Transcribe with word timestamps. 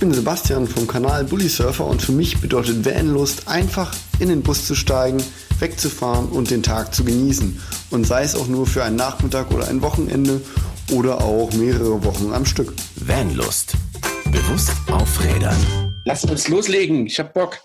bin 0.00 0.14
Sebastian 0.14 0.66
vom 0.66 0.86
Kanal 0.86 1.24
Bully 1.24 1.50
Surfer 1.50 1.86
und 1.86 2.00
für 2.00 2.12
mich 2.12 2.40
bedeutet 2.40 2.86
Vanlust 2.86 3.46
einfach 3.48 3.94
in 4.18 4.30
den 4.30 4.42
Bus 4.42 4.66
zu 4.66 4.74
steigen, 4.74 5.22
wegzufahren 5.58 6.30
und 6.30 6.50
den 6.50 6.62
Tag 6.62 6.94
zu 6.94 7.04
genießen. 7.04 7.60
Und 7.90 8.06
sei 8.06 8.22
es 8.22 8.34
auch 8.34 8.48
nur 8.48 8.66
für 8.66 8.82
einen 8.82 8.96
Nachmittag 8.96 9.52
oder 9.52 9.68
ein 9.68 9.82
Wochenende 9.82 10.40
oder 10.90 11.22
auch 11.22 11.52
mehrere 11.52 12.02
Wochen 12.02 12.32
am 12.32 12.46
Stück. 12.46 12.72
Vanlust. 12.96 13.74
Bewusst 14.32 14.72
aufrädern. 14.90 15.58
Lass 16.06 16.24
uns 16.24 16.48
loslegen. 16.48 17.06
Ich 17.06 17.20
hab 17.20 17.34
Bock. 17.34 17.58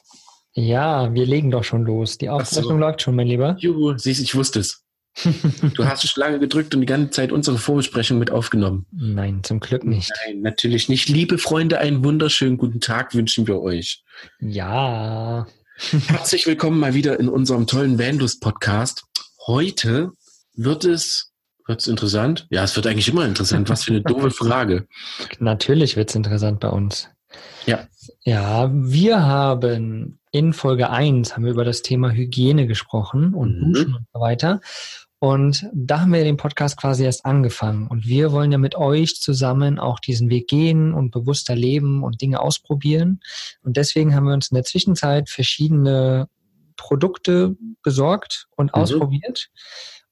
Ja, 0.54 1.13
wir 1.13 1.25
legen 1.25 1.52
doch 1.52 1.63
schon 1.63 1.83
los. 1.83 2.17
Die 2.17 2.29
Aufzeichnung 2.29 2.73
so. 2.73 2.79
läuft 2.79 3.02
schon, 3.02 3.15
mein 3.15 3.27
Lieber. 3.27 3.55
Juhu, 3.59 3.97
siehst 3.97 4.21
ich 4.21 4.36
wusste 4.36 4.59
es. 4.59 4.84
Du 5.23 5.86
hast 5.86 6.18
lange 6.18 6.39
gedrückt 6.39 6.75
und 6.75 6.82
die 6.82 6.88
ganze 6.88 7.11
Zeit 7.11 7.32
unsere 7.32 7.57
Vorbesprechung 7.57 8.20
mit 8.20 8.32
aufgenommen. 8.32 8.86
Nein, 8.91 9.43
zum 9.43 9.59
Glück 9.59 9.86
nicht. 9.86 10.11
Nein, 10.25 10.41
natürlich 10.41 10.89
nicht. 10.89 11.07
Liebe 11.07 11.38
Freunde, 11.38 11.79
einen 11.79 12.04
wunderschönen 12.04 12.57
guten 12.57 12.82
Tag 12.82 13.15
wünschen 13.15 13.47
wir 13.47 13.61
euch. 13.61 14.04
Ja. 14.39 15.47
Herzlich 16.07 16.46
willkommen 16.47 16.79
mal 16.79 16.93
wieder 16.93 17.19
in 17.19 17.29
unserem 17.29 17.68
tollen 17.68 17.97
Vanlust-Podcast. 17.97 19.04
Heute 19.47 20.11
wird 20.54 20.86
es 20.86 21.32
wird 21.68 21.82
es 21.82 21.88
interessant? 21.88 22.46
Ja, 22.52 22.63
es 22.63 22.75
wird 22.75 22.86
eigentlich 22.86 23.07
immer 23.07 23.25
interessant. 23.25 23.69
Was 23.69 23.86
für 23.86 23.91
eine 23.91 24.02
doofe 24.02 24.29
Frage. 24.32 24.88
Natürlich 25.39 25.96
wird 25.96 26.10
es 26.10 26.16
interessant 26.16 26.60
bei 26.60 26.69
uns. 26.69 27.10
Ja. 27.66 27.88
Ja, 28.21 28.69
wir 28.71 29.24
haben 29.24 30.19
in 30.32 30.54
Folge 30.54 30.89
1 30.89 31.36
haben 31.36 31.46
wir 31.46 31.52
über 31.52 31.66
das 31.66 31.82
Thema 31.82 32.11
Hygiene 32.11 32.67
gesprochen 32.67 33.33
und 33.33 33.59
mhm. 33.59 33.73
Duschen 33.73 33.95
und 33.95 34.05
so 34.13 34.19
weiter. 34.19 34.61
Und 35.25 35.67
da 35.73 36.02
haben 36.02 36.14
wir 36.14 36.23
den 36.23 36.38
Podcast 36.38 36.78
quasi 36.78 37.03
erst 37.03 37.25
angefangen. 37.25 37.88
Und 37.88 38.06
wir 38.06 38.31
wollen 38.31 38.52
ja 38.52 38.59
mit 38.59 38.75
euch 38.75 39.16
zusammen 39.16 39.80
auch 39.80 40.00
diesen 40.00 40.30
Weg 40.30 40.47
gehen 40.47 40.94
und 40.94 41.09
bewusster 41.09 41.56
leben 41.56 42.03
und 42.03 42.22
Dinge 42.22 42.39
ausprobieren. 42.42 43.22
Und 43.64 43.75
deswegen 43.75 44.14
haben 44.14 44.28
wir 44.28 44.36
uns 44.36 44.52
in 44.52 44.56
der 44.56 44.66
Zwischenzeit 44.66 45.31
verschiedene 45.31 46.30
Produkte 46.77 47.55
besorgt 47.81 48.45
und 48.55 48.67
mhm. 48.67 48.81
ausprobiert. 48.83 49.49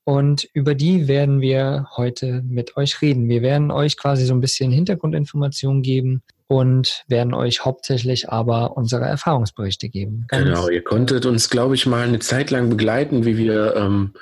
Und 0.05 0.47
über 0.53 0.75
die 0.75 1.07
werden 1.07 1.39
wir 1.39 1.87
heute 1.95 2.43
mit 2.45 2.75
euch 2.75 3.01
reden. 3.01 3.29
Wir 3.29 3.41
werden 3.41 3.71
euch 3.71 3.95
quasi 3.95 4.25
so 4.25 4.33
ein 4.33 4.41
bisschen 4.41 4.71
Hintergrundinformationen 4.71 5.81
geben, 5.81 6.23
und 6.47 7.03
werden 7.07 7.33
euch 7.33 7.65
hauptsächlich 7.65 8.29
aber 8.29 8.77
unsere 8.77 9.05
Erfahrungsberichte 9.05 9.89
geben. 9.89 10.25
Ganz 10.27 10.45
genau, 10.45 10.69
ihr 10.69 10.83
konntet 10.83 11.25
uns, 11.25 11.49
glaube 11.49 11.75
ich, 11.75 11.85
mal 11.85 12.07
eine 12.07 12.19
Zeit 12.19 12.51
lang 12.51 12.69
begleiten, 12.69 13.25
wie 13.25 13.37
wir 13.37 13.75
ähm, 13.75 14.13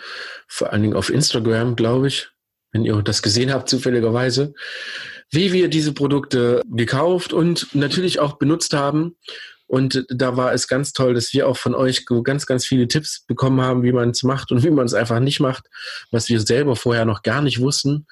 vor 0.47 0.71
allen 0.71 0.81
Dingen 0.81 0.95
auf 0.95 1.09
Instagram, 1.09 1.75
glaube 1.75 2.07
ich, 2.07 2.29
wenn 2.71 2.85
ihr 2.85 3.01
das 3.01 3.21
gesehen 3.21 3.51
habt, 3.53 3.69
zufälligerweise, 3.69 4.53
wie 5.29 5.51
wir 5.51 5.67
diese 5.67 5.93
Produkte 5.93 6.61
gekauft 6.69 7.33
und 7.33 7.73
natürlich 7.75 8.19
auch 8.19 8.37
benutzt 8.37 8.73
haben. 8.73 9.17
Und 9.71 10.05
da 10.09 10.35
war 10.35 10.51
es 10.51 10.67
ganz 10.67 10.91
toll, 10.91 11.13
dass 11.13 11.31
wir 11.31 11.47
auch 11.47 11.55
von 11.55 11.73
euch 11.73 12.05
ganz, 12.25 12.45
ganz 12.45 12.65
viele 12.65 12.89
Tipps 12.89 13.23
bekommen 13.25 13.61
haben, 13.61 13.83
wie 13.83 13.93
man 13.93 14.09
es 14.09 14.21
macht 14.21 14.51
und 14.51 14.65
wie 14.65 14.69
man 14.69 14.85
es 14.85 14.93
einfach 14.93 15.21
nicht 15.21 15.39
macht, 15.39 15.67
was 16.11 16.27
wir 16.27 16.41
selber 16.41 16.75
vorher 16.75 17.05
noch 17.05 17.23
gar 17.23 17.41
nicht 17.41 17.61
wussten. 17.61 18.05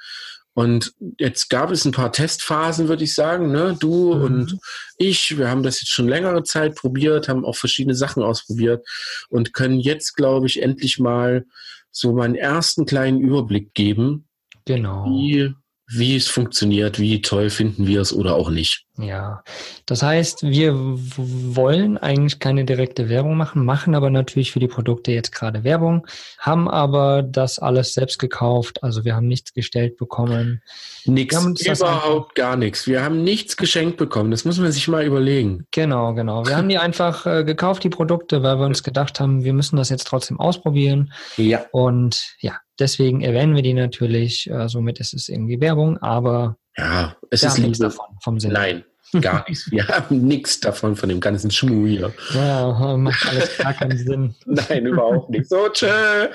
Und 0.54 0.94
jetzt 1.18 1.50
gab 1.50 1.70
es 1.70 1.84
ein 1.84 1.92
paar 1.92 2.14
Testphasen, 2.14 2.88
würde 2.88 3.04
ich 3.04 3.14
sagen. 3.14 3.52
Ne? 3.52 3.76
Du 3.78 4.14
mhm. 4.14 4.24
und 4.24 4.58
ich, 4.98 5.38
wir 5.38 5.50
haben 5.50 5.62
das 5.62 5.82
jetzt 5.82 5.92
schon 5.92 6.08
längere 6.08 6.44
Zeit 6.44 6.76
probiert, 6.76 7.28
haben 7.28 7.44
auch 7.44 7.58
verschiedene 7.58 7.96
Sachen 7.96 8.24
ausprobiert 8.24 8.88
und 9.28 9.54
können 9.54 9.82
jetzt, 9.82 10.16
glaube 10.16 10.48
ich, 10.48 10.62
endlich 10.62 10.98
mal 10.98 11.44
so 11.92 12.14
meinen 12.14 12.36
ersten 12.36 12.86
kleinen 12.86 13.20
Überblick 13.20 13.74
geben, 13.74 14.30
genau. 14.64 15.04
wie 15.10 15.54
wie 15.92 16.16
es 16.16 16.28
funktioniert, 16.28 17.00
wie 17.00 17.22
toll 17.22 17.50
finden 17.50 17.88
wir 17.88 18.02
es 18.02 18.14
oder 18.14 18.36
auch 18.36 18.52
nicht. 18.52 18.86
Ja, 19.02 19.44
das 19.86 20.04
heißt, 20.04 20.44
wir 20.44 20.74
wollen 20.76 21.98
eigentlich 21.98 22.40
keine 22.40 22.66
direkte 22.66 23.08
Werbung 23.08 23.38
machen, 23.38 23.64
machen 23.64 23.96
aber 23.96 24.10
natürlich 24.10 24.52
für 24.52 24.60
die 24.60 24.68
Produkte 24.68 25.12
jetzt 25.12 25.32
gerade 25.32 25.64
Werbung, 25.64 26.06
haben 26.38 26.68
aber 26.68 27.24
das 27.24 27.60
alles 27.60 27.94
selbst 27.94 28.20
gekauft, 28.20 28.84
also 28.84 29.06
wir 29.06 29.16
haben 29.16 29.28
nichts 29.28 29.54
gestellt 29.54 29.96
bekommen. 29.96 30.62
Nix, 31.06 31.34
überhaupt 31.62 32.36
gar 32.36 32.58
nichts. 32.58 32.88
Wir 32.88 33.02
haben 33.02 33.24
nichts 33.24 33.56
geschenkt 33.56 33.96
bekommen, 33.96 34.32
das 34.32 34.44
muss 34.44 34.60
man 34.60 34.72
sich 34.72 34.88
mal 34.90 35.06
überlegen. 35.06 35.66
Genau, 35.72 36.14
genau. 36.14 36.46
Wir 36.46 36.58
haben 36.58 36.68
die 36.68 36.78
einfach 36.78 37.26
äh, 37.26 37.46
gekauft, 37.46 37.86
die 37.86 37.90
Produkte, 37.90 38.44
weil 38.44 38.60
wir 38.60 38.66
uns 38.66 38.84
gedacht 38.84 39.22
haben, 39.22 39.46
wir 39.46 39.54
müssen 39.54 39.78
das 39.78 39.90
jetzt 39.90 40.08
trotzdem 40.08 40.40
ausprobieren. 40.40 41.14
Ja. 41.38 41.66
Und 41.72 42.36
ja, 42.40 42.60
Deswegen 42.80 43.20
erwähnen 43.20 43.56
wir 43.56 43.62
die 43.62 43.74
natürlich. 43.74 44.50
Äh, 44.50 44.70
somit 44.70 45.00
ist 45.00 45.14
es 45.14 45.28
irgendwie 45.28 45.60
Werbung, 45.60 45.98
aber 45.98 46.58
ja, 46.78 47.16
es 47.30 47.44
ist 47.44 47.58
nichts 47.60 47.80
davon 47.80 48.06
vom 48.24 48.40
Sinn. 48.40 48.54
Nein, 48.54 48.86
gar 49.22 49.46
nichts. 49.50 49.72
Wir 49.72 49.88
haben 49.88 50.22
nichts 50.22 50.60
davon 50.60 50.96
von 50.96 51.10
dem 51.10 51.20
ganzen 51.20 51.52
Schmuh 51.52 51.88
hier. 51.88 52.14
Ja, 52.34 52.98
macht 52.98 53.28
alles 53.28 53.58
gar 53.58 53.74
keinen 53.74 53.98
Sinn. 53.98 54.36
Nein, 54.46 54.86
überhaupt 54.86 55.30
nicht. 55.30 55.50
So, 55.50 55.70
tschö. 55.70 55.88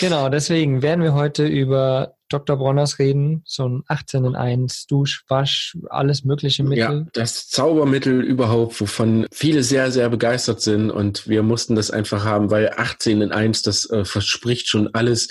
genau, 0.00 0.28
deswegen 0.28 0.82
werden 0.82 1.02
wir 1.02 1.14
heute 1.14 1.46
über 1.46 2.14
Dr. 2.30 2.56
Bronners 2.56 2.98
reden, 2.98 3.42
so 3.44 3.68
ein 3.68 3.82
18 3.88 4.24
in 4.24 4.36
1, 4.36 4.86
Dusch, 4.86 5.24
Wasch, 5.28 5.76
alles 5.88 6.24
mögliche 6.24 6.62
Mittel. 6.62 6.78
Ja, 6.78 7.06
das 7.12 7.48
Zaubermittel 7.48 8.22
überhaupt, 8.22 8.80
wovon 8.80 9.26
viele 9.32 9.62
sehr, 9.62 9.90
sehr 9.90 10.08
begeistert 10.08 10.62
sind 10.62 10.90
und 10.90 11.28
wir 11.28 11.42
mussten 11.42 11.74
das 11.74 11.90
einfach 11.90 12.24
haben, 12.24 12.50
weil 12.50 12.72
18 12.76 13.20
in 13.20 13.32
1, 13.32 13.62
das 13.62 13.90
äh, 13.90 14.04
verspricht 14.04 14.68
schon 14.68 14.94
alles. 14.94 15.28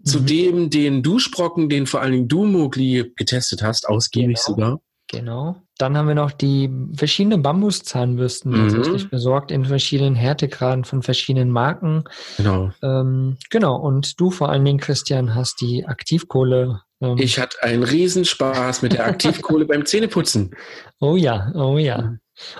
Mhm. 0.00 0.04
Zudem 0.04 0.70
den 0.70 1.02
Duschbrocken, 1.02 1.68
den 1.68 1.86
vor 1.86 2.02
allen 2.02 2.12
Dingen 2.12 2.28
du, 2.28 2.44
Mogli, 2.44 3.12
getestet 3.16 3.62
hast, 3.62 3.88
ausgiebig 3.88 4.38
genau. 4.44 4.56
sogar. 4.56 4.80
Genau. 5.10 5.56
Dann 5.76 5.96
haben 5.96 6.06
wir 6.06 6.14
noch 6.14 6.30
die 6.30 6.70
verschiedenen 6.94 7.42
Bambuszahnbürsten 7.42 8.52
mhm. 8.52 8.68
tatsächlich 8.68 9.10
besorgt 9.10 9.50
in 9.50 9.64
verschiedenen 9.64 10.14
Härtegraden 10.14 10.84
von 10.84 11.02
verschiedenen 11.02 11.50
Marken. 11.50 12.04
Genau. 12.36 12.70
Ähm, 12.82 13.36
genau. 13.50 13.76
Und 13.76 14.20
du 14.20 14.30
vor 14.30 14.50
allen 14.50 14.64
Dingen, 14.64 14.78
Christian, 14.78 15.34
hast 15.34 15.60
die 15.60 15.84
Aktivkohle. 15.84 16.82
Ähm, 17.00 17.16
ich 17.18 17.40
hatte 17.40 17.60
einen 17.62 17.82
Riesenspaß 17.82 18.82
mit 18.82 18.92
der 18.92 19.06
Aktivkohle 19.06 19.64
beim 19.66 19.84
Zähneputzen. 19.84 20.54
Oh 21.00 21.16
ja, 21.16 21.50
oh 21.56 21.78
ja. 21.78 22.14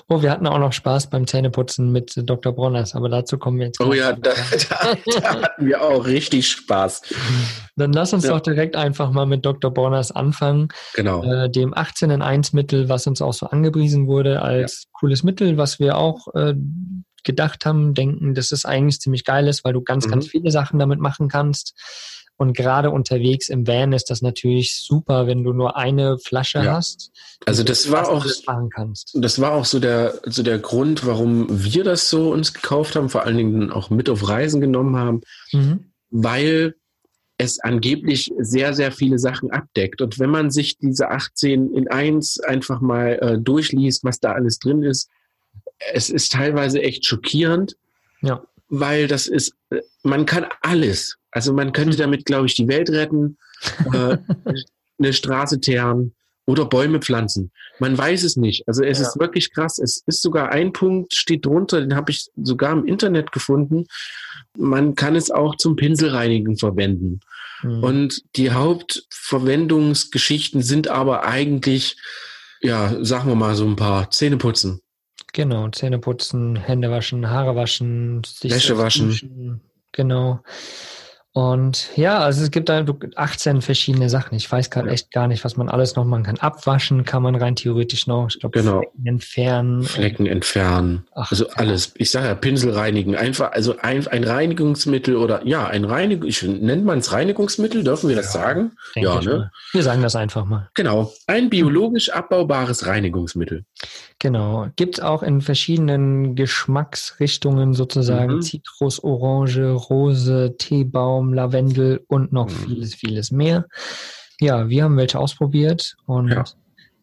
Oh, 0.09 0.23
wir 0.23 0.31
hatten 0.31 0.47
auch 0.47 0.59
noch 0.59 0.73
Spaß 0.73 1.11
beim 1.11 1.27
Zähneputzen 1.27 1.93
mit 1.93 2.13
Dr. 2.17 2.53
Bronners, 2.53 2.95
aber 2.95 3.09
dazu 3.09 3.39
kommen 3.39 3.59
wir 3.59 3.67
jetzt. 3.67 3.81
Oh 3.81 3.93
ja, 3.93 4.13
da, 4.13 4.31
da, 4.69 4.97
da, 5.21 5.43
hatten 5.43 5.67
wir 5.67 5.83
auch 5.83 6.07
richtig 6.07 6.49
Spaß. 6.49 7.03
Dann 7.77 7.93
lass 7.93 8.13
uns 8.13 8.25
ja. 8.25 8.31
doch 8.31 8.41
direkt 8.41 8.77
einfach 8.77 9.11
mal 9.11 9.27
mit 9.27 9.45
Dr. 9.45 9.73
Bronners 9.73 10.13
anfangen. 10.13 10.69
Genau. 10.95 11.23
Äh, 11.23 11.51
dem 11.51 11.77
18 11.77 12.11
in 12.11 12.23
1 12.23 12.53
Mittel, 12.53 12.89
was 12.89 13.07
uns 13.07 13.23
auch 13.23 13.33
so 13.33 13.47
angepriesen 13.47 14.07
wurde 14.07 14.43
als 14.43 14.85
ja. 14.85 14.91
cooles 14.93 15.23
Mittel, 15.23 15.57
was 15.57 15.79
wir 15.79 15.97
auch 15.97 16.29
äh, 16.35 16.55
gedacht 17.25 17.67
haben, 17.67 17.95
denken, 17.95 18.35
dass 18.35 18.53
es 18.53 18.65
eigentlich 18.65 19.01
ziemlich 19.01 19.25
geil 19.25 19.47
ist, 19.49 19.65
weil 19.65 19.73
du 19.73 19.83
ganz, 19.83 20.07
mhm. 20.07 20.11
ganz 20.13 20.29
viele 20.29 20.51
Sachen 20.51 20.79
damit 20.79 21.01
machen 21.01 21.29
kannst. 21.29 21.75
Und 22.41 22.56
gerade 22.56 22.91
unterwegs 22.91 23.51
im 23.51 23.67
Van 23.67 23.93
ist 23.93 24.09
das 24.09 24.23
natürlich 24.23 24.75
super, 24.75 25.27
wenn 25.27 25.45
du 25.45 25.53
nur 25.53 25.77
eine 25.77 26.17
Flasche 26.19 26.61
ja. 26.61 26.77
hast. 26.77 27.12
Also 27.45 27.62
das 27.62 27.93
war 27.93 28.09
auch, 28.09 28.25
das 29.12 29.41
war 29.43 29.53
auch 29.53 29.67
so 29.67 29.78
der, 29.78 30.15
so 30.25 30.43
der 30.43 30.59
Grund, 30.59 31.05
warum 31.05 31.47
wir 31.51 31.84
das 31.84 32.09
so 32.09 32.33
uns 32.33 32.55
gekauft 32.55 32.97
haben, 32.97 33.11
vor 33.11 33.25
allen 33.25 33.37
Dingen 33.37 33.71
auch 33.71 33.91
mit 33.91 34.09
auf 34.09 34.27
Reisen 34.27 34.62
genommen 34.62 34.97
haben, 34.97 35.21
mhm. 35.53 35.93
weil 36.09 36.77
es 37.37 37.61
angeblich 37.61 38.33
sehr, 38.39 38.72
sehr 38.72 38.91
viele 38.91 39.19
Sachen 39.19 39.51
abdeckt. 39.51 40.01
Und 40.01 40.19
wenn 40.19 40.31
man 40.31 40.51
sich 40.51 40.78
diese 40.78 41.11
18 41.11 41.75
in 41.75 41.89
1 41.89 42.41
einfach 42.41 42.81
mal 42.81 43.19
äh, 43.21 43.39
durchliest, 43.39 44.03
was 44.03 44.19
da 44.19 44.33
alles 44.33 44.59
drin 44.59 44.83
ist, 44.83 45.11
es 45.93 46.09
ist 46.09 46.33
teilweise 46.33 46.81
echt 46.81 47.05
schockierend. 47.05 47.77
Ja. 48.22 48.43
Weil 48.71 49.09
das 49.09 49.27
ist, 49.27 49.55
äh, 49.71 49.81
man 50.03 50.27
kann 50.27 50.47
alles 50.63 51.21
also 51.31 51.53
man 51.53 51.73
könnte 51.73 51.97
mhm. 51.97 52.01
damit, 52.01 52.25
glaube 52.27 52.47
ich, 52.47 52.55
die 52.55 52.69
Welt 52.69 52.89
retten, 52.91 53.37
äh, 53.93 54.17
eine 54.99 55.13
Straße 55.13 55.61
teeren 55.61 56.15
oder 56.47 56.65
Bäume 56.65 57.01
pflanzen. 57.01 57.53
Man 57.79 57.97
weiß 57.97 58.25
es 58.25 58.37
nicht. 58.37 58.67
Also 58.67 58.83
es 58.83 58.99
ja. 58.99 59.07
ist 59.07 59.21
wirklich 59.21 59.53
krass. 59.53 59.78
Es 59.78 60.03
ist 60.07 60.22
sogar 60.22 60.49
ein 60.51 60.72
Punkt, 60.72 61.15
steht 61.15 61.47
drunter, 61.47 61.81
den 61.81 61.95
habe 61.95 62.11
ich 62.11 62.28
sogar 62.37 62.72
im 62.72 62.87
Internet 62.87 63.31
gefunden. 63.33 63.87
Man 64.59 64.97
kann 64.97 65.15
es 65.15 65.31
auch 65.31 65.55
zum 65.57 65.77
Pinselreinigen 65.77 66.57
verwenden. 66.57 67.21
Mhm. 67.63 67.84
Und 67.84 68.23
die 68.37 68.51
Hauptverwendungsgeschichten 68.51 70.63
sind 70.63 70.89
aber 70.89 71.25
eigentlich, 71.25 71.97
ja, 72.61 73.05
sagen 73.05 73.28
wir 73.28 73.37
mal 73.37 73.55
so 73.55 73.66
ein 73.66 73.77
paar 73.77 74.11
Zähneputzen. 74.11 74.81
Genau, 75.32 75.68
Zähneputzen, 75.68 76.56
Hände 76.56 76.91
waschen, 76.91 77.30
Haare 77.30 77.54
waschen, 77.56 78.22
Wäsche 78.42 78.78
waschen. 78.78 79.60
Genau. 79.92 80.41
Und 81.32 81.97
ja, 81.97 82.18
also 82.18 82.42
es 82.42 82.50
gibt 82.50 82.68
da 82.68 82.84
18 83.15 83.62
verschiedene 83.62 84.10
Sachen. 84.10 84.34
Ich 84.34 84.50
weiß 84.50 84.68
gerade 84.71 84.88
Ja. 84.88 84.94
echt 84.94 85.12
gar 85.12 85.28
nicht, 85.28 85.44
was 85.44 85.56
man 85.56 85.68
alles 85.68 85.94
noch 85.94 86.04
machen 86.04 86.24
kann. 86.24 86.38
Abwaschen 86.38 87.04
kann 87.04 87.22
man 87.22 87.36
rein 87.36 87.54
theoretisch 87.54 88.09
noch. 88.09 88.28
Ich 88.30 88.41
glaube, 88.41 88.59
Genau. 88.59 88.78
Flecken 88.80 89.06
entfernen. 89.06 89.82
Flecken 89.84 90.27
entfernen. 90.27 91.06
Ach, 91.15 91.30
also 91.30 91.47
ja. 91.47 91.53
alles. 91.54 91.92
Ich 91.98 92.10
sage 92.10 92.27
ja, 92.27 92.34
Pinsel 92.34 92.72
reinigen. 92.72 93.15
Einfach, 93.15 93.53
also 93.53 93.77
ein, 93.80 94.06
ein 94.09 94.24
Reinigungsmittel 94.24 95.15
oder 95.16 95.47
ja, 95.47 95.68
ein 95.68 95.84
Reinigung, 95.84 96.28
ich 96.28 96.42
nennt 96.42 96.84
man 96.84 96.98
es 96.98 97.12
Reinigungsmittel, 97.12 97.84
dürfen 97.84 98.09
wir 98.09 98.16
das 98.16 98.32
sagen? 98.32 98.72
denke 98.97 99.09
ja, 99.10 99.21
ne? 99.21 99.53
Wir 99.72 99.82
sagen 99.84 100.03
das 100.03 100.16
einfach 100.16 100.44
mal. 100.44 100.68
Genau. 100.74 101.12
Ein 101.28 101.48
biologisch 101.48 102.10
abbaubares 102.10 102.86
Reinigungsmittel. 102.86 103.65
Genau. 104.18 104.66
Gibt 104.77 105.00
auch 105.00 105.22
in 105.22 105.41
verschiedenen 105.41 106.34
Geschmacksrichtungen 106.34 107.72
sozusagen 107.74 108.36
Mhm. 108.36 108.42
Zitrus, 108.42 109.03
Orange, 109.03 109.71
Rose, 109.88 110.56
Teebaum, 110.59 111.20
Lavendel 111.33 112.05
und 112.09 112.33
noch 112.33 112.49
Mhm. 112.49 112.65
vieles, 112.67 112.95
vieles 112.95 113.31
mehr. 113.31 113.67
Ja, 114.41 114.69
wir 114.69 114.84
haben 114.84 114.97
welche 114.97 115.19
ausprobiert 115.19 115.97
und 116.07 116.31
Ja. 116.31 116.45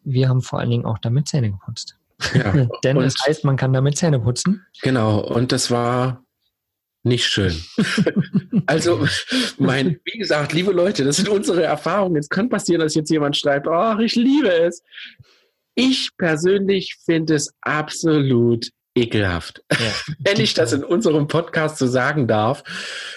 wir 0.04 0.28
haben 0.28 0.42
vor 0.42 0.58
allen 0.60 0.70
Dingen 0.70 0.84
auch 0.86 0.98
damit 0.98 1.28
Zähne 1.28 1.50
geputzt. 1.52 1.96
Ja. 2.34 2.52
Denn 2.84 2.96
Und- 2.98 3.04
es 3.04 3.14
heißt, 3.26 3.44
man 3.44 3.56
kann 3.56 3.72
damit 3.72 3.96
Zähne 3.96 4.18
putzen. 4.20 4.64
Genau, 4.82 5.20
und 5.20 5.52
das 5.52 5.70
war 5.70 6.24
nicht 7.04 7.26
schön. 7.26 7.54
also, 8.66 9.06
mein, 9.58 10.00
wie 10.04 10.18
gesagt, 10.18 10.52
liebe 10.52 10.72
Leute, 10.72 11.04
das 11.04 11.16
sind 11.16 11.28
unsere 11.28 11.62
Erfahrungen. 11.62 12.16
Es 12.16 12.28
kann 12.28 12.48
passieren, 12.48 12.80
dass 12.80 12.94
jetzt 12.96 13.10
jemand 13.10 13.36
schreibt, 13.36 13.68
ach, 13.68 13.98
ich 14.00 14.14
liebe 14.16 14.52
es. 14.52 14.82
Ich 15.74 16.10
persönlich 16.18 16.96
finde 17.04 17.34
es 17.36 17.54
absolut 17.60 18.68
ekelhaft. 19.02 19.62
Ja. 19.72 19.92
Wenn 20.18 20.40
ich 20.40 20.54
das 20.54 20.72
in 20.72 20.84
unserem 20.84 21.28
Podcast 21.28 21.78
so 21.78 21.86
sagen 21.86 22.26
darf. 22.28 22.62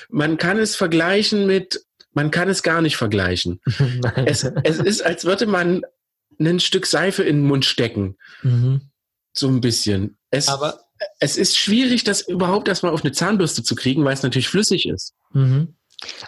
Man 0.10 0.38
kann 0.38 0.58
es 0.58 0.76
vergleichen 0.76 1.46
mit, 1.46 1.86
man 2.14 2.32
kann 2.32 2.50
es 2.50 2.64
gar 2.64 2.82
nicht 2.82 2.98
vergleichen. 2.98 3.60
Es, 4.26 4.44
es 4.64 4.78
ist, 4.80 5.02
als 5.02 5.26
würde 5.26 5.46
man 5.46 5.84
ein 6.40 6.60
Stück 6.60 6.86
Seife 6.86 7.24
in 7.24 7.38
den 7.38 7.48
Mund 7.48 7.66
stecken. 7.66 8.18
mhm. 8.44 8.82
So 9.34 9.48
ein 9.48 9.62
bisschen. 9.62 10.18
Es, 10.30 10.50
Aber 10.50 10.82
es 11.20 11.38
ist 11.38 11.58
schwierig, 11.58 12.04
das 12.04 12.22
überhaupt 12.22 12.68
erstmal 12.68 12.92
auf 12.92 13.04
eine 13.04 13.14
Zahnbürste 13.14 13.64
zu 13.64 13.76
kriegen, 13.76 14.04
weil 14.04 14.14
es 14.14 14.24
natürlich 14.24 14.50
flüssig 14.50 14.88
ist. 14.88 15.14
Mhm. 15.32 15.76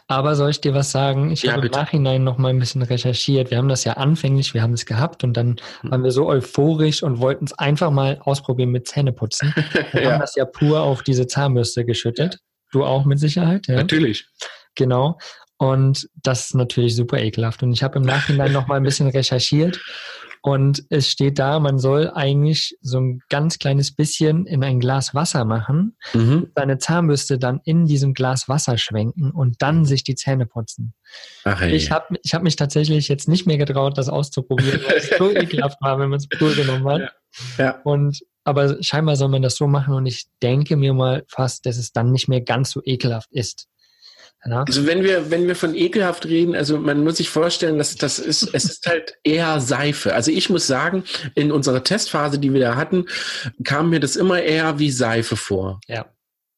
Aber 0.07 0.35
soll 0.35 0.49
ich 0.51 0.61
dir 0.61 0.73
was 0.73 0.91
sagen? 0.91 1.31
Ich 1.31 1.43
Ja, 1.43 1.51
habe 1.51 1.61
im 1.61 1.67
bitte. 1.71 1.79
Nachhinein 1.79 2.23
noch 2.23 2.37
mal 2.37 2.49
ein 2.49 2.59
bisschen 2.59 2.81
recherchiert. 2.83 3.49
Wir 3.51 3.57
haben 3.57 3.69
das 3.69 3.83
ja 3.83 3.93
anfänglich, 3.93 4.53
wir 4.53 4.61
haben 4.61 4.73
es 4.73 4.85
gehabt 4.85 5.23
und 5.23 5.33
dann 5.35 5.55
Hm. 5.81 5.91
waren 5.91 6.03
wir 6.03 6.11
so 6.11 6.27
euphorisch 6.27 7.03
und 7.03 7.19
wollten 7.19 7.45
es 7.45 7.53
einfach 7.53 7.91
mal 7.91 8.19
ausprobieren 8.23 8.69
mit 8.69 8.87
Zähneputzen. 8.87 9.53
Wir 9.93 10.05
haben 10.05 10.11
ja, 10.13 10.17
das 10.19 10.35
ja 10.35 10.45
pur 10.45 10.81
auf 10.81 11.03
diese 11.03 11.27
Zahnbürste 11.27 11.85
geschüttet. 11.85 12.39
Du 12.71 12.83
auch 12.83 13.05
mit 13.05 13.19
Sicherheit, 13.19 13.67
ja? 13.67 13.75
natürlich. 13.75 14.27
Genau. 14.75 15.17
Und 15.57 16.09
das 16.23 16.47
ist 16.47 16.55
natürlich 16.55 16.95
super 16.95 17.19
ekelhaft. 17.19 17.63
Und 17.63 17.71
ich 17.73 17.83
habe 17.83 17.97
im 17.97 18.03
Nachhinein 18.03 18.51
noch 18.51 18.67
mal 18.67 18.75
ein 18.77 18.83
bisschen 18.83 19.07
recherchiert 19.09 19.79
und 20.45 20.83
es 20.89 21.07
steht 21.07 21.39
da, 21.39 21.61
man 21.61 21.79
soll 21.79 22.11
eigentlich 22.13 22.77
so 22.81 22.99
ein 22.99 23.21
ganz 23.29 23.59
kleines 23.59 23.95
bisschen 23.95 24.45
in 24.45 24.61
ein 24.61 24.81
Glas 24.81 25.15
Wasser 25.15 25.45
machen 25.45 25.95
Mhm. 26.13 26.51
seine 26.53 26.77
Zahnbürste 26.77 27.39
dann 27.39 27.61
in 27.63 27.85
diesem 27.85 28.13
Glas 28.13 28.49
Wasser 28.49 28.77
schwenken 28.77 29.31
und 29.31 29.61
dann 29.61 29.85
sich 29.85 30.03
die 30.03 30.15
Zähne 30.15 30.45
putzen. 30.45 30.93
Ach 31.45 31.61
hey. 31.61 31.73
Ich 31.73 31.91
habe 31.91 32.17
ich 32.21 32.33
hab 32.33 32.43
mich 32.43 32.57
tatsächlich 32.57 33.07
jetzt 33.07 33.29
nicht 33.29 33.47
mehr 33.47 33.57
getraut, 33.57 33.97
das 33.97 34.09
auszuprobieren, 34.09 34.81
weil 34.85 34.97
es 34.97 35.09
so 35.17 35.31
ekelhaft 35.35 35.81
war, 35.81 35.97
wenn 35.97 36.09
man 36.09 36.17
es 36.17 36.27
pur 36.27 36.53
genommen 36.53 36.85
hat. 36.89 36.99
Ja. 36.99 37.09
Ja. 37.57 37.81
Und 37.83 38.19
aber 38.43 38.83
scheinbar 38.83 39.15
soll 39.15 39.29
man 39.29 39.41
das 39.41 39.55
so 39.55 39.67
machen 39.67 39.93
und 39.93 40.05
ich 40.05 40.25
denke 40.41 40.75
mir 40.75 40.93
mal 40.93 41.23
fast, 41.29 41.65
dass 41.65 41.77
es 41.77 41.93
dann 41.93 42.11
nicht 42.11 42.27
mehr 42.27 42.41
ganz 42.41 42.71
so 42.71 42.81
ekelhaft 42.83 43.31
ist. 43.31 43.69
Ja? 44.45 44.63
Also 44.67 44.85
wenn 44.85 45.03
wir, 45.03 45.31
wenn 45.31 45.47
wir 45.47 45.55
von 45.55 45.73
ekelhaft 45.75 46.25
reden, 46.25 46.55
also 46.55 46.77
man 46.77 47.03
muss 47.03 47.17
sich 47.17 47.29
vorstellen, 47.29 47.77
dass 47.77 47.95
das 47.95 48.19
ist, 48.19 48.43
es 48.53 48.65
ist 48.65 48.85
halt 48.85 49.15
eher 49.23 49.59
Seife. 49.61 50.13
Also 50.13 50.31
ich 50.31 50.49
muss 50.49 50.67
sagen, 50.67 51.03
in 51.35 51.51
unserer 51.51 51.83
Testphase, 51.83 52.39
die 52.39 52.53
wir 52.53 52.59
da 52.61 52.75
hatten, 52.75 53.05
kam 53.63 53.89
mir 53.89 53.99
das 53.99 54.15
immer 54.15 54.41
eher 54.41 54.79
wie 54.79 54.91
Seife 54.91 55.35
vor. 55.37 55.79
Ja. 55.87 56.05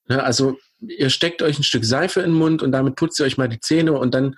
Ne, 0.08 0.24
also 0.24 0.58
ihr 0.88 1.10
steckt 1.10 1.42
euch 1.42 1.58
ein 1.58 1.64
Stück 1.64 1.84
Seife 1.84 2.20
in 2.20 2.32
den 2.32 2.38
Mund 2.38 2.62
und 2.62 2.72
damit 2.72 2.96
putzt 2.96 3.20
ihr 3.20 3.26
euch 3.26 3.38
mal 3.38 3.50
die 3.50 3.60
Zähne 3.60 3.94
und 3.94 4.14
dann 4.14 4.36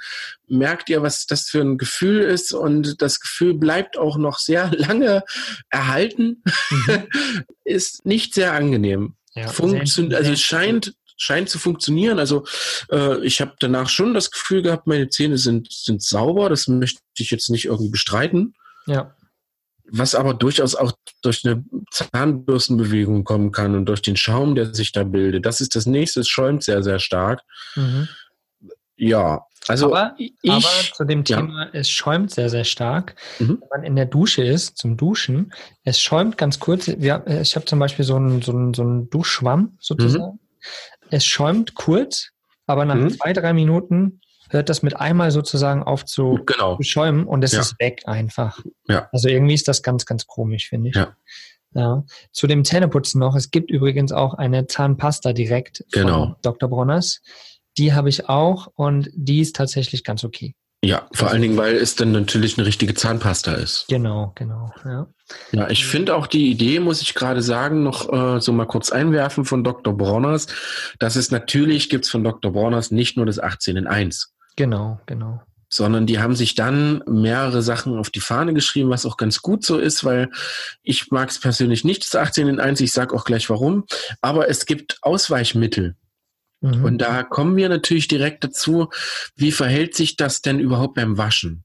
merkt 0.48 0.90
ihr, 0.90 1.02
was 1.02 1.26
das 1.26 1.50
für 1.50 1.60
ein 1.60 1.78
Gefühl 1.78 2.22
ist 2.22 2.54
und 2.54 3.02
das 3.02 3.20
Gefühl 3.20 3.54
bleibt 3.54 3.98
auch 3.98 4.18
noch 4.18 4.40
sehr 4.40 4.72
lange 4.76 5.24
erhalten. 5.70 6.42
Mhm. 6.70 7.04
ist 7.66 8.06
nicht 8.06 8.34
sehr 8.34 8.54
angenehm. 8.54 9.16
ja 9.36 9.48
Funktion 9.48 10.10
sehr- 10.10 10.20
also 10.20 10.32
es 10.32 10.42
scheint 10.42 10.94
scheint 11.18 11.50
zu 11.50 11.60
funktionieren. 11.60 12.20
Also 12.20 12.46
äh, 12.92 13.20
ich 13.26 13.42
habe 13.42 13.54
danach 13.60 13.90
schon 13.90 14.14
das 14.14 14.32
Gefühl 14.32 14.62
gehabt, 14.62 14.88
meine 14.88 15.10
Zähne 15.10 15.38
sind 15.38 15.72
sind 15.72 16.02
sauber. 16.02 16.50
Das 16.50 16.68
möchte 16.68 17.02
ich 17.18 17.32
jetzt 17.32 17.50
nicht 17.50 17.66
irgendwie 17.66 17.90
bestreiten. 17.92 18.54
Ja. 18.86 19.14
Was 19.90 20.16
aber 20.16 20.34
durchaus 20.34 20.76
auch 20.76 20.92
durch 21.22 21.46
eine 21.46 21.64
Zahnbürstenbewegung 21.92 23.24
kommen 23.24 23.52
kann 23.52 23.76
und 23.76 23.86
durch 23.86 24.02
den 24.02 24.18
Schaum, 24.18 24.56
der 24.56 24.74
sich 24.74 24.92
da 24.92 25.04
bildet. 25.04 25.46
Das 25.46 25.62
ist 25.62 25.76
das 25.76 25.86
nächste. 25.86 26.22
Es 26.22 26.28
schäumt 26.28 26.64
sehr 26.64 26.84
sehr 26.84 27.00
stark. 27.00 27.42
Mhm. 27.76 28.08
Ja, 28.98 29.46
also 29.68 29.88
Aber- 29.94 30.16
ich 30.18 30.34
Aber 30.50 30.62
zu 30.96 31.04
dem 31.06 31.24
ja. 31.26 31.38
Thema, 31.38 31.70
es 31.74 31.90
schäumt 31.90 32.32
sehr, 32.32 32.50
sehr 32.50 32.64
stark. 32.64 33.16
Mhm. 33.40 33.60
Wenn 33.62 33.70
man 33.70 33.84
in 33.84 33.96
der 33.96 34.06
Dusche 34.06 34.44
ist, 34.44 34.78
zum 34.78 34.98
Duschen, 34.98 35.54
es 35.84 36.02
schäumt 36.02 36.38
ganz 36.38 36.60
kurz. 36.60 36.88
Wir, 36.88 37.26
ich 37.42 37.56
habe 37.56 37.66
zum 37.66 37.80
Beispiel 37.80 38.06
so 38.06 38.16
einen, 38.16 38.42
so 38.42 38.52
einen, 38.54 38.74
so 38.74 38.82
einen 38.82 39.10
Duschschwamm 39.10 39.78
sozusagen. 39.80 40.40
Es 41.12 41.26
schäumt 41.26 41.76
kurz, 41.76 42.30
aber 42.66 42.86
nach 42.86 42.96
Mhm. 42.96 43.10
zwei, 43.12 43.34
drei 43.34 43.54
Minuten 43.54 44.22
hört 44.50 44.70
das 44.70 44.82
mit 44.82 44.96
einmal 44.96 45.32
sozusagen 45.32 45.84
auf 45.84 46.06
zu, 46.06 46.40
genau. 46.46 46.78
schäumen 46.82 47.26
und 47.28 47.44
es 47.44 47.52
Ja. 47.54 47.60
ist 47.62 47.80
weg 47.80 48.04
einfach. 48.06 48.60
Ja. 48.88 49.10
Also 49.12 49.28
irgendwie 49.30 49.54
ist 49.56 49.68
das 49.68 49.84
ganz, 49.84 50.06
ganz 50.06 50.26
komisch, 50.28 50.70
finde 50.70 50.90
ich. 50.90 50.96
Ja. 50.96 51.16
Ja. 51.74 52.06
Zu 52.32 52.48
dem 52.48 52.64
Zähneputzen 52.64 53.20
noch. 53.20 53.36
Es 53.36 53.52
gibt 53.52 53.70
übrigens 53.70 54.12
auch 54.12 54.34
eine 54.36 54.68
Zahnpasta 54.68 55.34
direkt 55.34 55.84
Genau. 55.92 56.26
von 56.28 56.36
Dr. 56.42 56.70
Bronners. 56.70 57.22
Die 57.78 57.94
habe 57.94 58.10
ich 58.10 58.30
auch 58.30 58.68
und 58.76 59.10
die 59.14 59.42
ist 59.42 59.56
tatsächlich 59.56 60.04
ganz 60.04 60.24
okay. 60.24 60.56
Ja, 60.84 61.08
vor 61.12 61.30
allen 61.30 61.42
Dingen, 61.42 61.58
weil 61.58 61.76
es 61.76 61.96
dann 61.96 62.12
natürlich 62.12 62.58
eine 62.58 62.68
richtige 62.68 62.94
Zahnpasta 62.94 63.54
ist. 63.54 63.86
Genau, 63.90 64.32
genau. 64.36 64.72
Ja. 64.86 65.08
Ja, 65.52 65.70
ich 65.70 65.86
finde 65.86 66.16
auch 66.16 66.28
die 66.28 66.50
Idee, 66.50 66.80
muss 66.80 67.02
ich 67.02 67.14
gerade 67.16 67.42
sagen, 67.42 67.84
noch 67.84 68.12
äh, 68.14 68.40
so 68.40 68.54
mal 68.54 68.68
kurz 68.68 68.92
einwerfen 68.92 69.44
von 69.44 69.64
Dr. 69.64 69.98
Bronners, 69.98 70.48
dass 71.00 71.16
es 71.16 71.32
natürlich 71.32 71.90
gibt's 71.90 72.10
von 72.10 72.24
Dr. 72.24 72.54
Bronners 72.54 72.92
nicht 72.92 73.18
nur 73.18 73.26
das 73.26 73.40
18 73.40 73.76
in 73.76 73.88
1, 73.88 74.34
Genau, 74.56 75.00
genau. 75.06 75.42
sondern 75.70 76.06
die 76.06 76.20
haben 76.20 76.36
sich 76.36 76.56
dann 76.56 77.04
mehrere 77.08 77.62
Sachen 77.62 77.98
auf 77.98 78.10
die 78.10 78.22
Fahne 78.22 78.54
geschrieben, 78.54 78.90
was 78.90 79.06
auch 79.06 79.18
ganz 79.18 79.42
gut 79.42 79.66
so 79.66 79.80
ist, 79.80 80.06
weil 80.06 80.30
ich 80.84 81.12
mag 81.12 81.30
es 81.30 81.40
persönlich 81.42 81.84
nicht, 81.84 82.04
das 82.04 82.16
18 82.16 82.48
in 82.48 82.60
1, 82.60 82.80
ich 82.82 82.94
sage 82.94 83.14
auch 83.16 83.26
gleich 83.26 83.50
warum, 83.50 83.84
aber 84.22 84.48
es 84.48 84.66
gibt 84.66 85.00
Ausweichmittel. 85.02 85.96
Mhm. 86.62 86.84
Und 86.84 86.98
da 87.00 87.24
kommen 87.24 87.56
wir 87.56 87.70
natürlich 87.70 88.08
direkt 88.08 88.44
dazu, 88.44 88.90
wie 89.36 89.52
verhält 89.52 89.96
sich 89.96 90.16
das 90.16 90.42
denn 90.42 90.60
überhaupt 90.60 90.96
beim 90.96 91.18
Waschen? 91.18 91.64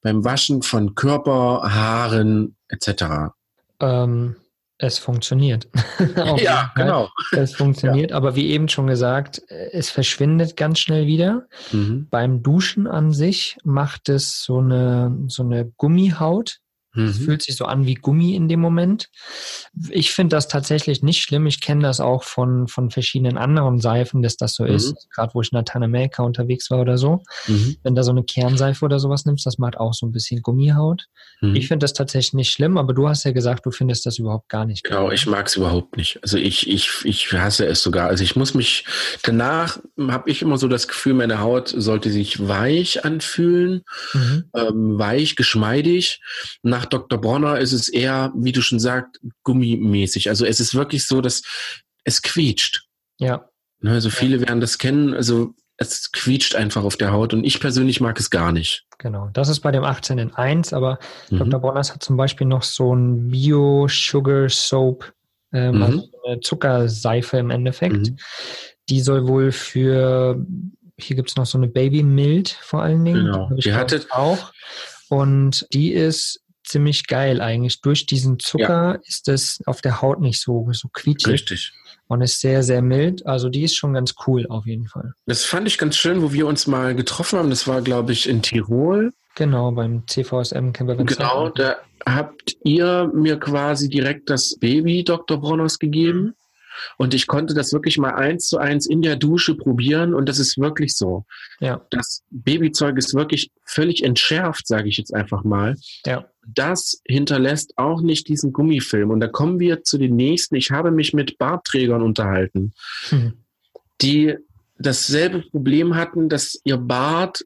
Beim 0.00 0.24
Waschen 0.24 0.62
von 0.62 0.94
Körper, 0.94 1.62
Haaren 1.64 2.56
etc. 2.68 3.32
ähm, 3.80 4.36
es 4.78 4.98
funktioniert. 4.98 5.68
Fall. 6.14 6.70
genau. 6.76 7.08
Es 7.32 7.54
funktioniert, 7.54 8.12
aber 8.12 8.36
wie 8.36 8.50
eben 8.50 8.68
schon 8.68 8.86
gesagt, 8.86 9.42
es 9.48 9.90
verschwindet 9.90 10.56
ganz 10.56 10.78
schnell 10.78 11.06
wieder. 11.06 11.48
Mhm. 11.72 12.06
Beim 12.10 12.44
Duschen 12.44 12.86
an 12.86 13.12
sich 13.12 13.58
macht 13.64 14.08
es 14.08 14.44
so 14.44 14.58
eine, 14.58 15.24
so 15.26 15.42
eine 15.42 15.72
Gummihaut. 15.76 16.60
Es 16.94 17.18
Mhm. 17.20 17.24
fühlt 17.24 17.42
sich 17.42 17.56
so 17.56 17.64
an 17.66 17.86
wie 17.86 17.94
Gummi 17.94 18.34
in 18.34 18.48
dem 18.48 18.60
Moment. 18.60 19.08
Ich 19.90 20.12
finde 20.12 20.34
das 20.36 20.48
tatsächlich 20.48 21.02
nicht 21.02 21.22
schlimm. 21.22 21.46
Ich 21.46 21.60
kenne 21.60 21.82
das 21.82 22.00
auch 22.00 22.24
von, 22.24 22.66
von 22.66 22.90
verschiedenen 22.90 23.36
anderen 23.38 23.78
Seifen, 23.78 24.22
dass 24.22 24.36
das 24.36 24.54
so 24.54 24.64
Mhm. 24.64 24.70
ist. 24.70 25.08
Gerade 25.14 25.34
wo 25.34 25.42
ich 25.42 25.52
in 25.52 25.56
Lateinamerika 25.56 26.22
unterwegs 26.22 26.70
war 26.70 26.80
oder 26.80 26.96
so. 26.98 27.22
Mhm. 27.46 27.76
Wenn 27.82 27.94
da 27.94 28.02
so 28.02 28.10
eine 28.10 28.24
Kernseife 28.24 28.84
oder 28.84 28.98
sowas 28.98 29.26
nimmst, 29.26 29.44
das 29.46 29.58
macht 29.58 29.76
auch 29.76 29.92
so 29.94 30.06
ein 30.06 30.12
bisschen 30.12 30.40
Gummihaut. 30.42 31.04
Mhm. 31.40 31.54
Ich 31.56 31.68
finde 31.68 31.84
das 31.84 31.92
tatsächlich 31.92 32.32
nicht 32.34 32.50
schlimm, 32.50 32.78
aber 32.78 32.94
du 32.94 33.08
hast 33.08 33.24
ja 33.24 33.32
gesagt, 33.32 33.66
du 33.66 33.70
findest 33.70 34.06
das 34.06 34.18
überhaupt 34.18 34.48
gar 34.48 34.64
nicht. 34.64 34.84
Genau, 34.84 35.10
ich 35.10 35.26
mag 35.26 35.46
es 35.46 35.56
überhaupt 35.56 35.96
nicht. 35.96 36.18
Also 36.22 36.38
ich, 36.38 36.68
ich, 36.68 36.90
ich 37.04 37.32
hasse 37.32 37.66
es 37.66 37.82
sogar. 37.82 38.08
Also 38.08 38.24
ich 38.24 38.34
muss 38.34 38.54
mich, 38.54 38.84
danach 39.22 39.78
habe 40.08 40.30
ich 40.30 40.42
immer 40.42 40.56
so 40.58 40.68
das 40.68 40.88
Gefühl, 40.88 41.14
meine 41.14 41.40
Haut 41.40 41.68
sollte 41.68 42.10
sich 42.10 42.48
weich 42.48 43.04
anfühlen, 43.04 43.82
Mhm. 44.14 44.44
ähm, 44.54 44.98
weich, 44.98 45.36
geschmeidig. 45.36 46.20
Nach 46.62 46.86
Dr. 46.88 47.20
Bronner 47.20 47.58
ist 47.58 47.72
es 47.72 47.88
eher, 47.88 48.32
wie 48.36 48.52
du 48.52 48.60
schon 48.62 48.78
sagst, 48.80 49.20
gummimäßig. 49.44 50.28
Also 50.28 50.44
es 50.44 50.60
ist 50.60 50.74
wirklich 50.74 51.06
so, 51.06 51.20
dass 51.20 51.42
es 52.04 52.22
quietscht. 52.22 52.84
Ja, 53.18 53.48
Ne, 53.80 53.92
Also 53.92 54.10
viele 54.10 54.40
werden 54.40 54.60
das 54.60 54.78
kennen. 54.78 55.14
Also 55.14 55.54
es 55.76 56.10
quietscht 56.10 56.56
einfach 56.56 56.82
auf 56.82 56.96
der 56.96 57.12
Haut 57.12 57.32
und 57.32 57.44
ich 57.44 57.60
persönlich 57.60 58.00
mag 58.00 58.18
es 58.18 58.28
gar 58.30 58.50
nicht. 58.50 58.84
genau. 58.98 59.30
Das 59.32 59.48
ist 59.48 59.60
bei 59.60 59.70
dem 59.70 59.84
18 59.84 60.18
in 60.18 60.34
1, 60.34 60.72
aber 60.72 60.98
Mhm. 61.30 61.38
Dr. 61.38 61.60
Bonners 61.60 61.92
hat 61.94 62.02
zum 62.02 62.16
Beispiel 62.16 62.48
noch 62.48 62.64
so 62.64 62.92
ein 62.92 63.30
Bio-Sugar 63.30 64.48
Soap, 64.48 65.12
ähm, 65.52 65.76
Mhm. 65.76 65.82
also 65.84 66.10
eine 66.26 66.40
Zuckerseife 66.40 67.36
im 67.38 67.50
Endeffekt. 67.50 67.96
Mhm. 68.08 68.16
Die 68.88 69.00
soll 69.00 69.28
wohl 69.28 69.52
für 69.52 70.44
hier 71.00 71.14
gibt 71.14 71.30
es 71.30 71.36
noch 71.36 71.46
so 71.46 71.56
eine 71.58 71.68
Baby 71.68 72.02
Mild 72.02 72.48
vor 72.60 72.82
allen 72.82 73.04
Dingen. 73.04 73.26
Genau. 73.26 73.48
Die, 73.54 73.60
die 73.60 73.72
hatte 73.74 74.04
auch. 74.10 74.52
Und 75.08 75.64
die 75.72 75.92
ist 75.92 76.42
ziemlich 76.68 77.06
geil 77.06 77.40
eigentlich. 77.40 77.80
Durch 77.80 78.06
diesen 78.06 78.38
Zucker 78.38 78.94
ja. 78.94 79.00
ist 79.06 79.28
es 79.28 79.60
auf 79.66 79.80
der 79.80 80.02
Haut 80.02 80.20
nicht 80.20 80.40
so, 80.40 80.68
so 80.72 80.88
quietschig. 80.88 81.32
Richtig. 81.32 81.72
Und 82.06 82.22
ist 82.22 82.40
sehr, 82.40 82.62
sehr 82.62 82.80
mild. 82.80 83.26
Also 83.26 83.48
die 83.48 83.64
ist 83.64 83.76
schon 83.76 83.92
ganz 83.92 84.14
cool 84.26 84.46
auf 84.48 84.66
jeden 84.66 84.86
Fall. 84.86 85.12
Das 85.26 85.44
fand 85.44 85.66
ich 85.66 85.76
ganz 85.76 85.96
schön, 85.96 86.22
wo 86.22 86.32
wir 86.32 86.46
uns 86.46 86.66
mal 86.66 86.94
getroffen 86.94 87.38
haben. 87.38 87.50
Das 87.50 87.66
war, 87.68 87.82
glaube 87.82 88.12
ich, 88.12 88.28
in 88.28 88.40
Tirol. 88.40 89.12
Genau, 89.34 89.70
beim 89.72 90.06
CVSM 90.08 90.72
Camper 90.72 90.96
Genau, 90.96 91.50
da 91.50 91.76
habt 92.04 92.56
ihr 92.64 93.10
mir 93.14 93.38
quasi 93.38 93.88
direkt 93.88 94.30
das 94.30 94.56
Baby 94.58 95.04
Dr. 95.04 95.40
Bronnos 95.40 95.78
gegeben. 95.78 96.34
Und 96.96 97.14
ich 97.14 97.26
konnte 97.26 97.54
das 97.54 97.72
wirklich 97.72 97.98
mal 97.98 98.14
eins 98.14 98.48
zu 98.48 98.58
eins 98.58 98.86
in 98.86 99.02
der 99.02 99.16
Dusche 99.16 99.54
probieren 99.54 100.14
und 100.14 100.28
das 100.28 100.38
ist 100.38 100.58
wirklich 100.58 100.96
so. 100.96 101.24
Ja. 101.60 101.84
Das 101.90 102.22
Babyzeug 102.30 102.96
ist 102.98 103.14
wirklich 103.14 103.50
völlig 103.64 104.04
entschärft, 104.04 104.66
sage 104.66 104.88
ich 104.88 104.96
jetzt 104.96 105.14
einfach 105.14 105.44
mal. 105.44 105.76
Ja. 106.06 106.26
Das 106.46 107.00
hinterlässt 107.06 107.74
auch 107.76 108.00
nicht 108.00 108.28
diesen 108.28 108.52
Gummifilm. 108.52 109.10
Und 109.10 109.20
da 109.20 109.28
kommen 109.28 109.60
wir 109.60 109.82
zu 109.84 109.98
den 109.98 110.16
nächsten. 110.16 110.56
Ich 110.56 110.70
habe 110.70 110.90
mich 110.90 111.12
mit 111.12 111.38
Bartträgern 111.38 112.02
unterhalten, 112.02 112.72
hm. 113.08 113.34
die 114.00 114.36
dasselbe 114.78 115.42
Problem 115.42 115.96
hatten, 115.96 116.28
dass 116.28 116.60
ihr 116.64 116.78
Bart 116.78 117.42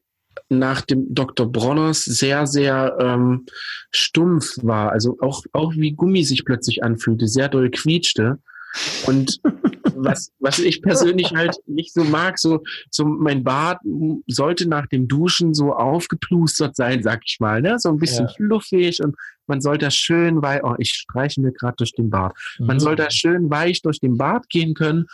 nach 0.49 0.81
dem 0.81 1.13
Dr. 1.13 1.51
Bronners 1.51 2.03
sehr, 2.03 2.47
sehr 2.47 2.97
ähm, 2.99 3.45
stumpf 3.91 4.57
war. 4.61 4.91
Also 4.91 5.17
auch, 5.19 5.43
auch 5.51 5.73
wie 5.73 5.91
Gummi 5.91 6.23
sich 6.23 6.45
plötzlich 6.45 6.83
anfühlte, 6.83 7.27
sehr 7.27 7.49
doll 7.49 7.69
quietschte. 7.69 8.39
Und 9.05 9.39
was, 9.95 10.31
was 10.39 10.59
ich 10.59 10.81
persönlich 10.81 11.33
halt 11.33 11.55
nicht 11.67 11.93
so 11.93 12.03
mag, 12.03 12.39
so, 12.39 12.63
so 12.89 13.05
mein 13.05 13.43
Bart 13.43 13.79
sollte 14.27 14.67
nach 14.67 14.87
dem 14.87 15.07
Duschen 15.07 15.53
so 15.53 15.73
aufgeplustert 15.73 16.75
sein, 16.75 17.03
sag 17.03 17.21
ich 17.25 17.39
mal, 17.39 17.61
ne? 17.61 17.79
So 17.79 17.89
ein 17.89 17.97
bisschen 17.97 18.27
ja. 18.27 18.33
fluffig 18.33 19.03
und 19.03 19.15
man 19.47 19.61
soll 19.61 19.77
da 19.77 19.91
schön 19.91 20.41
weich, 20.41 20.63
oh, 20.63 20.75
ich 20.77 20.93
streiche 20.93 21.41
mir 21.41 21.51
gerade 21.51 21.75
durch 21.77 21.93
den 21.93 22.09
Bart. 22.09 22.35
Mhm. 22.59 22.67
Man 22.67 22.79
soll 22.79 22.95
da 22.95 23.09
schön 23.09 23.49
weich 23.49 23.81
durch 23.81 23.99
den 23.99 24.17
Bart 24.17 24.49
gehen 24.49 24.73
können. 24.73 25.05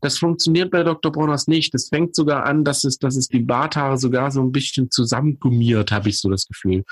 Das 0.00 0.18
funktioniert 0.18 0.70
bei 0.70 0.82
Dr. 0.82 1.10
Bronners 1.10 1.46
nicht. 1.46 1.72
Das 1.72 1.88
fängt 1.88 2.14
sogar 2.14 2.44
an, 2.44 2.64
dass 2.64 2.84
es, 2.84 2.98
dass 2.98 3.16
es 3.16 3.28
die 3.28 3.40
Barthaare 3.40 3.96
sogar 3.96 4.30
so 4.30 4.42
ein 4.42 4.52
bisschen 4.52 4.90
zusammengummiert, 4.90 5.92
habe 5.92 6.10
ich 6.10 6.20
so 6.20 6.28
das 6.28 6.46
Gefühl. 6.46 6.84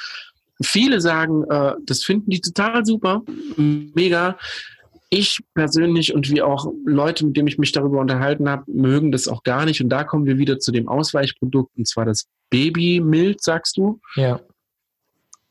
Viele 0.62 1.00
sagen, 1.00 1.44
äh, 1.50 1.74
das 1.84 2.04
finden 2.04 2.30
die 2.30 2.40
total 2.40 2.84
super, 2.86 3.22
mega 3.56 4.38
ich 5.12 5.40
persönlich 5.52 6.14
und 6.14 6.30
wie 6.30 6.40
auch 6.40 6.72
Leute, 6.86 7.26
mit 7.26 7.36
denen 7.36 7.46
ich 7.46 7.58
mich 7.58 7.72
darüber 7.72 8.00
unterhalten 8.00 8.48
habe, 8.48 8.64
mögen 8.66 9.12
das 9.12 9.28
auch 9.28 9.42
gar 9.42 9.66
nicht. 9.66 9.82
Und 9.82 9.90
da 9.90 10.04
kommen 10.04 10.24
wir 10.24 10.38
wieder 10.38 10.58
zu 10.58 10.72
dem 10.72 10.88
Ausweichprodukt, 10.88 11.76
und 11.76 11.86
zwar 11.86 12.06
das 12.06 12.28
Baby-Mild, 12.48 13.42
sagst 13.42 13.76
du? 13.76 14.00
Ja. 14.16 14.40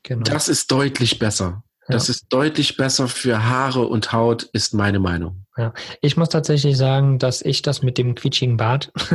Genau. 0.01 0.23
Das 0.23 0.49
ist 0.49 0.71
deutlich 0.71 1.19
besser. 1.19 1.63
Ja. 1.87 1.93
Das 1.93 2.09
ist 2.09 2.25
deutlich 2.29 2.75
besser 2.75 3.07
für 3.07 3.45
Haare 3.45 3.87
und 3.87 4.11
Haut, 4.13 4.43
ist 4.51 4.73
meine 4.73 4.99
Meinung. 4.99 5.45
Ja, 5.61 5.73
ich 6.01 6.17
muss 6.17 6.29
tatsächlich 6.29 6.75
sagen, 6.75 7.19
dass 7.19 7.43
ich 7.43 7.61
das 7.61 7.83
mit 7.83 7.99
dem 7.99 8.15
quietschigen 8.15 8.57
Bart 8.57 8.91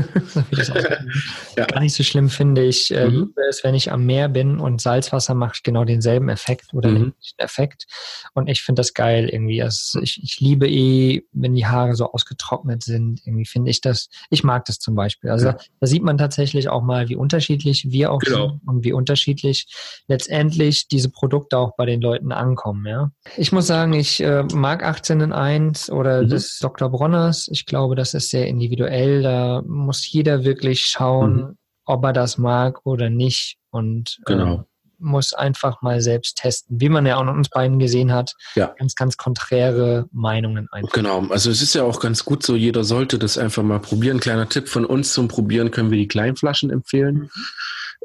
ja. 1.56 1.64
gar 1.66 1.80
nicht 1.80 1.94
so 1.94 2.04
schlimm 2.04 2.30
finde. 2.30 2.62
Ich 2.62 2.94
äh, 2.94 3.08
mhm. 3.08 3.10
liebe 3.10 3.40
es, 3.50 3.64
wenn 3.64 3.74
ich 3.74 3.90
am 3.90 4.06
Meer 4.06 4.28
bin 4.28 4.60
und 4.60 4.80
Salzwasser 4.80 5.34
macht 5.34 5.64
genau 5.64 5.84
denselben 5.84 6.28
Effekt 6.28 6.72
oder 6.72 6.90
mhm. 6.90 6.94
den 6.94 7.14
Effekt. 7.38 7.86
Und 8.34 8.48
ich 8.48 8.62
finde 8.62 8.78
das 8.78 8.94
geil 8.94 9.28
irgendwie. 9.28 9.60
Also 9.60 10.00
ich, 10.00 10.22
ich 10.22 10.38
liebe 10.38 10.68
eh, 10.68 11.24
wenn 11.32 11.54
die 11.56 11.66
Haare 11.66 11.96
so 11.96 12.12
ausgetrocknet 12.12 12.84
sind. 12.84 13.26
Irgendwie 13.26 13.46
finde 13.46 13.72
ich 13.72 13.80
das, 13.80 14.08
ich 14.30 14.44
mag 14.44 14.66
das 14.66 14.78
zum 14.78 14.94
Beispiel. 14.94 15.30
Also 15.30 15.48
ja. 15.48 15.56
da 15.80 15.86
sieht 15.88 16.04
man 16.04 16.16
tatsächlich 16.16 16.68
auch 16.68 16.82
mal, 16.82 17.08
wie 17.08 17.16
unterschiedlich 17.16 17.90
wir 17.90 18.12
auch 18.12 18.20
genau. 18.20 18.50
sind 18.50 18.60
und 18.66 18.84
wie 18.84 18.92
unterschiedlich 18.92 19.66
letztendlich 20.06 20.86
diese 20.86 21.10
Produkte 21.10 21.58
auch 21.58 21.74
bei 21.76 21.86
den 21.86 22.00
Leuten 22.00 22.30
ankommen. 22.30 22.86
Ja, 22.86 23.10
Ich 23.36 23.50
muss 23.50 23.66
sagen, 23.66 23.94
ich 23.94 24.22
äh, 24.22 24.44
mag 24.54 24.84
18 24.84 25.20
in 25.20 25.32
1 25.32 25.90
oder 25.90 26.22
mhm. 26.22 26.28
Des 26.36 26.58
Dr. 26.58 26.90
Bronners. 26.90 27.48
Ich 27.50 27.66
glaube, 27.66 27.96
das 27.96 28.14
ist 28.14 28.30
sehr 28.30 28.46
individuell. 28.46 29.22
Da 29.22 29.62
muss 29.66 30.10
jeder 30.10 30.44
wirklich 30.44 30.86
schauen, 30.86 31.36
mhm. 31.36 31.58
ob 31.84 32.04
er 32.04 32.12
das 32.12 32.38
mag 32.38 32.80
oder 32.84 33.10
nicht. 33.10 33.56
Und 33.70 34.18
genau. 34.24 34.54
äh, 34.54 34.62
muss 34.98 35.32
einfach 35.32 35.82
mal 35.82 36.00
selbst 36.00 36.38
testen, 36.38 36.80
wie 36.80 36.88
man 36.88 37.06
ja 37.06 37.16
auch 37.16 37.22
an 37.22 37.28
uns 37.28 37.48
beiden 37.48 37.78
gesehen 37.78 38.12
hat. 38.12 38.34
Ja. 38.54 38.74
Ganz, 38.78 38.94
ganz 38.94 39.16
konträre 39.16 40.06
Meinungen 40.12 40.68
einfach. 40.70 40.92
Genau, 40.92 41.26
also 41.28 41.50
es 41.50 41.62
ist 41.62 41.74
ja 41.74 41.82
auch 41.82 42.00
ganz 42.00 42.24
gut 42.24 42.42
so, 42.42 42.54
jeder 42.56 42.84
sollte 42.84 43.18
das 43.18 43.36
einfach 43.36 43.62
mal 43.62 43.80
probieren. 43.80 44.20
Kleiner 44.20 44.48
Tipp 44.48 44.68
von 44.68 44.84
uns 44.84 45.12
zum 45.12 45.28
Probieren 45.28 45.70
können 45.70 45.90
wir 45.90 45.98
die 45.98 46.08
Kleinflaschen 46.08 46.70
empfehlen. 46.70 47.14
Mhm. 47.14 47.30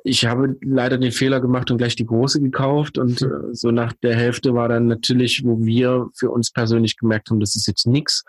Ich 0.03 0.25
habe 0.25 0.55
leider 0.61 0.97
den 0.97 1.11
Fehler 1.11 1.39
gemacht 1.39 1.69
und 1.69 1.77
gleich 1.77 1.95
die 1.95 2.05
große 2.05 2.41
gekauft 2.41 2.97
und 2.97 3.21
mhm. 3.21 3.53
so 3.53 3.71
nach 3.71 3.93
der 4.01 4.15
Hälfte 4.15 4.53
war 4.53 4.67
dann 4.67 4.87
natürlich, 4.87 5.43
wo 5.45 5.63
wir 5.63 6.09
für 6.15 6.31
uns 6.31 6.51
persönlich 6.51 6.97
gemerkt 6.97 7.29
haben, 7.29 7.39
das 7.39 7.55
ist 7.55 7.67
jetzt 7.67 7.85
nichts. 7.85 8.23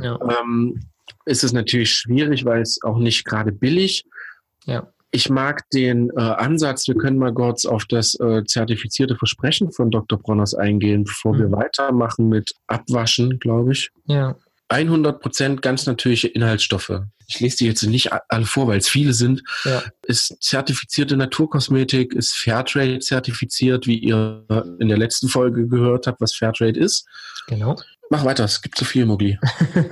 Ja. 0.00 0.18
Ähm, 0.22 0.80
ist 1.24 1.44
es 1.44 1.52
natürlich 1.52 1.92
schwierig, 1.92 2.44
weil 2.44 2.62
es 2.62 2.82
auch 2.82 2.98
nicht 2.98 3.24
gerade 3.24 3.52
billig. 3.52 4.04
Ja. 4.64 4.88
Ich 5.10 5.30
mag 5.30 5.68
den 5.70 6.10
äh, 6.10 6.20
Ansatz, 6.20 6.86
wir 6.86 6.94
können 6.94 7.18
mal 7.18 7.32
kurz 7.32 7.64
auf 7.64 7.86
das 7.86 8.14
äh, 8.20 8.44
zertifizierte 8.44 9.16
Versprechen 9.16 9.72
von 9.72 9.90
Dr. 9.90 10.18
Bronners 10.18 10.54
eingehen, 10.54 11.04
bevor 11.04 11.34
mhm. 11.34 11.38
wir 11.38 11.52
weitermachen 11.52 12.28
mit 12.28 12.52
Abwaschen, 12.66 13.38
glaube 13.38 13.72
ich. 13.72 13.90
Ja. 14.04 14.36
100 14.68 15.20
Prozent 15.20 15.62
ganz 15.62 15.86
natürliche 15.86 16.28
Inhaltsstoffe. 16.28 17.00
Ich 17.26 17.40
lese 17.40 17.58
die 17.58 17.66
jetzt 17.66 17.82
nicht 17.82 18.10
alle 18.28 18.44
vor, 18.46 18.68
weil 18.68 18.78
es 18.78 18.88
viele 18.88 19.12
sind. 19.12 19.42
Ja. 19.64 19.82
Ist 20.06 20.42
zertifizierte 20.42 21.16
Naturkosmetik, 21.16 22.14
ist 22.14 22.34
Fairtrade 22.34 22.98
zertifiziert, 23.00 23.86
wie 23.86 23.98
ihr 23.98 24.44
in 24.78 24.88
der 24.88 24.98
letzten 24.98 25.28
Folge 25.28 25.66
gehört 25.66 26.06
habt, 26.06 26.20
was 26.20 26.34
Fairtrade 26.34 26.78
ist. 26.78 27.06
Genau. 27.46 27.76
Mach 28.10 28.24
weiter, 28.24 28.44
es 28.44 28.62
gibt 28.62 28.78
zu 28.78 28.84
viel, 28.84 29.04
Mogli. 29.04 29.38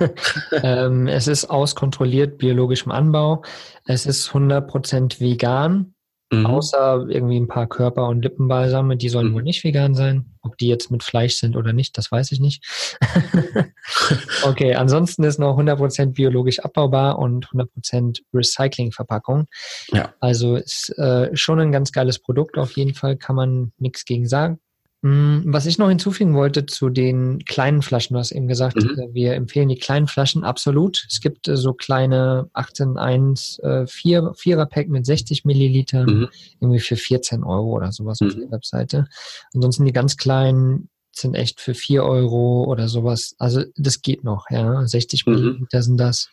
ähm, 0.63 1.07
es 1.07 1.27
ist 1.27 1.45
auskontrolliert 1.45 2.39
biologischem 2.39 2.91
Anbau. 2.91 3.43
Es 3.85 4.07
ist 4.07 4.29
100% 4.29 5.19
vegan. 5.19 5.93
Mhm. 6.29 6.45
Außer 6.45 7.05
irgendwie 7.09 7.39
ein 7.39 7.47
paar 7.47 7.67
Körper- 7.67 8.07
und 8.09 8.21
Lippenbalsame, 8.21 8.97
die 8.97 9.07
sollen 9.07 9.29
mhm. 9.29 9.33
wohl 9.35 9.43
nicht 9.43 9.63
vegan 9.63 9.95
sein. 9.95 10.33
Ob 10.41 10.57
die 10.57 10.67
jetzt 10.67 10.91
mit 10.91 11.03
Fleisch 11.03 11.37
sind 11.37 11.55
oder 11.55 11.71
nicht, 11.71 11.97
das 11.97 12.11
weiß 12.11 12.31
ich 12.33 12.41
nicht. 12.41 12.65
okay, 14.43 14.75
ansonsten 14.75 15.23
ist 15.23 15.39
noch 15.39 15.57
100% 15.57 16.13
biologisch 16.13 16.59
abbaubar 16.59 17.17
und 17.17 17.47
100% 17.47 18.19
Recyclingverpackung. 18.33 19.47
Ja. 19.91 20.13
Also 20.19 20.57
ist 20.57 20.89
äh, 20.97 21.35
schon 21.35 21.59
ein 21.59 21.71
ganz 21.71 21.93
geiles 21.93 22.19
Produkt 22.19 22.57
auf 22.57 22.71
jeden 22.73 22.93
Fall, 22.93 23.15
kann 23.15 23.35
man 23.35 23.71
nichts 23.77 24.03
gegen 24.03 24.27
sagen. 24.27 24.59
Mm, 25.03 25.41
was 25.45 25.67
ich 25.67 25.77
noch 25.77 25.89
hinzufügen 25.89 26.33
wollte 26.33 26.65
zu 26.65 26.89
den 26.89 27.45
kleinen 27.45 27.83
Flaschen, 27.83 28.15
du 28.15 28.19
hast 28.19 28.31
eben 28.31 28.47
gesagt, 28.47 28.77
mhm. 28.77 28.97
Äh, 28.97 29.13
wir 29.13 29.33
empfehlen 29.33 29.69
die 29.69 29.77
kleinen 29.77 30.07
Flaschen 30.07 30.43
absolut. 30.43 31.05
Es 31.09 31.21
gibt 31.21 31.47
äh, 31.47 31.55
so 31.55 31.73
kleine 31.73 32.49
18.1 32.55 33.61
äh, 33.61 33.87
4, 33.87 34.33
4er 34.33 34.65
Pack 34.65 34.89
mit 34.89 35.05
60 35.05 35.45
Millilitern, 35.45 36.05
mhm. 36.05 36.27
irgendwie 36.59 36.79
für 36.79 36.95
14 36.95 37.43
Euro 37.43 37.75
oder 37.75 37.91
sowas 37.91 38.21
mhm. 38.21 38.27
auf 38.27 38.35
der 38.35 38.51
Webseite. 38.51 39.07
Ansonsten 39.53 39.85
die 39.85 39.93
ganz 39.93 40.17
kleinen 40.17 40.89
sind 41.11 41.35
echt 41.35 41.61
für 41.61 41.73
4 41.73 42.03
Euro 42.03 42.65
oder 42.65 42.87
sowas. 42.87 43.35
Also 43.37 43.63
das 43.75 44.01
geht 44.01 44.23
noch, 44.23 44.49
ja. 44.49 44.85
60 44.85 45.25
mhm. 45.25 45.33
Milliliter 45.33 45.83
sind 45.83 45.97
das. 45.97 46.29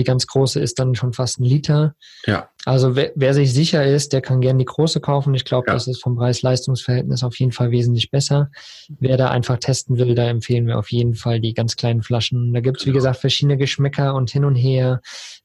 Die 0.00 0.04
ganz 0.04 0.26
große 0.26 0.58
ist 0.58 0.78
dann 0.78 0.94
schon 0.94 1.12
fast 1.12 1.40
ein 1.40 1.44
Liter. 1.44 1.94
Ja. 2.24 2.48
Also 2.64 2.96
wer, 2.96 3.12
wer 3.16 3.34
sich 3.34 3.52
sicher 3.52 3.84
ist, 3.84 4.14
der 4.14 4.22
kann 4.22 4.40
gerne 4.40 4.60
die 4.60 4.64
große 4.64 4.98
kaufen. 5.02 5.34
Ich 5.34 5.44
glaube, 5.44 5.66
ja. 5.68 5.74
das 5.74 5.86
ist 5.88 6.02
vom 6.02 6.16
Preis-Leistungs-Verhältnis 6.16 7.22
auf 7.22 7.38
jeden 7.38 7.52
Fall 7.52 7.70
wesentlich 7.70 8.10
besser. 8.10 8.50
Wer 8.98 9.18
da 9.18 9.28
einfach 9.28 9.58
testen 9.58 9.98
will, 9.98 10.14
da 10.14 10.24
empfehlen 10.24 10.66
wir 10.66 10.78
auf 10.78 10.90
jeden 10.90 11.14
Fall 11.14 11.38
die 11.38 11.52
ganz 11.52 11.76
kleinen 11.76 12.02
Flaschen. 12.02 12.54
Da 12.54 12.60
gibt's 12.60 12.86
wie 12.86 12.92
gesagt, 12.92 13.18
verschiedene 13.18 13.58
Geschmäcker 13.58 14.14
und 14.14 14.30
hin 14.30 14.46
und 14.46 14.54
her, 14.54 15.02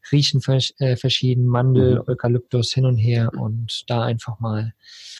riechen 0.09 0.39
vers 0.39 0.71
äh, 0.77 0.95
verschieden, 0.95 1.47
Mandel, 1.47 1.95
mhm. 1.95 2.03
Eukalyptus 2.07 2.71
hin 2.71 2.85
und 2.85 2.95
her 2.95 3.31
und 3.37 3.83
da 3.87 4.03
einfach 4.03 4.39
mal 4.39 4.71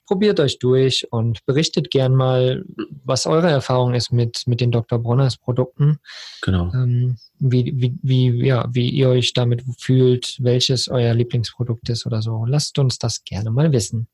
probiert 0.06 0.40
euch 0.40 0.60
durch 0.60 1.12
und 1.12 1.46
berichtet 1.46 1.90
gern 1.90 2.16
mal, 2.16 2.64
was 3.04 3.26
eure 3.26 3.50
Erfahrung 3.50 3.94
ist 3.94 4.12
mit, 4.12 4.44
mit 4.46 4.62
den 4.62 4.72
Dr. 4.72 5.00
Bronners 5.00 5.38
Produkten. 5.38 5.98
Genau. 6.42 6.72
Ähm, 6.74 7.18
wie, 7.40 7.74
wie, 7.76 7.98
wie, 8.02 8.46
ja, 8.46 8.68
wie 8.72 8.90
ihr 8.90 9.10
euch 9.10 9.34
damit 9.34 9.64
fühlt, 9.80 10.38
welches 10.40 10.88
euer 10.88 11.14
Lieblingsprodukt 11.14 11.90
ist 11.90 12.06
oder 12.06 12.22
so. 12.22 12.46
Lasst 12.46 12.80
uns 12.80 12.98
das 13.00 13.24
gerne 13.24 13.52
mal 13.52 13.72
wissen. 13.72 14.08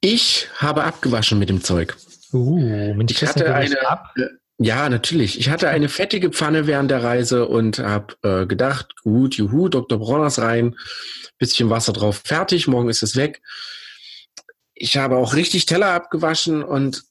Ich 0.00 0.48
habe 0.56 0.84
abgewaschen 0.84 1.38
mit 1.38 1.48
dem 1.48 1.62
Zeug. 1.62 1.96
Uh, 2.32 2.94
ich 3.08 3.26
hatte 3.26 3.54
eine, 3.54 3.88
ab? 3.88 4.12
Äh, 4.16 4.26
ja, 4.58 4.88
natürlich. 4.88 5.38
Ich 5.38 5.50
hatte 5.50 5.68
eine 5.68 5.88
fettige 5.88 6.30
Pfanne 6.30 6.66
während 6.66 6.90
der 6.90 7.02
Reise 7.02 7.46
und 7.46 7.78
habe 7.78 8.14
äh, 8.22 8.46
gedacht, 8.46 8.94
gut, 9.02 9.36
juhu, 9.36 9.68
Dr. 9.68 9.98
Bronners 9.98 10.38
rein, 10.38 10.76
bisschen 11.38 11.70
Wasser 11.70 11.92
drauf, 11.92 12.22
fertig, 12.24 12.66
morgen 12.66 12.88
ist 12.88 13.02
es 13.02 13.16
weg. 13.16 13.42
Ich 14.74 14.96
habe 14.96 15.16
auch 15.16 15.34
richtig 15.34 15.66
Teller 15.66 15.88
abgewaschen 15.88 16.62
und 16.62 17.04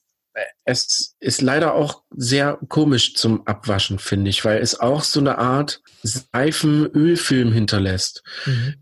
es 0.64 1.16
ist 1.20 1.40
leider 1.42 1.74
auch 1.74 2.02
sehr 2.10 2.58
komisch 2.68 3.14
zum 3.14 3.46
Abwaschen, 3.46 3.98
finde 3.98 4.30
ich, 4.30 4.44
weil 4.44 4.60
es 4.60 4.78
auch 4.78 5.02
so 5.02 5.20
eine 5.20 5.38
Art 5.38 5.80
Seifenölfilm 6.02 7.52
hinterlässt. 7.52 8.22
Mhm. 8.44 8.74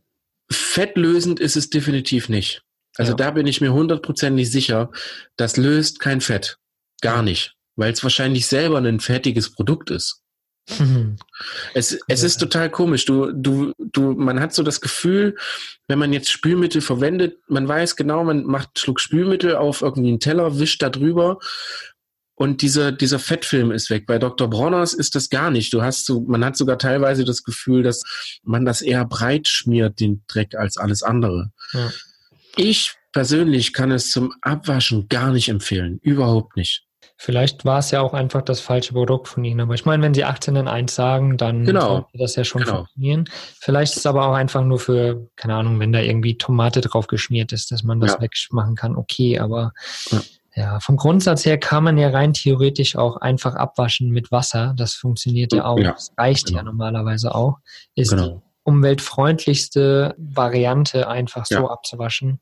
fettlösend 0.50 1.40
ist 1.40 1.56
es 1.56 1.70
definitiv 1.70 2.28
nicht. 2.28 2.62
Also 2.96 3.12
Ja. 3.12 3.16
da 3.16 3.30
bin 3.30 3.46
ich 3.46 3.60
mir 3.60 3.72
hundertprozentig 3.72 4.50
sicher, 4.50 4.90
das 5.36 5.56
löst 5.56 6.00
kein 6.00 6.20
Fett. 6.20 6.58
Gar 7.00 7.22
nicht. 7.22 7.54
Weil 7.76 7.92
es 7.92 8.02
wahrscheinlich 8.02 8.46
selber 8.46 8.78
ein 8.78 9.00
fettiges 9.00 9.52
Produkt 9.52 9.90
ist. 9.90 10.20
Es, 11.74 11.92
es 12.08 12.20
Ja. 12.20 12.26
ist 12.26 12.38
total 12.38 12.70
komisch. 12.70 13.04
Du, 13.04 13.32
du, 13.32 13.72
du, 13.78 14.12
man 14.12 14.40
hat 14.40 14.54
so 14.54 14.62
das 14.62 14.80
Gefühl, 14.80 15.36
wenn 15.88 15.98
man 15.98 16.12
jetzt 16.12 16.30
Spülmittel 16.30 16.80
verwendet, 16.80 17.38
man 17.48 17.68
weiß 17.68 17.96
genau, 17.96 18.24
man 18.24 18.44
macht 18.44 18.68
einen 18.68 18.76
Schluck 18.78 19.00
Spülmittel 19.00 19.56
auf 19.56 19.82
irgendwie 19.82 20.08
einen 20.08 20.20
Teller, 20.20 20.58
wischt 20.58 20.82
da 20.82 20.88
drüber 20.88 21.38
und 22.36 22.62
dieser, 22.62 22.92
dieser 22.92 23.18
Fettfilm 23.18 23.70
ist 23.70 23.90
weg. 23.90 24.06
Bei 24.06 24.18
Dr. 24.18 24.48
Bronners 24.48 24.94
ist 24.94 25.14
das 25.14 25.28
gar 25.28 25.50
nicht. 25.50 25.72
Du 25.72 25.82
hast 25.82 26.06
so, 26.06 26.22
man 26.22 26.44
hat 26.44 26.56
sogar 26.56 26.78
teilweise 26.78 27.24
das 27.24 27.42
Gefühl, 27.44 27.82
dass 27.82 28.02
man 28.42 28.64
das 28.64 28.80
eher 28.82 29.04
breit 29.04 29.46
schmiert, 29.48 30.00
den 30.00 30.24
Dreck, 30.26 30.54
als 30.56 30.76
alles 30.76 31.02
andere. 31.02 31.52
Ja. 31.72 31.92
Ich 32.56 32.94
persönlich 33.12 33.72
kann 33.72 33.92
es 33.92 34.10
zum 34.10 34.32
Abwaschen 34.40 35.08
gar 35.08 35.30
nicht 35.32 35.48
empfehlen. 35.48 35.98
Überhaupt 36.02 36.56
nicht. 36.56 36.84
Vielleicht 37.16 37.64
war 37.64 37.78
es 37.78 37.90
ja 37.92 38.00
auch 38.00 38.12
einfach 38.12 38.42
das 38.42 38.60
falsche 38.60 38.92
Produkt 38.92 39.28
von 39.28 39.44
Ihnen. 39.44 39.60
Aber 39.60 39.74
ich 39.74 39.84
meine, 39.84 40.02
wenn 40.02 40.14
Sie 40.14 40.24
18 40.24 40.56
in 40.56 40.68
1 40.68 40.94
sagen, 40.94 41.36
dann 41.36 41.64
Genau. 41.64 41.86
sollte 41.88 42.18
das 42.18 42.34
ja 42.36 42.44
schon 42.44 42.62
Genau. 42.62 42.76
funktionieren. 42.78 43.24
Vielleicht 43.60 43.92
ist 43.92 43.98
es 44.00 44.06
aber 44.06 44.26
auch 44.26 44.34
einfach 44.34 44.64
nur 44.64 44.78
für, 44.80 45.28
keine 45.36 45.54
Ahnung, 45.54 45.78
wenn 45.78 45.92
da 45.92 46.00
irgendwie 46.00 46.36
Tomate 46.36 46.80
drauf 46.80 47.06
geschmiert 47.06 47.52
ist, 47.52 47.70
dass 47.70 47.84
man 47.84 48.00
das 48.00 48.14
Ja. 48.14 48.20
wegmachen 48.20 48.74
kann. 48.74 48.96
Okay, 48.96 49.38
aber 49.38 49.72
Ja. 50.10 50.20
ja. 50.56 50.80
vom 50.80 50.96
Grundsatz 50.96 51.46
her 51.46 51.56
kann 51.58 51.84
man 51.84 51.98
ja 51.98 52.08
rein 52.10 52.32
theoretisch 52.32 52.96
auch 52.96 53.16
einfach 53.18 53.54
abwaschen 53.54 54.10
mit 54.10 54.32
Wasser. 54.32 54.74
Das 54.76 54.94
funktioniert 54.94 55.52
ja 55.52 55.66
auch. 55.66 55.78
Ja, 55.78 55.92
das 55.92 56.12
reicht 56.18 56.50
ja 56.50 56.58
genau. 56.58 56.72
normalerweise 56.72 57.32
auch. 57.34 57.58
Ist 57.94 58.10
Genau. 58.10 58.42
Umweltfreundlichste 58.64 60.14
Variante, 60.18 61.08
einfach 61.08 61.46
so 61.46 61.54
Ja. 61.56 61.66
abzuwaschen. 61.70 62.40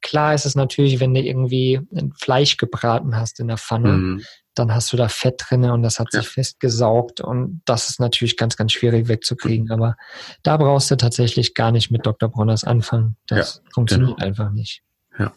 Klar 0.00 0.34
ist 0.34 0.46
es 0.46 0.54
natürlich, 0.54 1.00
wenn 1.00 1.14
du 1.14 1.20
irgendwie 1.20 1.80
ein 1.94 2.12
Fleisch 2.12 2.56
gebraten 2.56 3.16
hast 3.16 3.40
in 3.40 3.48
der 3.48 3.58
Pfanne, 3.58 3.92
Mhm. 3.92 4.22
dann 4.54 4.74
hast 4.74 4.92
du 4.92 4.96
da 4.98 5.08
Fett 5.08 5.42
drinne 5.48 5.72
und 5.72 5.82
das 5.82 5.98
hat 5.98 6.08
Ja. 6.12 6.20
sich 6.20 6.28
festgesaugt 6.28 7.20
und 7.20 7.62
das 7.64 7.88
ist 7.90 8.00
natürlich 8.00 8.36
ganz, 8.36 8.56
ganz 8.56 8.72
schwierig 8.72 9.08
wegzukriegen. 9.08 9.70
Aber 9.70 9.96
da 10.42 10.56
brauchst 10.58 10.90
du 10.90 10.96
tatsächlich 10.96 11.54
gar 11.54 11.72
nicht 11.72 11.90
mit 11.90 12.04
Dr. 12.06 12.28
Bronners 12.28 12.64
anfangen. 12.64 13.16
Das 13.26 13.62
funktioniert 13.72 14.16
genau. 14.18 14.26
einfach 14.26 14.50
nicht. 14.50 14.82
Ja. 15.18 15.32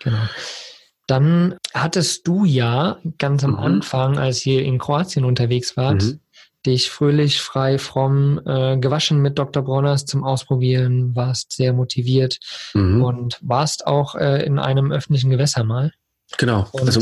Genau. 0.00 0.18
Dann 1.06 1.56
hattest 1.74 2.26
du 2.26 2.44
ja 2.44 2.98
ganz 3.18 3.44
am 3.44 3.52
Mhm. 3.52 3.58
Anfang, 3.58 4.18
als 4.18 4.46
ihr 4.46 4.62
in 4.64 4.78
Kroatien 4.78 5.24
unterwegs 5.24 5.76
wart, 5.76 6.02
Mhm. 6.02 6.20
Dich 6.66 6.90
fröhlich, 6.90 7.40
frei, 7.40 7.78
fromm 7.78 8.40
äh, 8.46 8.76
gewaschen 8.78 9.20
mit 9.20 9.38
Dr. 9.38 9.62
Bronners 9.62 10.04
zum 10.06 10.24
Ausprobieren, 10.24 11.14
warst 11.14 11.52
sehr 11.52 11.72
motiviert 11.72 12.38
Mhm. 12.74 13.02
und 13.04 13.38
warst 13.42 13.86
auch 13.86 14.14
äh, 14.14 14.44
in 14.44 14.58
einem 14.58 14.92
öffentlichen 14.92 15.30
Gewässer 15.30 15.64
mal. 15.64 15.92
Genau. 16.38 16.66
Und- 16.72 16.86
Also 16.86 17.00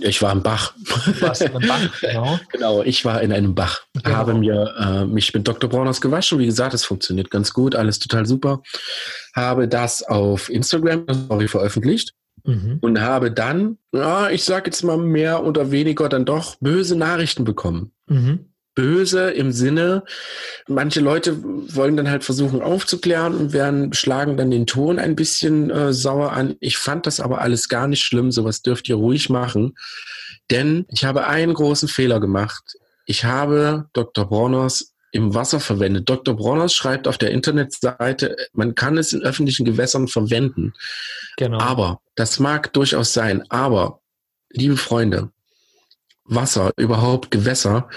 ich 0.00 0.22
war 0.22 0.32
im 0.32 0.42
Bach. 0.42 0.74
Warst 1.20 1.42
in 1.42 1.54
einem 1.54 1.68
Bach, 1.68 1.80
genau. 2.00 2.40
Genau, 2.50 2.82
ich 2.82 3.04
war 3.04 3.20
in 3.20 3.30
einem 3.32 3.54
Bach, 3.54 3.82
Genau. 3.92 4.16
habe 4.16 4.34
mir 4.34 4.74
äh, 4.78 5.04
mich 5.04 5.32
mit 5.34 5.46
Dr. 5.46 5.68
Brauners 5.68 6.00
gewaschen. 6.00 6.38
Wie 6.38 6.46
gesagt, 6.46 6.72
es 6.74 6.84
funktioniert 6.84 7.30
ganz 7.30 7.52
gut, 7.52 7.74
alles 7.76 7.98
total 7.98 8.24
super. 8.26 8.62
Habe 9.34 9.68
das 9.68 10.02
auf 10.02 10.48
Instagram 10.48 11.04
Story 11.26 11.48
veröffentlicht 11.48 12.14
Mhm. 12.44 12.78
und 12.80 13.00
habe 13.00 13.30
dann, 13.30 13.76
ja, 13.92 14.30
ich 14.30 14.44
sage 14.44 14.66
jetzt 14.70 14.82
mal 14.84 14.96
mehr 14.96 15.44
oder 15.44 15.70
weniger 15.70 16.08
dann 16.08 16.24
doch 16.24 16.56
böse 16.60 16.96
Nachrichten 16.96 17.44
bekommen. 17.44 17.92
Mhm. 18.08 18.46
Böse 18.76 19.30
im 19.30 19.50
Sinne, 19.50 20.04
manche 20.68 21.00
Leute 21.00 21.42
wollen 21.42 21.96
dann 21.96 22.10
halt 22.10 22.22
versuchen 22.22 22.62
aufzuklären 22.62 23.34
und 23.34 23.52
werden, 23.52 23.92
schlagen 23.94 24.36
dann 24.36 24.52
den 24.52 24.66
Ton 24.66 25.00
ein 25.00 25.16
bisschen 25.16 25.70
äh, 25.70 25.92
sauer 25.92 26.32
an. 26.32 26.54
Ich 26.60 26.76
fand 26.76 27.06
das 27.06 27.18
aber 27.18 27.40
alles 27.40 27.68
gar 27.68 27.88
nicht 27.88 28.04
schlimm, 28.04 28.30
sowas 28.30 28.62
dürft 28.62 28.88
ihr 28.88 28.96
ruhig 28.96 29.30
machen. 29.30 29.74
Denn 30.50 30.86
ich 30.90 31.04
habe 31.04 31.26
einen 31.26 31.54
großen 31.54 31.88
Fehler 31.88 32.20
gemacht. 32.20 32.76
Ich 33.06 33.24
habe 33.24 33.86
Dr. 33.94 34.28
Brauners 34.28 34.92
im 35.10 35.34
Wasser 35.34 35.58
verwendet. 35.58 36.08
Dr. 36.08 36.36
Brauners 36.36 36.74
schreibt 36.74 37.08
auf 37.08 37.16
der 37.16 37.30
Internetseite, 37.30 38.36
man 38.52 38.74
kann 38.74 38.98
es 38.98 39.14
in 39.14 39.22
öffentlichen 39.22 39.64
Gewässern 39.64 40.06
verwenden. 40.06 40.74
Genau. 41.38 41.58
Aber, 41.58 42.00
das 42.14 42.38
mag 42.38 42.72
durchaus 42.74 43.14
sein, 43.14 43.42
aber, 43.48 44.00
liebe 44.50 44.76
Freunde, 44.76 45.30
Wasser, 46.24 46.72
überhaupt 46.76 47.30
Gewässer, 47.30 47.88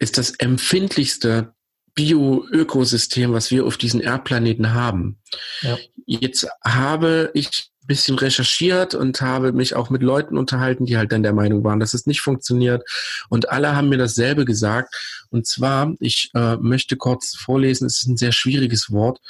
ist 0.00 0.18
das 0.18 0.30
empfindlichste 0.30 1.54
Bio-Ökosystem, 1.94 3.32
was 3.32 3.50
wir 3.50 3.66
auf 3.66 3.76
diesem 3.76 4.00
Erdplaneten 4.00 4.72
haben. 4.72 5.20
Ja. 5.60 5.78
Jetzt 6.06 6.48
habe 6.64 7.30
ich 7.34 7.70
ein 7.82 7.86
bisschen 7.86 8.18
recherchiert 8.18 8.94
und 8.94 9.20
habe 9.20 9.52
mich 9.52 9.74
auch 9.74 9.90
mit 9.90 10.02
Leuten 10.02 10.38
unterhalten, 10.38 10.86
die 10.86 10.96
halt 10.96 11.12
dann 11.12 11.22
der 11.22 11.34
Meinung 11.34 11.62
waren, 11.62 11.78
dass 11.78 11.94
es 11.94 12.06
nicht 12.06 12.20
funktioniert. 12.20 12.82
Und 13.28 13.50
alle 13.50 13.76
haben 13.76 13.88
mir 13.88 13.98
dasselbe 13.98 14.44
gesagt. 14.44 14.94
Und 15.30 15.46
zwar, 15.46 15.94
ich 16.00 16.30
äh, 16.34 16.56
möchte 16.56 16.96
kurz 16.96 17.36
vorlesen, 17.36 17.86
es 17.86 18.02
ist 18.02 18.08
ein 18.08 18.16
sehr 18.16 18.32
schwieriges 18.32 18.90
Wort, 18.90 19.20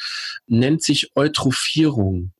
nennt 0.46 0.82
sich 0.82 1.10
Eutrophierung. 1.16 2.32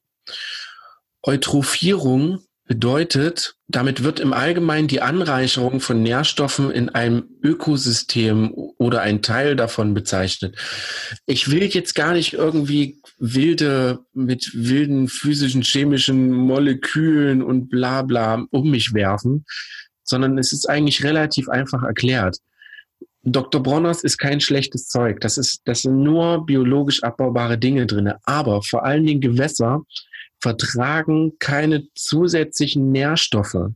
Eutrophierung 1.23 2.45
bedeutet, 2.71 3.57
damit 3.67 4.05
wird 4.05 4.21
im 4.21 4.33
Allgemeinen 4.33 4.87
die 4.87 5.03
Anreicherung 5.03 5.81
von 5.81 6.05
Nährstoffen 6.05 6.71
in 6.71 6.89
einem 6.89 7.25
Ökosystem 7.43 8.53
oder 8.55 9.01
ein 9.01 9.23
Teil 9.23 9.57
davon 9.57 9.93
bezeichnet. 9.93 10.57
Ich 11.27 11.51
will 11.51 11.65
jetzt 11.65 11.97
gar 11.97 12.13
nicht 12.13 12.35
irgendwie 12.35 13.01
wilde, 13.19 13.99
mit 14.13 14.53
wilden 14.55 15.09
physischen, 15.09 15.63
chemischen 15.63 16.31
Molekülen 16.31 17.43
und 17.43 17.71
bla 17.71 18.03
bla 18.03 18.47
um 18.53 18.71
mich 18.71 18.95
werfen, 18.95 19.45
sondern 20.05 20.39
es 20.39 20.53
ist 20.53 20.71
eigentlich 20.71 21.03
relativ 21.03 21.49
einfach 21.49 21.83
erklärt. 21.83 22.37
Dr. 23.25 23.61
Bronners 23.65 24.05
ist 24.05 24.19
kein 24.19 24.41
schlechtes 24.41 24.87
Zeug. 24.87 25.21
Das 25.21 25.39
ist, 25.39 25.63
das 25.65 25.83
sind 25.83 26.05
nur 26.05 26.47
biologisch 26.47 27.03
abbaubare 27.03 27.59
Dinge 27.59 27.87
drinne. 27.87 28.19
Aber 28.27 28.63
vor 28.63 28.85
allen 28.85 29.05
Dingen 29.05 29.21
Gewässer 29.21 29.83
vertragen 30.41 31.33
keine 31.39 31.87
zusätzlichen 31.95 32.91
Nährstoffe, 32.93 33.71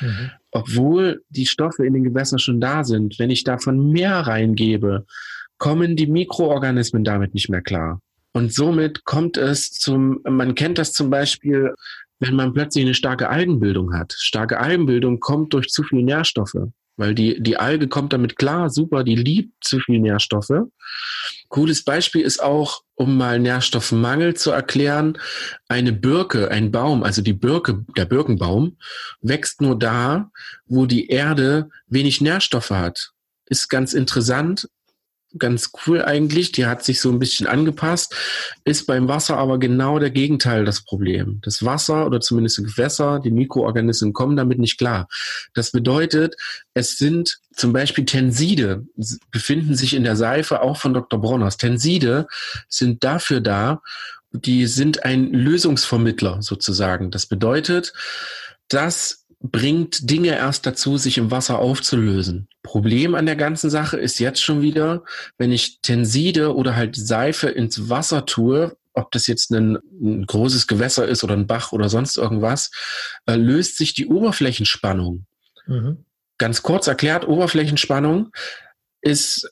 Mhm. 0.00 0.30
obwohl 0.50 1.22
die 1.30 1.46
Stoffe 1.46 1.86
in 1.86 1.94
den 1.94 2.04
Gewässern 2.04 2.38
schon 2.38 2.60
da 2.60 2.84
sind. 2.84 3.18
Wenn 3.18 3.30
ich 3.30 3.44
davon 3.44 3.90
mehr 3.92 4.20
reingebe, 4.20 5.06
kommen 5.58 5.96
die 5.96 6.06
Mikroorganismen 6.06 7.02
damit 7.04 7.32
nicht 7.34 7.48
mehr 7.48 7.62
klar. 7.62 8.00
Und 8.32 8.52
somit 8.52 9.04
kommt 9.04 9.38
es 9.38 9.70
zum, 9.70 10.20
man 10.28 10.54
kennt 10.54 10.76
das 10.76 10.92
zum 10.92 11.08
Beispiel, 11.08 11.72
wenn 12.18 12.34
man 12.34 12.52
plötzlich 12.52 12.84
eine 12.84 12.92
starke 12.94 13.30
Algenbildung 13.30 13.94
hat. 13.94 14.12
Starke 14.18 14.58
Algenbildung 14.60 15.20
kommt 15.20 15.54
durch 15.54 15.68
zu 15.68 15.82
viel 15.82 16.02
Nährstoffe, 16.02 16.56
weil 16.96 17.14
die, 17.14 17.42
die 17.42 17.56
Alge 17.56 17.88
kommt 17.88 18.12
damit 18.12 18.36
klar, 18.36 18.70
super, 18.70 19.04
die 19.04 19.16
liebt 19.16 19.52
zu 19.64 19.78
viel 19.80 20.00
Nährstoffe. 20.00 20.52
Cooles 21.48 21.84
Beispiel 21.84 22.22
ist 22.22 22.42
auch, 22.42 22.82
um 22.94 23.16
mal 23.16 23.38
Nährstoffmangel 23.38 24.34
zu 24.34 24.50
erklären, 24.50 25.18
eine 25.68 25.92
Birke, 25.92 26.50
ein 26.50 26.70
Baum, 26.70 27.02
also 27.02 27.22
die 27.22 27.34
Birke, 27.34 27.84
der 27.96 28.06
Birkenbaum, 28.06 28.78
wächst 29.20 29.60
nur 29.60 29.78
da, 29.78 30.30
wo 30.66 30.86
die 30.86 31.08
Erde 31.08 31.68
wenig 31.86 32.20
Nährstoffe 32.20 32.70
hat. 32.70 33.12
Ist 33.46 33.68
ganz 33.68 33.92
interessant, 33.92 34.68
ganz 35.38 35.70
cool 35.86 36.02
eigentlich. 36.02 36.52
Die 36.52 36.66
hat 36.66 36.84
sich 36.84 37.00
so 37.00 37.10
ein 37.10 37.18
bisschen 37.18 37.46
angepasst, 37.46 38.14
ist 38.64 38.86
beim 38.86 39.08
Wasser 39.08 39.36
aber 39.36 39.58
genau 39.58 39.98
der 39.98 40.10
Gegenteil 40.10 40.64
das 40.64 40.82
Problem. 40.82 41.40
Das 41.42 41.64
Wasser 41.64 42.06
oder 42.06 42.20
zumindest 42.20 42.58
die 42.58 42.62
Gewässer, 42.64 43.20
die 43.20 43.30
Mikroorganismen 43.30 44.12
kommen 44.12 44.36
damit 44.36 44.58
nicht 44.58 44.78
klar. 44.78 45.08
Das 45.54 45.72
bedeutet, 45.72 46.36
es 46.74 46.98
sind 46.98 47.40
zum 47.54 47.72
Beispiel 47.72 48.04
Tenside, 48.04 48.86
befinden 49.30 49.74
sich 49.74 49.94
in 49.94 50.04
der 50.04 50.16
Seife 50.16 50.62
auch 50.62 50.76
von 50.76 50.94
Dr. 50.94 51.20
Bronners. 51.20 51.56
Tenside 51.56 52.26
sind 52.68 53.04
dafür 53.04 53.40
da, 53.40 53.82
die 54.32 54.66
sind 54.66 55.04
ein 55.04 55.32
Lösungsvermittler 55.32 56.42
sozusagen. 56.42 57.10
Das 57.10 57.26
bedeutet, 57.26 57.92
das 58.68 59.26
bringt 59.40 60.10
Dinge 60.10 60.36
erst 60.36 60.66
dazu, 60.66 60.98
sich 60.98 61.18
im 61.18 61.30
Wasser 61.30 61.58
aufzulösen. 61.58 62.48
Problem 62.66 63.14
an 63.14 63.24
der 63.26 63.36
ganzen 63.36 63.70
Sache 63.70 63.96
ist 63.96 64.18
jetzt 64.18 64.42
schon 64.42 64.60
wieder, 64.60 65.02
wenn 65.38 65.50
ich 65.52 65.80
Tenside 65.80 66.54
oder 66.54 66.76
halt 66.76 66.94
Seife 66.96 67.48
ins 67.48 67.88
Wasser 67.88 68.26
tue, 68.26 68.76
ob 68.92 69.10
das 69.12 69.26
jetzt 69.26 69.50
ein, 69.52 69.78
ein 70.00 70.26
großes 70.26 70.66
Gewässer 70.66 71.06
ist 71.08 71.24
oder 71.24 71.34
ein 71.34 71.46
Bach 71.46 71.72
oder 71.72 71.88
sonst 71.88 72.16
irgendwas, 72.18 72.70
äh, 73.26 73.36
löst 73.36 73.76
sich 73.78 73.94
die 73.94 74.06
Oberflächenspannung. 74.06 75.24
Mhm. 75.66 76.04
Ganz 76.38 76.62
kurz 76.62 76.86
erklärt, 76.86 77.26
Oberflächenspannung 77.26 78.30
ist, 79.00 79.50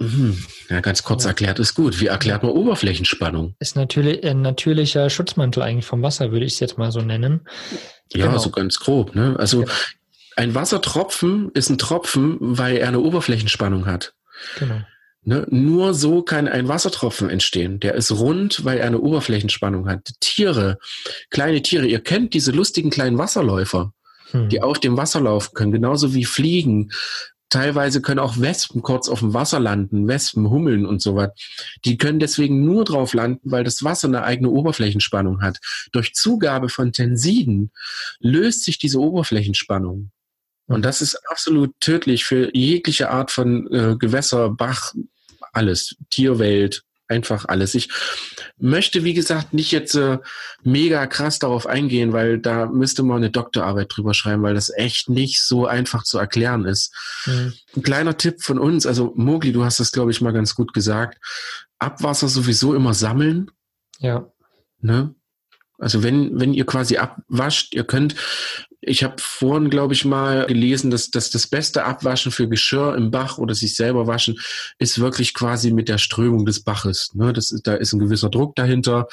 hm, 0.00 0.44
ja, 0.70 0.80
ganz 0.80 1.02
kurz 1.02 1.24
Ja. 1.24 1.30
erklärt 1.30 1.58
ist 1.58 1.74
gut. 1.74 2.00
Wie 2.00 2.06
erklärt 2.06 2.42
man 2.44 2.52
Oberflächenspannung? 2.52 3.54
Ist 3.58 3.74
natürlich 3.76 4.24
ein 4.24 4.42
natürlicher 4.42 5.10
Schutzmantel 5.10 5.62
eigentlich 5.62 5.86
vom 5.86 6.02
Wasser, 6.02 6.30
würde 6.30 6.46
ich 6.46 6.54
es 6.54 6.60
jetzt 6.60 6.78
mal 6.78 6.92
so 6.92 7.00
nennen. 7.00 7.40
Ja, 8.14 8.26
Genau. 8.26 8.38
so 8.38 8.50
ganz 8.50 8.78
grob. 8.78 9.14
Ne? 9.16 9.34
Also 9.38 9.60
Genau. 9.62 9.72
Ein 10.38 10.54
Wassertropfen 10.54 11.50
ist 11.54 11.68
ein 11.68 11.78
Tropfen, 11.78 12.36
weil 12.40 12.76
er 12.76 12.86
eine 12.86 13.00
Oberflächenspannung 13.00 13.86
hat. 13.86 14.14
Genau. 14.60 14.82
Ne? 15.24 15.46
Nur 15.50 15.94
so 15.94 16.22
kann 16.22 16.46
ein 16.46 16.68
Wassertropfen 16.68 17.28
entstehen. 17.28 17.80
Der 17.80 17.94
ist 17.94 18.12
rund, 18.12 18.64
weil 18.64 18.78
er 18.78 18.86
eine 18.86 19.00
Oberflächenspannung 19.00 19.88
hat. 19.88 20.12
Tiere, 20.20 20.78
kleine 21.30 21.60
Tiere, 21.60 21.86
ihr 21.86 22.00
kennt 22.00 22.34
diese 22.34 22.52
lustigen 22.52 22.90
kleinen 22.90 23.18
Wasserläufer, 23.18 23.92
hm. 24.30 24.48
die 24.48 24.62
auf 24.62 24.78
dem 24.78 24.96
Wasser 24.96 25.20
laufen 25.20 25.54
können, 25.54 25.72
genauso 25.72 26.14
wie 26.14 26.24
Fliegen. 26.24 26.92
Teilweise 27.50 28.00
können 28.00 28.20
auch 28.20 28.38
Wespen 28.38 28.80
kurz 28.80 29.08
auf 29.08 29.18
dem 29.18 29.34
Wasser 29.34 29.58
landen, 29.58 30.06
Wespen, 30.06 30.50
Hummeln 30.50 30.86
und 30.86 31.02
so 31.02 31.16
was. 31.16 31.30
Die 31.84 31.98
können 31.98 32.20
deswegen 32.20 32.64
nur 32.64 32.84
drauf 32.84 33.12
landen, 33.12 33.50
weil 33.50 33.64
das 33.64 33.82
Wasser 33.82 34.06
eine 34.06 34.22
eigene 34.22 34.50
Oberflächenspannung 34.50 35.42
hat. 35.42 35.58
Durch 35.90 36.14
Zugabe 36.14 36.68
von 36.68 36.92
Tensiden 36.92 37.72
löst 38.20 38.62
sich 38.62 38.78
diese 38.78 39.00
Oberflächenspannung. 39.00 40.12
Und 40.68 40.84
das 40.84 41.02
ist 41.02 41.16
absolut 41.28 41.74
tödlich 41.80 42.24
für 42.24 42.54
jegliche 42.54 43.10
Art 43.10 43.30
von 43.30 43.66
äh, 43.72 43.96
Gewässer, 43.98 44.50
Bach, 44.50 44.94
alles, 45.52 45.96
Tierwelt, 46.10 46.84
einfach 47.08 47.46
alles. 47.46 47.74
Ich 47.74 47.88
möchte, 48.58 49.02
wie 49.02 49.14
gesagt, 49.14 49.54
nicht 49.54 49.72
jetzt 49.72 49.94
äh, 49.94 50.18
mega 50.62 51.06
krass 51.06 51.38
darauf 51.38 51.66
eingehen, 51.66 52.12
weil 52.12 52.38
da 52.38 52.66
müsste 52.66 53.02
man 53.02 53.18
eine 53.18 53.30
Doktorarbeit 53.30 53.88
drüber 53.90 54.12
schreiben, 54.12 54.42
weil 54.42 54.54
das 54.54 54.70
echt 54.70 55.08
nicht 55.08 55.42
so 55.42 55.66
einfach 55.66 56.04
zu 56.04 56.18
erklären 56.18 56.66
ist. 56.66 56.94
Mhm. 57.26 57.54
Ein 57.76 57.82
kleiner 57.82 58.16
Tipp 58.16 58.42
von 58.42 58.58
uns, 58.58 58.86
also 58.86 59.12
Mogli, 59.16 59.52
du 59.52 59.64
hast 59.64 59.80
das, 59.80 59.90
glaube 59.90 60.10
ich, 60.10 60.20
mal 60.20 60.32
ganz 60.32 60.54
gut 60.54 60.74
gesagt. 60.74 61.18
Abwasser 61.78 62.28
sowieso 62.28 62.74
immer 62.74 62.92
sammeln. 62.92 63.50
Ja. 64.00 64.30
Ne? 64.80 65.14
Also 65.78 66.02
wenn, 66.02 66.38
wenn 66.38 66.54
ihr 66.54 66.66
quasi 66.66 66.98
abwascht, 66.98 67.72
ihr 67.72 67.84
könnt, 67.84 68.16
ich 68.80 69.02
habe 69.02 69.16
vorhin, 69.18 69.70
glaube 69.70 69.94
ich, 69.94 70.04
mal 70.04 70.46
gelesen, 70.46 70.90
dass, 70.90 71.10
dass 71.10 71.30
das 71.30 71.48
beste 71.48 71.84
Abwaschen 71.84 72.30
für 72.30 72.48
Geschirr 72.48 72.94
im 72.94 73.10
Bach 73.10 73.38
oder 73.38 73.54
sich 73.54 73.74
selber 73.74 74.06
waschen 74.06 74.38
ist 74.78 75.00
wirklich 75.00 75.34
quasi 75.34 75.72
mit 75.72 75.88
der 75.88 75.98
Strömung 75.98 76.46
des 76.46 76.62
Baches. 76.62 77.10
Ne? 77.14 77.32
Das 77.32 77.48
da 77.64 77.74
ist 77.74 77.92
ein 77.92 77.98
gewisser 77.98 78.30
Druck 78.30 78.54
dahinter. 78.54 79.08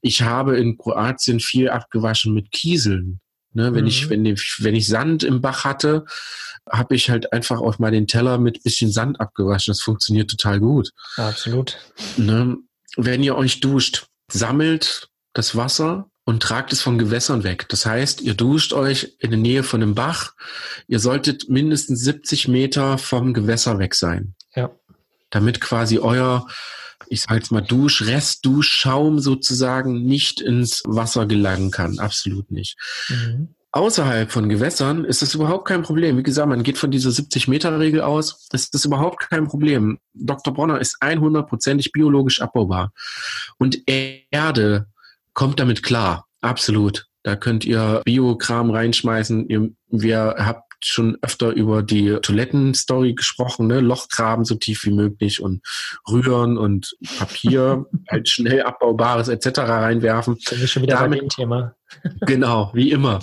Ich 0.00 0.22
habe 0.22 0.58
in 0.58 0.78
Kroatien 0.78 1.40
viel 1.40 1.68
abgewaschen 1.68 2.32
mit 2.32 2.50
Kieseln. 2.50 3.20
Ne? 3.52 3.74
Wenn, 3.74 3.82
mhm. 3.82 3.88
ich, 3.88 4.08
wenn, 4.08 4.24
ich, 4.24 4.56
wenn 4.60 4.74
ich 4.74 4.86
Sand 4.86 5.22
im 5.22 5.42
Bach 5.42 5.64
hatte, 5.64 6.06
habe 6.70 6.94
ich 6.94 7.10
halt 7.10 7.32
einfach 7.32 7.60
auch 7.60 7.78
mal 7.78 7.90
den 7.90 8.06
Teller 8.06 8.38
mit 8.38 8.62
bisschen 8.62 8.90
Sand 8.90 9.20
abgewaschen. 9.20 9.72
Das 9.72 9.82
funktioniert 9.82 10.30
total 10.30 10.60
gut. 10.60 10.92
Absolut. 11.16 11.78
Ne? 12.16 12.56
Wenn 12.96 13.22
ihr 13.22 13.36
euch 13.36 13.60
duscht, 13.60 14.06
sammelt 14.32 15.08
das 15.34 15.56
Wasser 15.56 16.09
und 16.30 16.40
tragt 16.40 16.72
es 16.72 16.80
von 16.80 16.96
Gewässern 16.96 17.42
weg. 17.42 17.68
Das 17.70 17.84
heißt, 17.86 18.20
ihr 18.20 18.34
duscht 18.34 18.72
euch 18.72 19.16
in 19.18 19.30
der 19.30 19.40
Nähe 19.40 19.64
von 19.64 19.82
einem 19.82 19.96
Bach. 19.96 20.34
Ihr 20.86 21.00
solltet 21.00 21.48
mindestens 21.48 22.02
70 22.02 22.46
Meter 22.46 22.98
vom 22.98 23.34
Gewässer 23.34 23.80
weg 23.80 23.96
sein. 23.96 24.36
Ja. 24.54 24.70
Damit 25.30 25.60
quasi 25.60 25.98
euer, 25.98 26.46
ich 27.08 27.22
sage 27.22 27.34
jetzt 27.34 27.50
mal, 27.50 27.62
Dusch, 27.62 28.02
Restduschschaum 28.02 29.18
sozusagen 29.18 30.04
nicht 30.04 30.40
ins 30.40 30.84
Wasser 30.86 31.26
gelangen 31.26 31.72
kann. 31.72 31.98
Absolut 31.98 32.52
nicht. 32.52 32.76
Mhm. 33.08 33.48
Außerhalb 33.72 34.30
von 34.30 34.48
Gewässern 34.48 35.04
ist 35.04 35.22
das 35.22 35.34
überhaupt 35.34 35.66
kein 35.66 35.82
Problem. 35.82 36.16
Wie 36.16 36.22
gesagt, 36.22 36.48
man 36.48 36.62
geht 36.62 36.78
von 36.78 36.92
dieser 36.92 37.10
70-Meter-Regel 37.10 38.02
aus. 38.02 38.46
Das 38.50 38.68
ist 38.68 38.84
überhaupt 38.84 39.18
kein 39.18 39.48
Problem. 39.48 39.98
Dr. 40.14 40.54
Bronner 40.54 40.80
ist 40.80 41.02
100%ig 41.02 41.90
biologisch 41.92 42.40
abbaubar. 42.40 42.92
Und 43.58 43.82
Erde 43.88 44.86
kommt 45.40 45.58
damit 45.58 45.82
klar. 45.82 46.26
Absolut. 46.42 47.06
Da 47.22 47.34
könnt 47.34 47.64
ihr 47.64 48.02
Biokram 48.04 48.68
reinschmeißen. 48.68 49.48
Ihr, 49.48 49.70
wir 49.88 50.34
habt 50.36 50.84
schon 50.84 51.16
öfter 51.22 51.52
über 51.52 51.82
die 51.82 52.18
Toilettenstory 52.20 53.14
gesprochen, 53.14 53.66
ne? 53.66 53.80
Loch 53.80 54.10
graben 54.10 54.44
so 54.44 54.56
tief 54.56 54.84
wie 54.84 54.90
möglich 54.90 55.40
und 55.40 55.62
rühren 56.06 56.58
und 56.58 56.94
Papier, 57.18 57.86
halt 58.10 58.28
schnell 58.28 58.64
abbaubares 58.64 59.28
etc. 59.28 59.60
reinwerfen. 59.60 60.36
Das 60.44 60.58
ist 60.58 60.72
schon 60.72 60.82
wieder 60.82 60.96
Damit, 60.96 61.20
bei 61.20 61.24
dem 61.24 61.28
Thema. 61.30 61.74
genau, 62.26 62.70
wie 62.74 62.90
immer. 62.90 63.20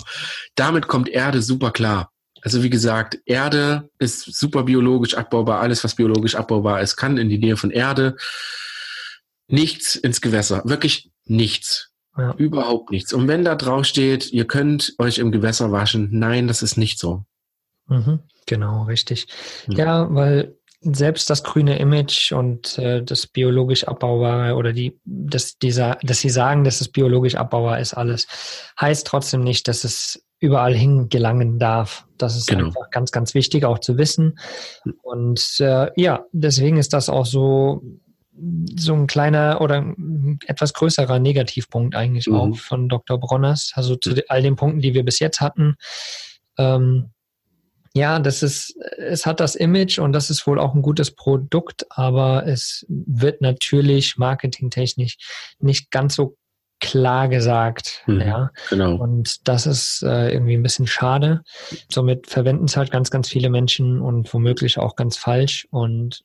Damit 0.56 0.88
kommt 0.88 1.08
Erde 1.08 1.40
super 1.40 1.70
klar. 1.70 2.10
Also 2.42 2.64
wie 2.64 2.70
gesagt, 2.70 3.20
Erde 3.26 3.90
ist 4.00 4.24
super 4.36 4.64
biologisch 4.64 5.14
abbaubar. 5.14 5.60
Alles, 5.60 5.84
was 5.84 5.94
biologisch 5.94 6.34
abbaubar 6.34 6.80
ist, 6.80 6.96
kann 6.96 7.16
in 7.16 7.28
die 7.28 7.38
Nähe 7.38 7.56
von 7.56 7.70
Erde. 7.70 8.16
Nichts 9.46 9.94
ins 9.94 10.20
Gewässer. 10.20 10.62
Wirklich 10.64 11.12
nichts. 11.24 11.87
Ja. 12.18 12.34
Überhaupt 12.36 12.90
nichts. 12.90 13.12
Und 13.12 13.28
wenn 13.28 13.44
da 13.44 13.54
drauf 13.54 13.84
steht, 13.84 14.32
ihr 14.32 14.46
könnt 14.46 14.94
euch 14.98 15.18
im 15.18 15.30
Gewässer 15.30 15.70
waschen, 15.70 16.08
nein, 16.10 16.48
das 16.48 16.62
ist 16.62 16.76
nicht 16.76 16.98
so. 16.98 17.24
Mhm, 17.86 18.20
genau, 18.46 18.84
richtig. 18.84 19.28
Ja. 19.68 19.78
ja, 19.78 20.14
weil 20.14 20.56
selbst 20.80 21.28
das 21.30 21.42
grüne 21.42 21.78
Image 21.78 22.32
und 22.32 22.78
äh, 22.78 23.02
das 23.02 23.26
biologisch 23.26 23.84
abbaubare 23.84 24.54
oder 24.54 24.72
die, 24.72 24.98
dass 25.04 25.58
dieser, 25.58 25.98
dass 26.02 26.20
sie 26.20 26.30
sagen, 26.30 26.64
dass 26.64 26.80
es 26.80 26.88
biologisch 26.88 27.34
abbaubar 27.34 27.80
ist, 27.80 27.94
alles, 27.94 28.26
heißt 28.80 29.06
trotzdem 29.06 29.42
nicht, 29.42 29.66
dass 29.68 29.84
es 29.84 30.24
überall 30.40 30.74
hingelangen 30.74 31.58
darf. 31.58 32.06
Das 32.16 32.36
ist 32.36 32.46
genau. 32.46 32.66
einfach 32.66 32.90
ganz, 32.90 33.10
ganz 33.10 33.34
wichtig 33.34 33.64
auch 33.64 33.80
zu 33.80 33.98
wissen. 33.98 34.38
Und 35.02 35.56
äh, 35.58 35.90
ja, 36.00 36.24
deswegen 36.32 36.76
ist 36.76 36.92
das 36.92 37.08
auch 37.08 37.26
so 37.26 37.82
so 38.76 38.94
ein 38.94 39.06
kleiner 39.06 39.60
oder 39.60 39.94
etwas 40.46 40.72
größerer 40.74 41.18
Negativpunkt 41.18 41.94
eigentlich 41.94 42.26
mhm. 42.26 42.34
auch 42.34 42.56
von 42.56 42.88
Dr. 42.88 43.18
Bronners. 43.18 43.72
Also 43.74 43.96
zu 43.96 44.14
all 44.28 44.42
den 44.42 44.56
Punkten, 44.56 44.80
die 44.80 44.94
wir 44.94 45.04
bis 45.04 45.18
jetzt 45.18 45.40
hatten. 45.40 45.76
Ähm, 46.56 47.10
ja, 47.94 48.18
das 48.18 48.42
ist, 48.42 48.76
es 48.96 49.26
hat 49.26 49.40
das 49.40 49.54
Image 49.54 49.98
und 49.98 50.12
das 50.12 50.30
ist 50.30 50.46
wohl 50.46 50.58
auch 50.58 50.74
ein 50.74 50.82
gutes 50.82 51.10
Produkt, 51.10 51.86
aber 51.90 52.46
es 52.46 52.86
wird 52.88 53.40
natürlich 53.40 54.18
marketingtechnisch 54.18 55.16
nicht 55.58 55.90
ganz 55.90 56.14
so 56.14 56.36
klar 56.80 57.28
gesagt. 57.28 58.04
Mhm, 58.06 58.20
ja. 58.20 58.50
Genau. 58.70 58.96
Und 58.96 59.48
das 59.48 59.66
ist 59.66 60.02
äh, 60.02 60.32
irgendwie 60.32 60.54
ein 60.54 60.62
bisschen 60.62 60.86
schade. 60.86 61.42
Somit 61.90 62.28
verwenden 62.28 62.66
es 62.66 62.76
halt 62.76 62.90
ganz, 62.90 63.10
ganz 63.10 63.28
viele 63.28 63.50
Menschen 63.50 64.00
und 64.00 64.32
womöglich 64.32 64.78
auch 64.78 64.94
ganz 64.94 65.16
falsch. 65.16 65.66
Und 65.70 66.22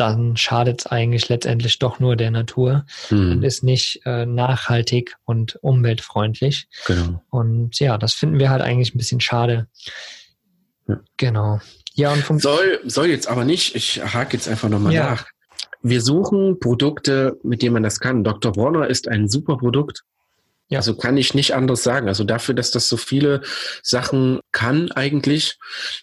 dann 0.00 0.36
schadet 0.38 0.80
es 0.80 0.86
eigentlich 0.86 1.28
letztendlich 1.28 1.78
doch 1.78 2.00
nur 2.00 2.16
der 2.16 2.30
Natur 2.30 2.86
hm. 3.08 3.32
und 3.32 3.42
ist 3.42 3.62
nicht 3.62 4.00
äh, 4.06 4.24
nachhaltig 4.24 5.16
und 5.26 5.58
umweltfreundlich. 5.60 6.68
Genau. 6.86 7.22
Und 7.28 7.78
ja, 7.80 7.98
das 7.98 8.14
finden 8.14 8.38
wir 8.38 8.48
halt 8.48 8.62
eigentlich 8.62 8.94
ein 8.94 8.98
bisschen 8.98 9.20
schade. 9.20 9.68
Ja. 10.88 11.00
Genau. 11.18 11.60
Ja, 11.92 12.12
und 12.12 12.40
soll, 12.40 12.80
soll 12.84 13.08
jetzt 13.08 13.28
aber 13.28 13.44
nicht, 13.44 13.74
ich 13.74 14.02
hake 14.02 14.36
jetzt 14.36 14.48
einfach 14.48 14.70
nochmal 14.70 14.94
ja. 14.94 15.10
nach. 15.10 15.26
Wir 15.82 16.00
suchen 16.00 16.58
Produkte, 16.60 17.38
mit 17.42 17.60
denen 17.60 17.74
man 17.74 17.82
das 17.82 18.00
kann. 18.00 18.24
Dr. 18.24 18.56
Warner 18.56 18.86
ist 18.86 19.06
ein 19.06 19.28
super 19.28 19.58
Produkt. 19.58 20.04
Ja. 20.70 20.78
Also 20.78 20.96
kann 20.96 21.16
ich 21.16 21.34
nicht 21.34 21.54
anders 21.54 21.82
sagen. 21.82 22.08
Also 22.08 22.24
dafür, 22.24 22.54
dass 22.54 22.70
das 22.70 22.88
so 22.88 22.96
viele 22.96 23.42
Sachen 23.82 24.40
kann 24.52 24.90
eigentlich 24.92 25.58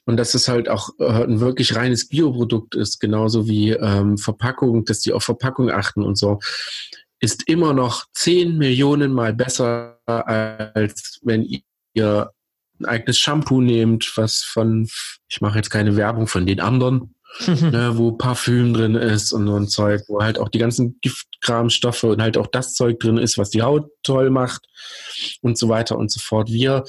und 0.05 0.17
dass 0.17 0.33
es 0.33 0.47
halt 0.47 0.69
auch 0.69 0.89
äh, 0.99 1.23
ein 1.23 1.39
wirklich 1.39 1.75
reines 1.75 2.09
Bioprodukt 2.09 2.75
ist, 2.75 2.99
genauso 2.99 3.47
wie 3.47 3.71
ähm, 3.71 4.17
Verpackung, 4.17 4.85
dass 4.85 4.99
die 4.99 5.13
auf 5.13 5.23
Verpackung 5.23 5.71
achten 5.71 6.03
und 6.03 6.17
so, 6.17 6.39
ist 7.19 7.47
immer 7.47 7.73
noch 7.73 8.05
zehn 8.13 8.57
Millionen 8.57 9.11
Mal 9.11 9.33
besser, 9.33 9.99
als 10.05 11.19
wenn 11.23 11.47
ihr 11.93 12.31
ein 12.79 12.85
eigenes 12.85 13.17
Shampoo 13.17 13.61
nehmt, 13.61 14.11
was 14.17 14.43
von, 14.43 14.87
ich 15.27 15.41
mache 15.41 15.57
jetzt 15.57 15.71
keine 15.71 15.95
Werbung 15.95 16.27
von 16.27 16.45
den 16.45 16.59
anderen, 16.59 17.15
ne, 17.47 17.91
wo 17.95 18.13
Parfüm 18.13 18.73
drin 18.73 18.95
ist 18.95 19.31
und 19.31 19.47
so 19.47 19.55
ein 19.55 19.67
Zeug, 19.67 20.03
wo 20.07 20.21
halt 20.21 20.39
auch 20.39 20.49
die 20.49 20.59
ganzen 20.59 20.99
Giftkramstoffe 21.01 22.03
und 22.03 22.21
halt 22.21 22.37
auch 22.37 22.47
das 22.47 22.73
Zeug 22.73 22.99
drin 22.99 23.17
ist, 23.17 23.37
was 23.37 23.49
die 23.49 23.61
Haut 23.61 23.89
toll 24.03 24.29
macht 24.29 24.67
und 25.41 25.57
so 25.57 25.69
weiter 25.69 25.97
und 25.97 26.11
so 26.11 26.19
fort. 26.19 26.49
Wir 26.49 26.83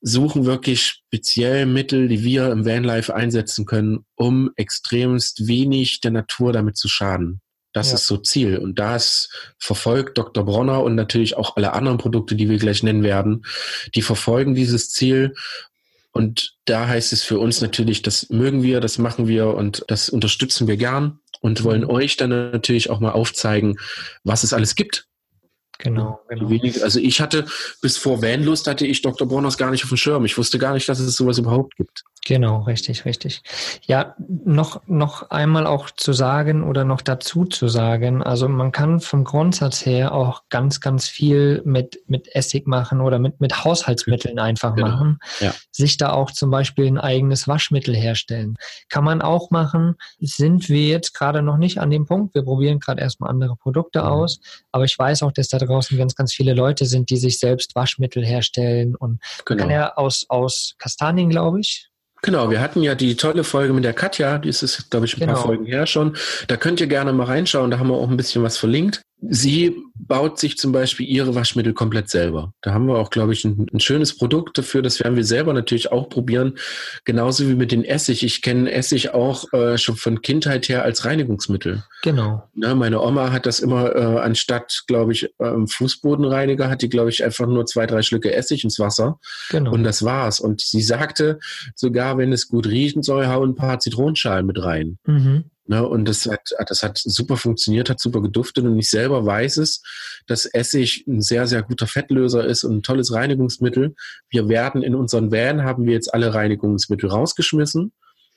suchen 0.00 0.46
wirklich 0.46 0.82
speziell 0.82 1.66
Mittel, 1.66 2.08
die 2.08 2.24
wir 2.24 2.50
im 2.50 2.66
Vanlife 2.66 3.14
einsetzen 3.14 3.66
können, 3.66 4.04
um 4.16 4.50
extremst 4.56 5.46
wenig 5.46 6.00
der 6.00 6.10
Natur 6.10 6.52
damit 6.52 6.76
zu 6.76 6.88
schaden. 6.88 7.40
Das 7.72 7.88
ja. 7.88 7.94
ist 7.94 8.06
so 8.06 8.18
Ziel. 8.18 8.58
Und 8.58 8.78
das 8.78 9.30
verfolgt 9.58 10.18
Dr. 10.18 10.44
Bronner 10.44 10.82
und 10.82 10.94
natürlich 10.94 11.36
auch 11.36 11.56
alle 11.56 11.72
anderen 11.72 11.98
Produkte, 11.98 12.34
die 12.34 12.48
wir 12.48 12.58
gleich 12.58 12.82
nennen 12.82 13.02
werden, 13.02 13.44
die 13.94 14.02
verfolgen 14.02 14.54
dieses 14.54 14.90
Ziel 14.90 15.34
und 16.12 16.54
da 16.66 16.86
heißt 16.86 17.12
es 17.12 17.24
für 17.24 17.38
uns 17.38 17.60
natürlich, 17.60 18.02
das 18.02 18.28
mögen 18.30 18.62
wir, 18.62 18.80
das 18.80 18.98
machen 18.98 19.26
wir 19.26 19.48
und 19.48 19.84
das 19.88 20.08
unterstützen 20.08 20.68
wir 20.68 20.76
gern 20.76 21.20
und 21.40 21.64
wollen 21.64 21.82
mhm. 21.82 21.90
euch 21.90 22.16
dann 22.16 22.30
natürlich 22.30 22.90
auch 22.90 23.00
mal 23.00 23.12
aufzeigen, 23.12 23.76
was 24.22 24.44
es 24.44 24.52
alles 24.52 24.74
gibt. 24.74 25.06
Genau, 25.78 26.20
genau. 26.28 26.48
Also 26.82 27.00
ich 27.00 27.20
hatte 27.20 27.46
bis 27.80 27.96
vor 27.96 28.22
Vanlust 28.22 28.68
hatte 28.68 28.86
ich 28.86 29.02
Dr. 29.02 29.26
Borners 29.26 29.58
gar 29.58 29.70
nicht 29.70 29.82
auf 29.82 29.88
dem 29.88 29.96
Schirm. 29.96 30.24
Ich 30.24 30.38
wusste 30.38 30.58
gar 30.58 30.74
nicht, 30.74 30.88
dass 30.88 31.00
es 31.00 31.16
sowas 31.16 31.38
überhaupt 31.38 31.76
gibt. 31.76 32.04
Genau, 32.24 32.60
richtig, 32.60 33.04
richtig. 33.04 33.42
Ja, 33.84 34.14
noch, 34.28 34.80
noch 34.86 35.30
einmal 35.30 35.66
auch 35.66 35.90
zu 35.90 36.12
sagen 36.12 36.62
oder 36.62 36.84
noch 36.84 37.00
dazu 37.00 37.44
zu 37.46 37.66
sagen, 37.66 38.22
also 38.22 38.48
man 38.48 38.70
kann 38.70 39.00
vom 39.00 39.24
Grundsatz 39.24 39.84
her 39.84 40.14
auch 40.14 40.44
ganz, 40.48 40.80
ganz 40.80 41.08
viel 41.08 41.62
mit, 41.64 41.98
mit 42.06 42.32
Essig 42.32 42.68
machen 42.68 43.00
oder 43.00 43.18
mit, 43.18 43.40
mit 43.40 43.64
Haushaltsmitteln 43.64 44.38
einfach 44.38 44.76
genau. 44.76 44.88
machen. 44.88 45.18
Ja. 45.40 45.52
Sich 45.72 45.96
da 45.96 46.12
auch 46.12 46.30
zum 46.30 46.52
Beispiel 46.52 46.86
ein 46.86 46.98
eigenes 46.98 47.48
Waschmittel 47.48 47.96
herstellen. 47.96 48.54
Kann 48.88 49.02
man 49.02 49.20
auch 49.20 49.50
machen. 49.50 49.96
Sind 50.20 50.68
wir 50.68 50.86
jetzt 50.86 51.14
gerade 51.14 51.42
noch 51.42 51.56
nicht 51.56 51.80
an 51.80 51.90
dem 51.90 52.06
Punkt. 52.06 52.36
Wir 52.36 52.44
probieren 52.44 52.78
gerade 52.78 53.00
erstmal 53.00 53.30
andere 53.30 53.56
Produkte 53.56 54.00
mhm. 54.00 54.06
aus. 54.06 54.38
Aber 54.70 54.84
ich 54.84 54.96
weiß 54.96 55.24
auch, 55.24 55.32
dass 55.32 55.48
da 55.48 55.58
draußen 55.58 55.98
ganz, 55.98 56.14
ganz 56.14 56.32
viele 56.32 56.54
Leute 56.54 56.86
sind, 56.86 57.10
die 57.10 57.16
sich 57.16 57.40
selbst 57.40 57.74
Waschmittel 57.74 58.24
herstellen 58.24 58.94
und 58.94 59.20
genau. 59.44 59.60
kann 59.60 59.70
ja 59.70 59.94
aus, 59.96 60.26
aus 60.28 60.76
Kastanien, 60.78 61.28
glaube 61.28 61.58
ich, 61.58 61.88
Genau, 62.24 62.50
wir 62.50 62.60
hatten 62.60 62.82
ja 62.82 62.94
die 62.94 63.16
tolle 63.16 63.42
Folge 63.42 63.72
mit 63.72 63.82
der 63.82 63.94
Katja, 63.94 64.38
die 64.38 64.48
ist, 64.48 64.90
glaube 64.90 65.06
ich, 65.06 65.16
ein 65.16 65.20
genau. 65.20 65.32
paar 65.34 65.42
Folgen 65.42 65.66
her 65.66 65.86
schon. 65.86 66.16
Da 66.46 66.56
könnt 66.56 66.80
ihr 66.80 66.86
gerne 66.86 67.12
mal 67.12 67.24
reinschauen, 67.24 67.70
da 67.72 67.80
haben 67.80 67.88
wir 67.88 67.96
auch 67.96 68.08
ein 68.08 68.16
bisschen 68.16 68.44
was 68.44 68.56
verlinkt. 68.58 69.02
Sie 69.24 69.76
baut 69.94 70.40
sich 70.40 70.58
zum 70.58 70.72
Beispiel 70.72 71.06
ihre 71.06 71.36
Waschmittel 71.36 71.74
komplett 71.74 72.10
selber. 72.10 72.52
Da 72.60 72.74
haben 72.74 72.86
wir 72.86 72.98
auch, 72.98 73.10
glaube 73.10 73.32
ich, 73.32 73.44
ein, 73.44 73.66
ein, 73.72 73.78
schönes 73.78 74.16
Produkt 74.16 74.58
dafür. 74.58 74.82
Das 74.82 74.98
werden 74.98 75.14
wir 75.14 75.24
selber 75.24 75.52
natürlich 75.52 75.92
auch 75.92 76.08
probieren. 76.08 76.58
Genauso 77.04 77.48
wie 77.48 77.54
mit 77.54 77.70
den 77.70 77.84
Essig. 77.84 78.24
Ich 78.24 78.42
kenne 78.42 78.72
Essig 78.72 79.14
auch 79.14 79.52
äh, 79.52 79.78
schon 79.78 79.94
von 79.94 80.22
Kindheit 80.22 80.68
her 80.68 80.82
als 80.82 81.04
Reinigungsmittel. 81.04 81.84
Genau. 82.02 82.42
Na, 82.54 82.74
meine 82.74 83.00
Oma 83.00 83.30
hat 83.30 83.46
das 83.46 83.60
immer 83.60 83.94
äh, 83.94 84.18
anstatt, 84.18 84.82
glaube 84.88 85.12
ich, 85.12 85.32
äh, 85.38 85.66
Fußbodenreiniger, 85.66 86.68
hat 86.68 86.82
die, 86.82 86.88
glaube 86.88 87.10
ich, 87.10 87.22
einfach 87.24 87.46
nur 87.46 87.64
zwei, 87.66 87.86
drei 87.86 88.02
Schlücke 88.02 88.34
Essig 88.34 88.64
ins 88.64 88.80
Wasser. 88.80 89.20
Genau. 89.50 89.72
Und 89.72 89.84
das 89.84 90.02
war's. 90.02 90.40
Und 90.40 90.60
sie 90.60 90.82
sagte, 90.82 91.38
sogar 91.76 92.18
wenn 92.18 92.32
es 92.32 92.48
gut 92.48 92.66
riechen 92.66 93.04
soll, 93.04 93.28
hau 93.28 93.44
ein 93.44 93.54
paar 93.54 93.78
Zitronenschalen 93.78 94.46
mit 94.46 94.60
rein. 94.62 94.98
Mhm. 95.06 95.44
Ne, 95.64 95.86
und 95.86 96.06
das 96.06 96.26
hat, 96.26 96.50
das 96.66 96.82
hat 96.82 96.98
super 96.98 97.36
funktioniert, 97.36 97.88
hat 97.88 98.00
super 98.00 98.20
geduftet 98.20 98.64
und 98.64 98.76
ich 98.80 98.90
selber 98.90 99.24
weiß 99.24 99.58
es, 99.58 99.80
dass 100.26 100.44
Essig 100.44 101.04
ein 101.06 101.20
sehr, 101.20 101.46
sehr 101.46 101.62
guter 101.62 101.86
Fettlöser 101.86 102.44
ist 102.44 102.64
und 102.64 102.78
ein 102.78 102.82
tolles 102.82 103.12
Reinigungsmittel. 103.12 103.94
Wir 104.28 104.48
werden 104.48 104.82
in 104.82 104.96
unseren 104.96 105.30
Van 105.30 105.62
haben 105.62 105.86
wir 105.86 105.92
jetzt 105.92 106.12
alle 106.12 106.34
Reinigungsmittel 106.34 107.08
rausgeschmissen 107.08 107.92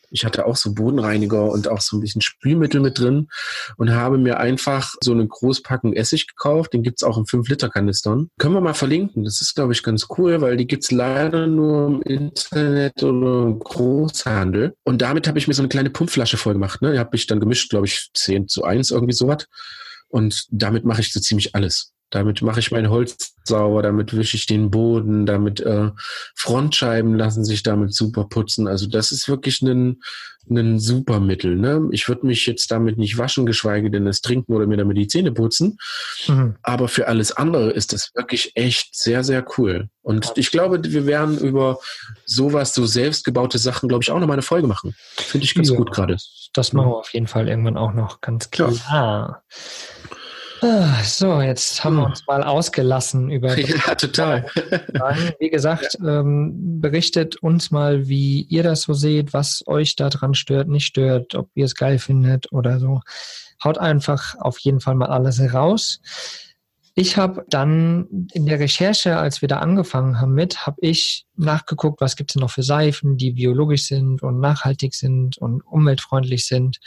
ich 0.09 0.25
hatte 0.25 0.45
auch 0.45 0.55
so 0.55 0.73
Bodenreiniger 0.73 1.45
und 1.45 1.67
auch 1.67 1.81
so 1.81 1.97
ein 1.97 2.01
bisschen 2.01 2.21
Spülmittel 2.21 2.81
mit 2.81 2.99
drin 2.99 3.27
und 3.77 3.91
habe 3.91 4.17
mir 4.17 4.39
einfach 4.39 4.93
so 5.03 5.11
eine 5.11 5.27
Großpackung 5.27 5.93
Essig 5.93 6.27
gekauft. 6.27 6.73
Den 6.73 6.83
gibt's 6.83 7.03
auch 7.03 7.17
in 7.17 7.25
5-Liter-Kanistern. 7.25 8.29
Können 8.37 8.53
wir 8.53 8.61
mal 8.61 8.73
verlinken. 8.73 9.23
Das 9.23 9.41
ist, 9.41 9.55
glaube 9.55 9.73
ich, 9.73 9.83
ganz 9.83 10.07
cool, 10.17 10.41
weil 10.41 10.57
die 10.57 10.67
gibt's 10.67 10.91
leider 10.91 11.47
nur 11.47 11.87
im 11.87 12.01
Internet 12.01 13.01
oder 13.03 13.43
im 13.43 13.59
Großhandel. 13.59 14.75
Und 14.83 15.01
damit 15.01 15.27
habe 15.27 15.39
ich 15.39 15.47
mir 15.47 15.53
so 15.53 15.61
eine 15.61 15.69
kleine 15.69 15.89
Pumpflasche 15.89 16.37
voll 16.37 16.53
gemacht. 16.53 16.81
Ne? 16.81 16.93
Die 16.93 16.99
habe 16.99 17.15
ich 17.15 17.27
dann 17.27 17.39
gemischt, 17.39 17.69
glaube 17.69 17.87
ich, 17.87 18.09
10 18.13 18.47
zu 18.47 18.63
1, 18.63 18.91
irgendwie 18.91 19.13
sowas. 19.13 19.45
Und 20.07 20.45
damit 20.51 20.85
mache 20.85 21.01
ich 21.01 21.11
so 21.11 21.19
ziemlich 21.19 21.55
alles. 21.55 21.94
Damit 22.15 22.41
mache 22.41 22.61
ich 22.61 22.71
mein 22.71 22.89
Holz 22.89 23.35
sauber, 23.43 23.81
damit 23.81 24.15
wische 24.15 24.37
ich 24.37 24.45
den 24.45 24.71
Boden, 24.71 25.25
damit 25.25 25.59
äh, 25.59 25.91
Frontscheiben 26.33 27.13
lassen 27.17 27.43
sich 27.43 27.61
damit 27.61 27.93
super 27.93 28.23
putzen. 28.23 28.69
Also 28.69 28.87
das 28.87 29.11
ist 29.11 29.27
wirklich 29.27 29.61
ein, 29.61 30.01
ein 30.49 30.79
super 30.79 31.19
Mittel. 31.19 31.57
Ne? 31.57 31.89
Ich 31.91 32.07
würde 32.07 32.25
mich 32.25 32.45
jetzt 32.45 32.71
damit 32.71 32.97
nicht 32.97 33.17
waschen, 33.17 33.45
geschweige 33.45 33.91
denn 33.91 34.07
es 34.07 34.21
trinken 34.21 34.53
oder 34.53 34.65
mir 34.65 34.77
damit 34.77 34.95
die 34.95 35.09
Zähne 35.09 35.33
putzen. 35.33 35.77
Mhm. 36.29 36.55
Aber 36.63 36.87
für 36.87 37.09
alles 37.09 37.33
andere 37.33 37.71
ist 37.71 37.91
das 37.91 38.11
wirklich 38.15 38.53
echt 38.55 38.95
sehr, 38.95 39.25
sehr 39.25 39.45
cool. 39.57 39.89
Und 40.01 40.31
ich 40.37 40.51
glaube, 40.51 40.79
wir 40.85 41.05
werden 41.05 41.37
über 41.37 41.79
sowas, 42.25 42.73
so 42.73 42.85
selbstgebaute 42.85 43.57
Sachen, 43.57 43.89
glaube 43.89 44.03
ich, 44.03 44.11
auch 44.11 44.21
noch 44.21 44.27
mal 44.27 44.33
eine 44.35 44.41
Folge 44.41 44.67
machen. 44.67 44.95
Finde 45.17 45.43
ich 45.43 45.53
ganz 45.53 45.69
ja, 45.69 45.75
gut 45.75 45.91
gerade. 45.91 46.15
Das 46.53 46.71
machen 46.71 46.91
wir 46.91 46.95
auf 46.95 47.13
jeden 47.13 47.27
Fall 47.27 47.49
irgendwann 47.49 47.75
auch 47.75 47.91
noch, 47.91 48.21
ganz 48.21 48.51
klar. 48.51 48.71
Ja. 48.89 49.41
Ah, 50.67 51.03
so, 51.03 51.41
jetzt 51.41 51.83
haben 51.83 51.97
wir 51.97 52.05
hm. 52.05 52.09
uns 52.09 52.25
mal 52.25 52.43
ausgelassen 52.43 53.29
über. 53.29 53.55
Ja, 53.85 53.93
total. 53.93 54.47
Wie 55.39 55.49
gesagt, 55.49 55.95
ähm, 56.05 56.81
berichtet 56.81 57.35
uns 57.35 57.69
mal, 57.69 58.07
wie 58.07 58.41
ihr 58.49 58.63
das 58.63 58.81
so 58.81 58.93
seht, 58.93 59.31
was 59.31 59.63
euch 59.67 59.95
daran 59.95 60.33
stört, 60.33 60.67
nicht 60.67 60.87
stört, 60.87 61.35
ob 61.35 61.49
ihr 61.53 61.65
es 61.65 61.75
geil 61.75 61.99
findet 61.99 62.51
oder 62.51 62.79
so. 62.79 63.01
Haut 63.63 63.77
einfach 63.77 64.35
auf 64.39 64.57
jeden 64.57 64.79
Fall 64.79 64.95
mal 64.95 65.09
alles 65.09 65.39
raus. 65.53 66.01
Ich 66.95 67.15
habe 67.15 67.45
dann 67.47 68.27
in 68.33 68.47
der 68.47 68.59
Recherche, 68.59 69.17
als 69.17 69.41
wir 69.41 69.47
da 69.47 69.59
angefangen 69.59 70.19
haben 70.19 70.33
mit, 70.33 70.65
habe 70.65 70.77
ich 70.81 71.27
nachgeguckt, 71.35 72.01
was 72.01 72.15
gibt 72.15 72.31
es 72.31 72.37
noch 72.37 72.49
für 72.49 72.63
Seifen, 72.63 73.17
die 73.17 73.31
biologisch 73.31 73.83
sind 73.83 74.23
und 74.23 74.39
nachhaltig 74.39 74.95
sind 74.95 75.37
und 75.37 75.61
umweltfreundlich 75.61 76.47
sind 76.47 76.79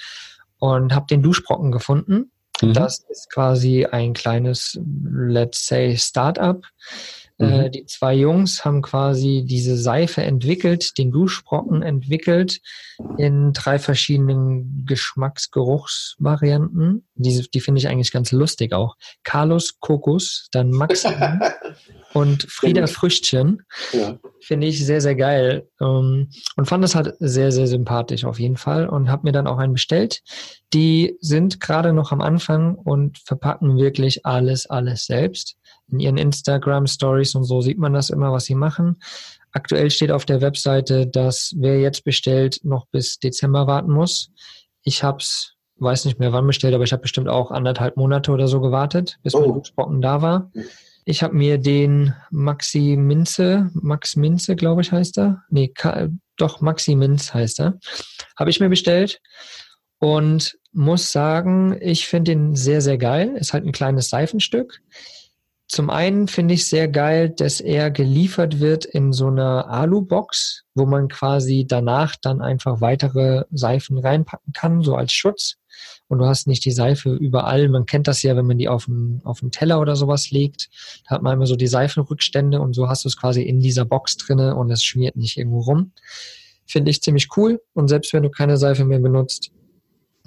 und 0.58 0.92
habe 0.92 1.06
den 1.06 1.22
Duschbrocken 1.22 1.70
gefunden 1.70 2.32
Mhm. 2.62 2.74
Das 2.74 3.00
ist 3.08 3.28
quasi 3.30 3.84
ein 3.84 4.14
kleines, 4.14 4.80
let's 5.04 5.66
say, 5.66 5.96
Startup. 5.96 6.64
Äh, 7.38 7.46
mhm. 7.46 7.52
Äh, 7.52 7.70
die 7.70 7.86
zwei 7.86 8.14
Jungs 8.14 8.64
haben 8.64 8.82
quasi 8.82 9.44
diese 9.46 9.76
Seife 9.76 10.22
entwickelt, 10.22 10.98
den 10.98 11.12
Duschbrocken 11.12 11.82
entwickelt 11.82 12.60
in 13.16 13.52
drei 13.52 13.78
verschiedenen 13.78 14.84
Geschmacksgeruchsvarianten. 14.86 17.06
Die, 17.14 17.48
die 17.48 17.60
finde 17.60 17.78
ich 17.78 17.86
eigentlich 17.88 18.10
ganz 18.12 18.32
lustig 18.32 18.72
auch. 18.72 18.96
Carlos 19.22 19.78
Kokos, 19.78 20.48
dann 20.50 20.70
Max 20.70 21.04
und 22.14 22.44
Frieda 22.44 22.86
Früchtchen. 22.86 23.62
Ja. 23.92 24.18
Finde 24.40 24.66
ich 24.66 24.84
sehr, 24.84 25.00
sehr 25.00 25.14
geil. 25.14 25.68
Ähm, 25.80 26.28
und 26.56 26.66
fand 26.66 26.82
das 26.82 26.94
halt 26.94 27.14
sehr, 27.18 27.52
sehr 27.52 27.66
sympathisch 27.66 28.24
auf 28.24 28.40
jeden 28.40 28.56
Fall 28.56 28.88
und 28.88 29.10
habe 29.10 29.24
mir 29.24 29.32
dann 29.32 29.46
auch 29.46 29.58
einen 29.58 29.74
bestellt. 29.74 30.22
Die 30.72 31.16
sind 31.20 31.60
gerade 31.60 31.92
noch 31.92 32.12
am 32.12 32.20
Anfang 32.20 32.74
und 32.74 33.18
verpacken 33.18 33.76
wirklich 33.76 34.24
alles, 34.24 34.66
alles 34.66 35.06
selbst. 35.06 35.56
In 35.90 36.00
ihren 36.00 36.16
Instagram 36.16 36.86
Stories 36.86 37.34
und 37.34 37.44
so 37.44 37.60
sieht 37.60 37.78
man 37.78 37.92
das 37.92 38.10
immer, 38.10 38.32
was 38.32 38.44
sie 38.44 38.54
machen. 38.54 38.98
Aktuell 39.52 39.90
steht 39.90 40.10
auf 40.10 40.24
der 40.24 40.40
Webseite, 40.40 41.06
dass 41.06 41.54
wer 41.56 41.80
jetzt 41.80 42.04
bestellt, 42.04 42.60
noch 42.64 42.86
bis 42.86 43.18
Dezember 43.18 43.66
warten 43.66 43.90
muss. 43.90 44.30
Ich 44.82 45.02
habe 45.02 45.18
es, 45.18 45.54
weiß 45.76 46.04
nicht 46.04 46.18
mehr 46.18 46.32
wann 46.32 46.46
bestellt, 46.46 46.74
aber 46.74 46.84
ich 46.84 46.92
habe 46.92 47.02
bestimmt 47.02 47.28
auch 47.28 47.50
anderthalb 47.50 47.96
Monate 47.96 48.30
oder 48.30 48.46
so 48.48 48.60
gewartet, 48.60 49.18
bis 49.22 49.34
oh. 49.34 49.40
mein 49.40 49.54
Duschbrocken 49.54 50.02
da 50.02 50.20
war. 50.20 50.50
Ich 51.10 51.22
habe 51.22 51.34
mir 51.34 51.56
den 51.56 52.12
Maxi 52.30 52.94
Minze, 52.98 53.70
Max 53.72 54.14
Minze, 54.14 54.56
glaube 54.56 54.82
ich, 54.82 54.92
heißt 54.92 55.16
er. 55.16 55.42
Nee, 55.48 55.72
doch, 56.36 56.60
Maxi 56.60 56.96
Minz 56.96 57.32
heißt 57.32 57.60
er. 57.60 57.78
Habe 58.36 58.50
ich 58.50 58.60
mir 58.60 58.68
bestellt 58.68 59.18
und 60.00 60.58
muss 60.72 61.10
sagen, 61.10 61.78
ich 61.80 62.06
finde 62.06 62.32
ihn 62.32 62.56
sehr, 62.56 62.82
sehr 62.82 62.98
geil. 62.98 63.34
Ist 63.36 63.54
halt 63.54 63.64
ein 63.64 63.72
kleines 63.72 64.10
Seifenstück. 64.10 64.82
Zum 65.66 65.88
einen 65.88 66.28
finde 66.28 66.52
ich 66.52 66.66
sehr 66.66 66.88
geil, 66.88 67.30
dass 67.30 67.62
er 67.62 67.90
geliefert 67.90 68.60
wird 68.60 68.84
in 68.84 69.14
so 69.14 69.28
einer 69.28 69.66
Alu-Box, 69.66 70.64
wo 70.74 70.84
man 70.84 71.08
quasi 71.08 71.64
danach 71.66 72.16
dann 72.20 72.42
einfach 72.42 72.82
weitere 72.82 73.44
Seifen 73.50 73.96
reinpacken 73.96 74.52
kann, 74.52 74.82
so 74.82 74.94
als 74.94 75.14
Schutz. 75.14 75.57
Und 76.08 76.18
du 76.18 76.26
hast 76.26 76.46
nicht 76.46 76.64
die 76.64 76.72
Seife 76.72 77.14
überall. 77.14 77.68
Man 77.68 77.86
kennt 77.86 78.08
das 78.08 78.22
ja, 78.22 78.34
wenn 78.34 78.46
man 78.46 78.58
die 78.58 78.68
auf 78.68 78.88
einen, 78.88 79.20
auf 79.24 79.42
einen 79.42 79.50
Teller 79.50 79.80
oder 79.80 79.94
sowas 79.94 80.30
legt. 80.30 80.70
Da 81.06 81.16
hat 81.16 81.22
man 81.22 81.34
immer 81.34 81.46
so 81.46 81.54
die 81.54 81.66
Seifenrückstände 81.66 82.60
und 82.60 82.74
so 82.74 82.88
hast 82.88 83.04
du 83.04 83.08
es 83.08 83.16
quasi 83.16 83.42
in 83.42 83.60
dieser 83.60 83.84
Box 83.84 84.16
drinne 84.16 84.56
und 84.56 84.70
es 84.70 84.82
schmiert 84.82 85.16
nicht 85.16 85.36
irgendwo 85.36 85.60
rum. 85.60 85.92
Finde 86.66 86.90
ich 86.90 87.02
ziemlich 87.02 87.28
cool. 87.36 87.60
Und 87.74 87.88
selbst 87.88 88.12
wenn 88.12 88.22
du 88.22 88.30
keine 88.30 88.56
Seife 88.56 88.84
mehr 88.84 89.00
benutzt, 89.00 89.50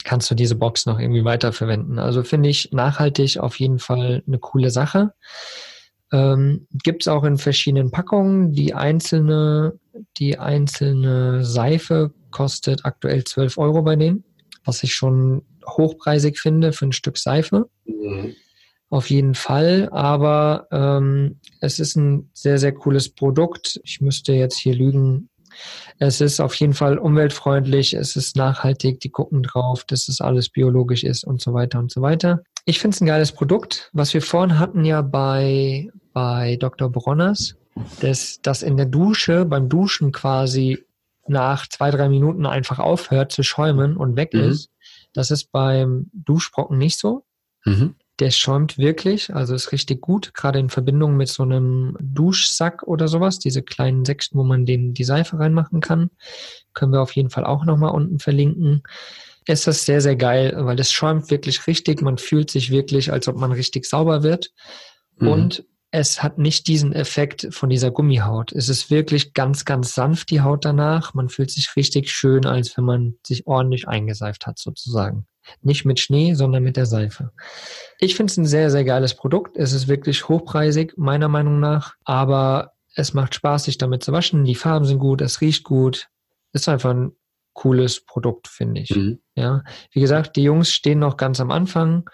kannst 0.03 0.29
du 0.31 0.35
diese 0.35 0.55
Box 0.55 0.85
noch 0.85 0.99
irgendwie 0.99 1.25
weiterverwenden. 1.25 1.99
Also 1.99 2.23
finde 2.23 2.49
ich 2.49 2.71
nachhaltig 2.71 3.39
auf 3.39 3.59
jeden 3.59 3.79
Fall 3.79 4.23
eine 4.27 4.39
coole 4.39 4.69
Sache. 4.69 5.13
Ähm, 6.11 6.67
Gibt 6.83 7.03
es 7.03 7.07
auch 7.07 7.23
in 7.23 7.37
verschiedenen 7.37 7.91
Packungen. 7.91 8.51
Die 8.51 8.73
einzelne, 8.73 9.79
die 10.17 10.37
einzelne 10.37 11.43
Seife 11.43 12.13
kostet 12.31 12.85
aktuell 12.85 13.23
12 13.23 13.57
Euro 13.57 13.81
bei 13.81 13.95
denen, 13.95 14.23
was 14.63 14.83
ich 14.83 14.93
schon 14.93 15.43
hochpreisig 15.77 16.39
finde 16.39 16.73
für 16.73 16.85
ein 16.85 16.91
Stück 16.91 17.17
Seife. 17.17 17.69
Mhm. 17.85 18.35
Auf 18.89 19.09
jeden 19.09 19.35
Fall, 19.35 19.87
aber 19.91 20.67
ähm, 20.71 21.39
es 21.61 21.79
ist 21.79 21.95
ein 21.95 22.29
sehr, 22.33 22.57
sehr 22.57 22.73
cooles 22.73 23.07
Produkt. 23.07 23.79
Ich 23.85 24.01
müsste 24.01 24.33
jetzt 24.33 24.57
hier 24.57 24.75
lügen, 24.75 25.29
es 25.99 26.21
ist 26.21 26.39
auf 26.39 26.55
jeden 26.55 26.73
Fall 26.73 26.97
umweltfreundlich, 26.97 27.93
es 27.93 28.15
ist 28.15 28.35
nachhaltig, 28.35 28.99
die 28.99 29.09
gucken 29.09 29.43
drauf, 29.43 29.83
dass 29.85 30.07
es 30.09 30.21
alles 30.21 30.49
biologisch 30.49 31.03
ist 31.03 31.23
und 31.23 31.41
so 31.41 31.53
weiter 31.53 31.79
und 31.79 31.91
so 31.91 32.01
weiter. 32.01 32.41
Ich 32.65 32.79
finde 32.79 32.95
es 32.95 33.01
ein 33.01 33.07
geiles 33.07 33.31
Produkt. 33.31 33.89
Was 33.93 34.13
wir 34.13 34.21
vorhin 34.21 34.59
hatten 34.59 34.85
ja 34.85 35.01
bei, 35.01 35.89
bei 36.13 36.57
Dr. 36.57 36.89
Bronners, 36.89 37.55
dass 37.99 38.39
das 38.41 38.61
in 38.61 38.77
der 38.77 38.85
Dusche, 38.85 39.45
beim 39.45 39.69
Duschen 39.69 40.11
quasi 40.11 40.83
nach 41.27 41.67
zwei, 41.67 41.91
drei 41.91 42.09
Minuten 42.09 42.45
einfach 42.45 42.79
aufhört 42.79 43.31
zu 43.31 43.43
schäumen 43.43 43.97
und 43.97 44.15
weg 44.15 44.33
mhm. 44.33 44.41
ist. 44.41 44.69
Das 45.13 45.31
ist 45.31 45.51
beim 45.51 46.09
Duschbrocken 46.13 46.77
nicht 46.77 46.99
so. 46.99 47.25
Mhm. 47.65 47.95
Der 48.19 48.31
schäumt 48.31 48.77
wirklich, 48.77 49.33
also 49.33 49.55
ist 49.55 49.71
richtig 49.71 50.01
gut, 50.01 50.33
gerade 50.33 50.59
in 50.59 50.69
Verbindung 50.69 51.17
mit 51.17 51.27
so 51.27 51.43
einem 51.43 51.97
Duschsack 51.99 52.83
oder 52.83 53.07
sowas, 53.07 53.39
diese 53.39 53.63
kleinen 53.63 54.05
Säckchen, 54.05 54.37
wo 54.37 54.43
man 54.43 54.65
den, 54.65 54.93
die 54.93 55.03
Seife 55.03 55.39
reinmachen 55.39 55.81
kann. 55.81 56.11
Können 56.73 56.93
wir 56.93 57.01
auf 57.01 57.15
jeden 57.15 57.29
Fall 57.29 57.45
auch 57.45 57.65
nochmal 57.65 57.91
unten 57.91 58.19
verlinken. 58.19 58.83
Ist 59.47 59.65
das 59.65 59.85
sehr, 59.85 60.01
sehr 60.01 60.15
geil, 60.15 60.53
weil 60.55 60.79
es 60.79 60.91
schäumt 60.91 61.31
wirklich 61.31 61.65
richtig. 61.65 62.01
Man 62.01 62.19
fühlt 62.19 62.51
sich 62.51 62.69
wirklich, 62.69 63.11
als 63.11 63.27
ob 63.27 63.37
man 63.37 63.51
richtig 63.51 63.85
sauber 63.85 64.21
wird. 64.21 64.51
Mhm. 65.17 65.27
Und 65.27 65.65
es 65.91 66.23
hat 66.23 66.37
nicht 66.37 66.67
diesen 66.67 66.93
Effekt 66.93 67.49
von 67.51 67.69
dieser 67.69 67.91
Gummihaut. 67.91 68.53
Es 68.53 68.69
ist 68.69 68.89
wirklich 68.89 69.33
ganz, 69.33 69.65
ganz 69.65 69.93
sanft, 69.93 70.29
die 70.31 70.39
Haut 70.39 70.63
danach. 70.63 71.13
Man 71.13 71.27
fühlt 71.27 71.51
sich 71.51 71.75
richtig 71.75 72.09
schön, 72.09 72.45
als 72.45 72.77
wenn 72.77 72.85
man 72.85 73.15
sich 73.25 73.45
ordentlich 73.45 73.89
eingeseift 73.89 74.47
hat, 74.47 74.57
sozusagen. 74.57 75.27
Nicht 75.61 75.83
mit 75.83 75.99
Schnee, 75.99 76.33
sondern 76.33 76.63
mit 76.63 76.77
der 76.77 76.85
Seife. 76.85 77.31
Ich 77.99 78.15
finde 78.15 78.31
es 78.31 78.37
ein 78.37 78.45
sehr, 78.45 78.71
sehr 78.71 78.85
geiles 78.85 79.15
Produkt. 79.15 79.57
Es 79.57 79.73
ist 79.73 79.89
wirklich 79.89 80.29
hochpreisig, 80.29 80.93
meiner 80.95 81.27
Meinung 81.27 81.59
nach. 81.59 81.95
Aber 82.05 82.71
es 82.95 83.13
macht 83.13 83.35
Spaß, 83.35 83.65
sich 83.65 83.77
damit 83.77 84.01
zu 84.01 84.13
waschen. 84.13 84.45
Die 84.45 84.55
Farben 84.55 84.85
sind 84.85 84.99
gut, 84.99 85.21
es 85.21 85.41
riecht 85.41 85.65
gut. 85.65 86.07
Ist 86.53 86.69
einfach 86.69 86.91
ein 86.91 87.11
cooles 87.53 88.05
Produkt, 88.05 88.47
finde 88.47 88.81
ich. 88.81 88.91
Mhm. 88.91 89.19
Ja. 89.35 89.63
Wie 89.91 89.99
gesagt, 89.99 90.37
die 90.37 90.43
Jungs 90.43 90.71
stehen 90.71 90.99
noch 90.99 91.17
ganz 91.17 91.41
am 91.41 91.51
Anfang. 91.51 92.09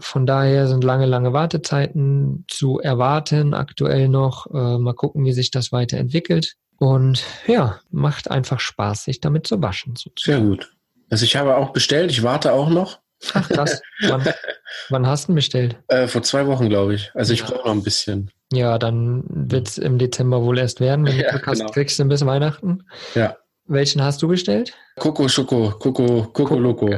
Von 0.00 0.26
daher 0.26 0.66
sind 0.66 0.84
lange, 0.84 1.06
lange 1.06 1.32
Wartezeiten 1.32 2.44
zu 2.48 2.80
erwarten, 2.80 3.54
aktuell 3.54 4.08
noch. 4.08 4.46
Äh, 4.52 4.78
mal 4.78 4.94
gucken, 4.94 5.24
wie 5.24 5.32
sich 5.32 5.50
das 5.50 5.72
weiterentwickelt. 5.72 6.54
Und 6.78 7.22
ja, 7.46 7.80
macht 7.90 8.30
einfach 8.30 8.60
Spaß, 8.60 9.04
sich 9.04 9.20
damit 9.20 9.46
zu 9.46 9.62
waschen. 9.62 9.96
Sozusagen. 9.96 10.40
Sehr 10.40 10.48
gut. 10.48 10.72
Also 11.10 11.24
ich 11.24 11.36
habe 11.36 11.56
auch 11.56 11.70
bestellt, 11.70 12.10
ich 12.10 12.22
warte 12.22 12.52
auch 12.52 12.68
noch. 12.68 13.00
Ach 13.32 13.48
krass. 13.48 13.80
wann, 14.08 14.24
wann 14.88 15.06
hast 15.06 15.28
du 15.28 15.32
ihn 15.32 15.36
bestellt? 15.36 15.76
Äh, 15.88 16.08
vor 16.08 16.22
zwei 16.22 16.46
Wochen, 16.46 16.68
glaube 16.68 16.94
ich. 16.94 17.10
Also 17.14 17.32
ich 17.32 17.40
ja. 17.40 17.46
brauche 17.46 17.68
noch 17.68 17.74
ein 17.74 17.82
bisschen. 17.82 18.30
Ja, 18.52 18.78
dann 18.78 19.24
wird 19.28 19.68
es 19.68 19.78
im 19.78 19.98
Dezember 19.98 20.42
wohl 20.42 20.58
erst 20.58 20.80
werden, 20.80 21.06
wenn 21.06 21.16
du 21.16 21.24
ja, 21.24 21.32
hast, 21.32 21.58
genau. 21.58 21.70
kriegst 21.70 21.98
du 21.98 22.04
bis 22.04 22.24
Weihnachten. 22.26 22.84
Ja. 23.14 23.36
Welchen 23.66 24.02
hast 24.02 24.20
du 24.22 24.28
bestellt? 24.28 24.74
Coco 24.96 25.26
Schoko, 25.26 25.70
Coco, 25.78 26.28
Coco 26.32 26.58
Loco. 26.58 26.90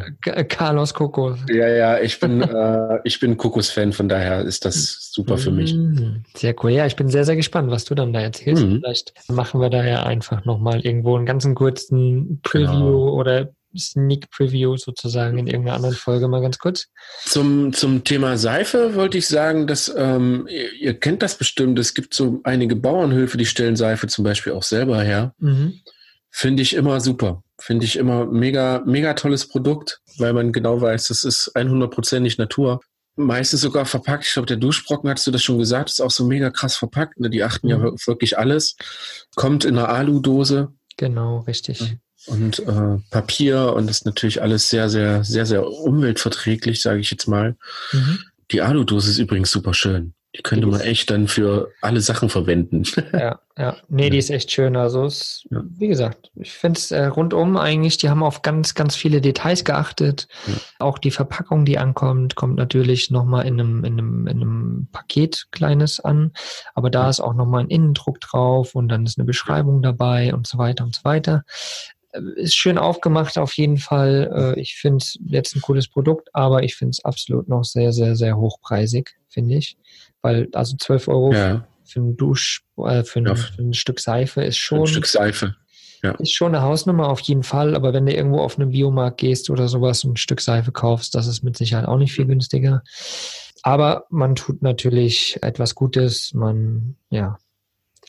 Carlos 0.49 0.93
Coco. 0.93 1.37
Ja, 1.49 1.69
ja, 1.69 1.99
ich 2.01 2.19
bin, 2.19 2.43
äh, 2.43 2.99
ich 3.05 3.21
bin 3.21 3.37
Kokos-Fan, 3.37 3.93
von 3.93 4.09
daher 4.09 4.43
ist 4.43 4.65
das 4.65 5.11
super 5.13 5.39
für 5.39 5.53
mich. 5.53 5.75
Mm, 5.75 6.25
sehr 6.35 6.55
cool. 6.63 6.73
Ja, 6.73 6.87
ich 6.87 6.97
bin 6.97 7.09
sehr, 7.09 7.25
sehr 7.25 7.37
gespannt, 7.37 7.71
was 7.71 7.85
du 7.85 7.95
dann 7.95 8.13
da 8.13 8.21
erzählst. 8.21 8.65
Mhm. 8.65 8.81
Vielleicht 8.81 9.15
machen 9.29 9.61
wir 9.61 9.71
da 9.71 9.85
ja 9.85 10.03
einfach 10.03 10.45
nochmal 10.45 10.81
irgendwo 10.81 11.17
einen 11.17 11.25
ganzen 11.25 11.55
kurzen 11.55 12.41
Preview 12.43 12.67
genau. 12.67 13.13
oder 13.15 13.51
Sneak 13.79 14.31
Preview 14.31 14.77
sozusagen 14.77 15.39
in 15.39 15.47
irgendeiner 15.47 15.77
anderen 15.77 15.95
Folge 15.95 16.29
mal 16.29 16.41
ganz 16.41 16.59
kurz. 16.59 16.89
Zum, 17.25 17.73
zum 17.73 18.05
Thema 18.05 18.37
Seife 18.39 18.95
wollte 18.95 19.19
ich 19.19 19.29
sagen, 19.29 19.67
dass 19.67 19.93
ähm, 19.97 20.47
ihr, 20.51 20.73
ihr, 20.73 20.95
kennt 20.99 21.23
das 21.23 21.37
bestimmt. 21.37 21.79
Es 21.79 21.95
gibt 21.95 22.15
so 22.15 22.41
einige 22.45 22.77
Bauernhöfe, 22.77 23.37
die 23.37 23.47
stellen 23.47 23.77
Seife 23.77 24.07
zum 24.07 24.25
Beispiel 24.25 24.53
auch 24.53 24.63
selber 24.63 25.03
her. 25.03 25.35
Mhm. 25.39 25.81
Finde 26.39 26.63
ich 26.63 26.75
immer 26.75 27.01
super. 27.01 27.43
Finde 27.59 27.87
ich 27.87 27.97
immer 27.97 28.27
mega, 28.27 28.83
mega 28.85 29.15
tolles 29.15 29.49
Produkt, 29.49 30.03
weil 30.19 30.35
man 30.35 30.53
genau 30.53 30.79
weiß, 30.79 31.09
das 31.09 31.25
ist 31.25 31.57
100%ig 31.57 32.37
Natur. 32.37 32.81
Meistens 33.15 33.63
sogar 33.63 33.87
verpackt. 33.87 34.27
Ich 34.27 34.35
glaube, 34.35 34.45
der 34.45 34.59
Duschbrocken, 34.59 35.09
hast 35.09 35.27
du 35.27 35.31
das 35.31 35.43
schon 35.43 35.59
gesagt, 35.59 35.89
ist 35.89 36.03
auch 36.03 36.11
so 36.11 36.27
mega 36.27 36.51
krass 36.51 36.77
verpackt. 36.77 37.19
Ne? 37.19 37.31
Die 37.31 37.43
achten 37.43 37.69
mhm. 37.69 37.73
ja 37.73 37.93
wirklich 38.07 38.37
alles. 38.37 38.77
Kommt 39.35 39.65
in 39.65 39.79
einer 39.79 39.89
Aludose. 39.89 40.75
Genau, 40.99 41.39
richtig. 41.39 41.97
Und 42.27 42.59
äh, 42.59 42.99
Papier 43.11 43.73
und 43.73 43.89
ist 43.89 44.05
natürlich 44.05 44.43
alles 44.43 44.69
sehr, 44.69 44.91
sehr, 44.91 45.25
sehr, 45.25 45.47
sehr 45.47 45.67
umweltverträglich, 45.67 46.83
sage 46.83 47.01
ich 47.01 47.11
jetzt 47.11 47.29
mal. 47.29 47.57
Mhm. 47.93 48.19
Die 48.51 48.61
Aludose 48.61 49.09
ist 49.11 49.19
übrigens 49.19 49.51
super 49.51 49.73
schön. 49.73 50.13
Die 50.37 50.43
könnte 50.43 50.67
die 50.67 50.73
man 50.73 50.81
echt 50.81 51.11
dann 51.11 51.29
für 51.29 51.73
alle 51.81 52.01
Sachen 52.01 52.29
verwenden. 52.29 52.83
Ja, 53.13 53.41
ja. 53.59 53.77
Nee, 53.89 54.05
ja. 54.05 54.11
die 54.11 54.19
ist 54.19 54.31
echt 54.31 54.51
schön. 54.51 54.77
Also, 54.77 55.05
es, 55.05 55.47
ja. 55.51 55.63
wie 55.79 55.89
gesagt, 55.89 56.31
ich 56.35 56.53
finde 56.53 56.79
es 56.79 56.91
äh, 56.91 57.07
rundum 57.07 57.57
eigentlich, 57.57 57.97
die 57.97 58.11
haben 58.11 58.23
auf 58.23 58.43
ganz, 58.43 58.75
ganz 58.75 58.95
viele 58.97 59.21
Details 59.21 59.65
geachtet. 59.65 60.29
Ja. 60.47 60.55
Auch 60.79 60.99
die 60.99 61.11
Verpackung, 61.11 61.65
die 61.65 61.79
ankommt, 61.79 62.35
kommt 62.35 62.57
natürlich 62.57 63.11
nochmal 63.11 63.47
in 63.47 63.59
einem, 63.59 63.85
in, 63.85 63.99
einem, 63.99 64.27
in 64.27 64.43
einem 64.43 64.89
Paket 64.93 65.47
kleines 65.53 66.01
an. 66.01 66.33
Aber 66.75 66.91
da 66.91 67.09
ist 67.09 67.21
auch 67.21 67.35
nochmal 67.35 67.63
ein 67.65 67.71
Innendruck 67.71 68.21
drauf 68.21 68.75
und 68.75 68.89
dann 68.89 69.07
ist 69.07 69.19
eine 69.19 69.25
Beschreibung 69.25 69.81
dabei 69.81 70.35
und 70.35 70.47
so 70.47 70.59
weiter 70.59 70.85
und 70.85 70.95
so 70.95 71.05
weiter 71.05 71.45
äh, 72.13 72.21
ist 72.37 72.57
schön 72.57 72.77
aufgemacht 72.77 73.39
auf 73.39 73.55
jeden 73.55 73.79
Fall. 73.79 74.55
Äh, 74.57 74.61
ich 74.61 74.77
finde 74.77 74.99
es 74.99 75.19
jetzt 75.25 75.57
ein 75.57 75.63
cooles 75.63 75.89
Produkt, 75.89 76.29
aber 76.35 76.63
ich 76.63 76.77
finde 76.77 76.91
es 76.91 77.05
absolut 77.05 77.49
noch 77.49 77.65
sehr, 77.65 77.93
sehr, 77.93 78.17
sehr 78.17 78.37
hochpreisig, 78.37 79.17
finde 79.29 79.57
ich. 79.57 79.79
Weil 80.23 80.49
also 80.53 80.77
12 80.77 81.09
Euro 81.09 81.33
ja. 81.33 81.67
für 81.85 82.01
ein 82.01 82.17
Dusch, 82.17 82.65
äh, 82.79 83.05
für, 83.05 83.21
ein, 83.21 83.27
ja. 83.27 83.35
für, 83.35 83.63
ein, 83.63 83.75
Stück 83.75 84.01
Seife 84.01 84.43
ist 84.43 84.59
schon. 84.59 84.81
Ein 84.81 84.87
Stück 84.87 85.07
Seife. 85.07 85.57
Ja. 86.03 86.13
Ist 86.13 86.35
schon 86.35 86.55
eine 86.55 86.63
Hausnummer 86.63 87.09
auf 87.09 87.21
jeden 87.21 87.43
Fall, 87.43 87.75
aber 87.75 87.93
wenn 87.93 88.07
du 88.07 88.15
irgendwo 88.15 88.41
auf 88.41 88.59
einen 88.59 88.71
Biomarkt 88.71 89.19
gehst 89.19 89.51
oder 89.51 89.67
sowas 89.67 90.05
und 90.05 90.13
ein 90.13 90.17
Stück 90.17 90.41
Seife 90.41 90.71
kaufst, 90.71 91.15
das 91.15 91.27
ist 91.27 91.43
mit 91.43 91.57
Sicherheit 91.57 91.87
auch 91.87 91.99
nicht 91.99 92.13
viel 92.13 92.27
günstiger. 92.27 92.83
Aber 93.63 94.05
man 94.11 94.35
tut 94.35 94.63
natürlich 94.63 95.39
etwas 95.43 95.75
Gutes, 95.75 96.33
man, 96.35 96.97
ja. 97.11 97.39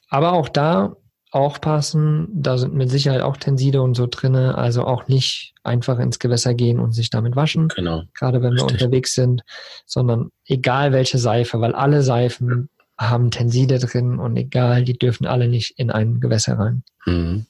Aber 0.09 0.33
auch 0.33 0.49
da 0.49 0.95
aufpassen, 1.31 2.27
da 2.31 2.57
sind 2.57 2.73
mit 2.73 2.89
Sicherheit 2.89 3.21
auch 3.21 3.37
Tenside 3.37 3.81
und 3.81 3.95
so 3.95 4.07
drinne, 4.09 4.57
also 4.57 4.85
auch 4.85 5.07
nicht 5.07 5.53
einfach 5.63 5.99
ins 5.99 6.19
Gewässer 6.19 6.53
gehen 6.53 6.79
und 6.79 6.93
sich 6.93 7.09
damit 7.09 7.35
waschen. 7.35 7.67
Genau. 7.69 8.03
Gerade 8.13 8.41
wenn 8.41 8.53
Richtig. 8.53 8.69
wir 8.69 8.73
unterwegs 8.73 9.13
sind, 9.13 9.43
sondern 9.85 10.29
egal 10.45 10.93
welche 10.93 11.17
Seife, 11.17 11.59
weil 11.59 11.75
alle 11.75 12.01
Seifen 12.01 12.69
haben 12.97 13.29
Tenside 13.29 13.79
drin 13.79 14.19
und 14.19 14.35
egal, 14.37 14.83
die 14.83 14.97
dürfen 14.97 15.27
alle 15.27 15.47
nicht 15.47 15.77
in 15.77 15.91
ein 15.91 16.19
Gewässer 16.19 16.57
rein. 16.57 16.83
Mhm 17.05 17.45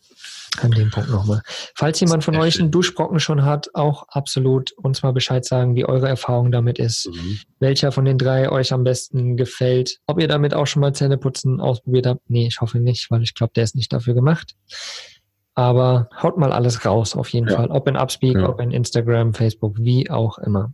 an 0.64 0.72
dem 0.72 0.90
Punkt 0.90 1.10
nochmal. 1.10 1.42
Falls 1.76 2.00
jemand 2.00 2.24
von 2.24 2.36
euch 2.36 2.60
einen 2.60 2.72
Duschbrocken 2.72 3.20
schon 3.20 3.46
hat, 3.46 3.70
auch 3.74 4.08
absolut 4.10 4.72
uns 4.74 5.04
mal 5.04 5.12
Bescheid 5.12 5.46
sagen, 5.46 5.76
wie 5.76 5.86
eure 5.86 6.08
Erfahrung 6.08 6.52
damit 6.52 6.80
ist. 6.80 7.08
Mhm. 7.08 7.40
Welcher 7.60 7.92
von 7.92 8.06
den 8.06 8.18
drei 8.18 8.52
euch 8.52 8.74
am 8.74 8.84
besten 8.84 9.38
gefällt. 9.38 10.00
Ob 10.06 10.20
ihr 10.20 10.28
damit 10.28 10.54
auch 10.54 10.68
schon 10.68 10.82
mal 10.82 10.94
Zähneputzen 10.94 11.60
ausprobiert 11.60 12.08
habt. 12.08 12.30
Nee, 12.30 12.48
ich 12.48 12.62
hoffe 12.62 12.80
nicht, 12.80 13.10
weil 13.12 13.24
ich 13.24 13.34
glaube, 13.34 13.54
der 13.56 13.64
ist 13.64 13.76
nicht 13.76 13.94
dafür 13.94 14.14
gemacht. 14.14 14.56
Aber 15.56 16.10
haut 16.22 16.38
mal 16.38 16.52
alles 16.52 16.86
raus, 16.86 17.16
auf 17.16 17.30
jeden 17.30 17.48
ja. 17.48 17.56
Fall. 17.56 17.68
Ob 17.72 17.88
in 17.88 17.98
Upspeak, 17.98 18.38
ja. 18.38 18.50
ob 18.50 18.60
in 18.62 18.72
Instagram, 18.72 19.34
Facebook, 19.34 19.76
wie 19.80 20.10
auch 20.10 20.38
immer. 20.38 20.74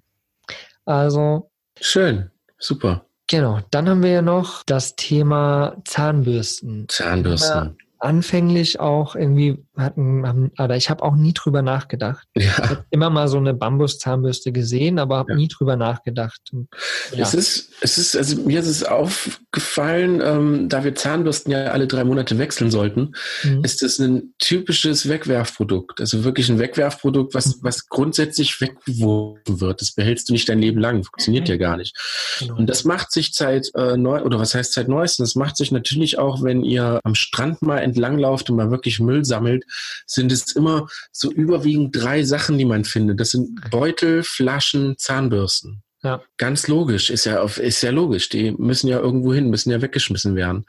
Also. 0.86 1.50
Schön. 1.80 2.30
Super. 2.58 3.06
Genau. 3.28 3.60
Dann 3.72 3.88
haben 3.88 4.04
wir 4.04 4.12
ja 4.12 4.22
noch 4.22 4.64
das 4.66 4.96
Thema 4.96 5.78
Zahnbürsten. 5.86 6.88
Zahnbürsten 6.90 7.78
anfänglich 8.04 8.80
auch 8.80 9.16
irgendwie 9.16 9.66
hatten, 9.76 10.26
haben, 10.26 10.52
oder 10.60 10.76
ich 10.76 10.90
habe 10.90 11.04
auch 11.04 11.16
nie 11.16 11.34
drüber 11.34 11.62
nachgedacht. 11.62 12.28
Ja. 12.36 12.44
Ich 12.44 12.58
habe 12.58 12.86
immer 12.92 13.10
mal 13.10 13.28
so 13.28 13.38
eine 13.38 13.54
Bambuszahnbürste 13.54 14.52
gesehen, 14.52 15.00
aber 15.00 15.18
habe 15.18 15.32
ja. 15.32 15.38
nie 15.38 15.48
drüber 15.48 15.76
nachgedacht. 15.76 16.42
Und, 16.52 16.68
ja. 17.12 17.24
Es 17.24 17.34
ist, 17.34 17.72
es 17.82 17.98
ist, 17.98 18.16
also 18.16 18.42
mir 18.44 18.60
ist 18.60 18.68
es 18.68 18.84
aufgefallen, 18.84 20.22
ähm, 20.24 20.70
da 20.70 20.84
wir 20.84 20.94
Zahnbürsten 20.94 21.52
ja 21.52 21.66
alle 21.72 21.88
drei 21.88 22.04
Monate 22.04 22.38
wechseln 22.38 22.70
sollten, 22.70 23.14
mhm. 23.44 23.64
ist 23.64 23.82
es 23.82 24.00
ein 24.00 24.34
typisches 24.38 25.10
Wegwerfprodukt. 25.10 26.00
Also 26.00 26.24
wirklich 26.24 26.50
ein 26.50 26.60
Wegwerfprodukt, 26.60 27.34
was, 27.34 27.58
mhm. 27.58 27.60
was 27.64 27.88
grundsätzlich 27.90 28.62
weggeworfen 28.62 29.60
wird. 29.60 29.82
Das 29.82 29.94
behältst 29.94 30.30
du 30.30 30.34
nicht 30.34 30.48
dein 30.50 30.60
Leben 30.60 30.80
lang. 30.80 31.04
Funktioniert 31.04 31.50
ja 31.50 31.58
gar 31.58 31.78
nicht. 31.78 31.98
Genau. 32.40 32.58
Und 32.58 32.68
das 32.70 32.84
macht 32.84 33.12
sich 33.12 33.34
seit 33.34 33.72
äh, 33.74 33.98
neu, 33.98 34.22
oder 34.22 34.40
was 34.40 34.54
heißt 34.54 34.74
seit 34.74 34.88
neuestem? 34.88 35.24
Das 35.24 35.36
macht 35.36 35.58
sich 35.58 35.72
natürlich 35.72 36.20
auch, 36.20 36.44
wenn 36.44 36.64
ihr 36.64 37.00
am 37.04 37.16
Strand 37.16 37.64
mal 37.64 37.80
entlanglauft 37.80 38.50
und 38.50 38.58
mal 38.58 38.70
wirklich 38.70 39.00
Müll 39.00 39.26
sammelt, 39.26 39.63
sind 40.06 40.32
es 40.32 40.56
immer 40.56 40.88
so 41.12 41.32
überwiegend 41.32 41.96
drei 41.96 42.24
Sachen, 42.24 42.58
die 42.58 42.66
man 42.66 42.86
findet. 42.86 43.20
Das 43.20 43.32
sind 43.32 43.70
Beutel, 43.70 44.24
Flaschen, 44.24 44.98
Zahnbürsten. 44.98 45.84
Ja. 46.04 46.22
Ganz 46.38 46.68
logisch, 46.68 47.10
ist 47.10 47.26
ja, 47.26 47.42
ist 47.44 47.82
ja 47.82 47.92
logisch. 47.92 48.30
Die 48.30 48.52
müssen 48.52 48.88
ja 48.88 49.00
irgendwo 49.00 49.34
hin, 49.34 49.50
müssen 49.50 49.72
ja 49.72 49.82
weggeschmissen 49.82 50.36
werden. 50.36 50.66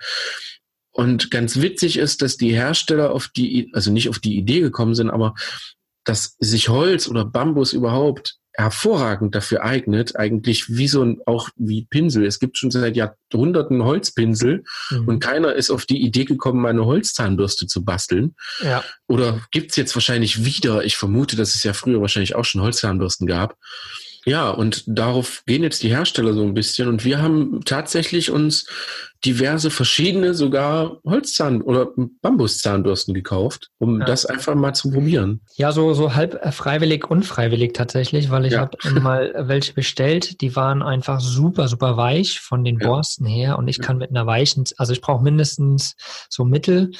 Und 0.92 1.32
ganz 1.32 1.60
witzig 1.60 1.96
ist, 1.96 2.22
dass 2.22 2.36
die 2.36 2.54
Hersteller 2.54 3.10
auf 3.10 3.28
die, 3.28 3.68
also 3.72 3.90
nicht 3.90 4.08
auf 4.08 4.20
die 4.20 4.36
Idee 4.36 4.60
gekommen 4.60 4.94
sind, 4.94 5.10
aber 5.10 5.34
dass 6.04 6.36
sich 6.38 6.68
Holz 6.68 7.08
oder 7.08 7.24
Bambus 7.24 7.72
überhaupt 7.72 8.36
hervorragend 8.56 9.34
dafür 9.34 9.64
eignet, 9.64 10.16
eigentlich 10.16 10.68
wie 10.68 10.88
so 10.88 11.02
ein, 11.02 11.20
auch 11.26 11.48
wie 11.56 11.86
Pinsel. 11.86 12.24
Es 12.24 12.38
gibt 12.38 12.56
schon 12.56 12.70
seit 12.70 12.96
Jahrhunderten 12.96 13.82
Holzpinsel 13.82 14.64
mhm. 14.90 15.08
und 15.08 15.20
keiner 15.20 15.54
ist 15.54 15.70
auf 15.70 15.86
die 15.86 16.02
Idee 16.02 16.24
gekommen, 16.24 16.62
mal 16.62 16.70
eine 16.70 16.86
Holzzahnbürste 16.86 17.66
zu 17.66 17.84
basteln. 17.84 18.34
Ja. 18.62 18.84
Oder 19.08 19.40
gibt's 19.50 19.76
jetzt 19.76 19.94
wahrscheinlich 19.96 20.44
wieder, 20.44 20.84
ich 20.84 20.96
vermute, 20.96 21.36
dass 21.36 21.54
es 21.54 21.64
ja 21.64 21.72
früher 21.72 22.00
wahrscheinlich 22.00 22.36
auch 22.36 22.44
schon 22.44 22.62
Holzzahnbürsten 22.62 23.26
gab. 23.26 23.56
Ja, 24.26 24.50
und 24.50 24.84
darauf 24.86 25.42
gehen 25.46 25.62
jetzt 25.62 25.82
die 25.82 25.90
Hersteller 25.90 26.32
so 26.32 26.42
ein 26.42 26.54
bisschen. 26.54 26.88
Und 26.88 27.04
wir 27.04 27.20
haben 27.20 27.60
tatsächlich 27.64 28.30
uns 28.30 28.66
diverse 29.24 29.70
verschiedene 29.70 30.34
sogar 30.34 30.98
Holzzahn- 31.04 31.62
oder 31.62 31.88
Bambuszahnbürsten 32.22 33.14
gekauft, 33.14 33.70
um 33.78 34.00
ja. 34.00 34.06
das 34.06 34.26
einfach 34.26 34.54
mal 34.54 34.74
zu 34.74 34.90
probieren. 34.90 35.40
Ja, 35.56 35.72
so, 35.72 35.94
so 35.94 36.14
halb 36.14 36.54
freiwillig, 36.54 37.10
unfreiwillig 37.10 37.72
tatsächlich, 37.72 38.30
weil 38.30 38.44
ich 38.46 38.52
ja. 38.52 38.60
habe 38.60 39.00
mal 39.00 39.32
welche 39.48 39.72
bestellt, 39.72 40.40
die 40.40 40.54
waren 40.56 40.82
einfach 40.82 41.20
super, 41.20 41.68
super 41.68 41.96
weich 41.96 42.40
von 42.40 42.64
den 42.64 42.78
ja. 42.78 42.86
Borsten 42.86 43.26
her 43.26 43.58
und 43.58 43.68
ich 43.68 43.80
kann 43.80 43.98
mit 43.98 44.10
einer 44.10 44.26
weichen, 44.26 44.64
also 44.76 44.92
ich 44.92 45.00
brauche 45.00 45.22
mindestens 45.22 45.96
so 46.28 46.44
Mittel, 46.44 46.92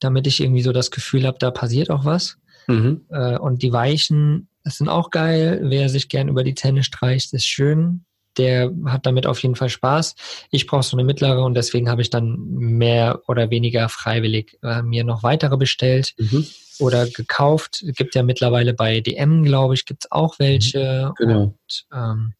damit 0.00 0.26
ich 0.26 0.40
irgendwie 0.40 0.62
so 0.62 0.72
das 0.72 0.90
Gefühl 0.90 1.26
habe, 1.26 1.38
da 1.38 1.50
passiert 1.50 1.90
auch 1.90 2.04
was. 2.04 2.38
Mhm. 2.66 3.06
Äh, 3.10 3.38
und 3.38 3.62
die 3.62 3.72
weichen, 3.72 4.48
das 4.62 4.76
sind 4.76 4.88
auch 4.88 5.10
geil. 5.10 5.60
Wer 5.64 5.88
sich 5.88 6.08
gern 6.08 6.28
über 6.28 6.44
die 6.44 6.54
Zähne 6.54 6.84
streicht, 6.84 7.32
ist 7.32 7.46
schön 7.46 8.04
der 8.38 8.72
hat 8.86 9.06
damit 9.06 9.26
auf 9.26 9.42
jeden 9.42 9.56
Fall 9.56 9.68
Spaß. 9.68 10.14
Ich 10.50 10.66
brauche 10.66 10.82
so 10.82 10.96
eine 10.96 11.04
mittlere 11.04 11.44
und 11.44 11.54
deswegen 11.54 11.88
habe 11.90 12.02
ich 12.02 12.10
dann 12.10 12.38
mehr 12.48 13.20
oder 13.26 13.50
weniger 13.50 13.88
freiwillig 13.88 14.58
äh, 14.62 14.82
mir 14.82 15.04
noch 15.04 15.22
weitere 15.22 15.56
bestellt 15.56 16.14
mhm. 16.18 16.46
oder 16.78 17.06
gekauft. 17.06 17.84
Gibt 17.96 18.14
ja 18.14 18.22
mittlerweile 18.22 18.74
bei 18.74 19.00
DM, 19.00 19.44
glaube 19.44 19.74
ich, 19.74 19.84
gibt 19.84 20.04
es 20.04 20.12
auch 20.12 20.38
welche. 20.38 21.12
Mhm. 21.18 21.26
Genau. 21.26 21.42
Und, 21.42 21.86
ähm, 21.92 22.32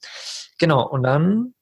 genau, 0.58 0.88
und 0.88 1.02
dann 1.02 1.54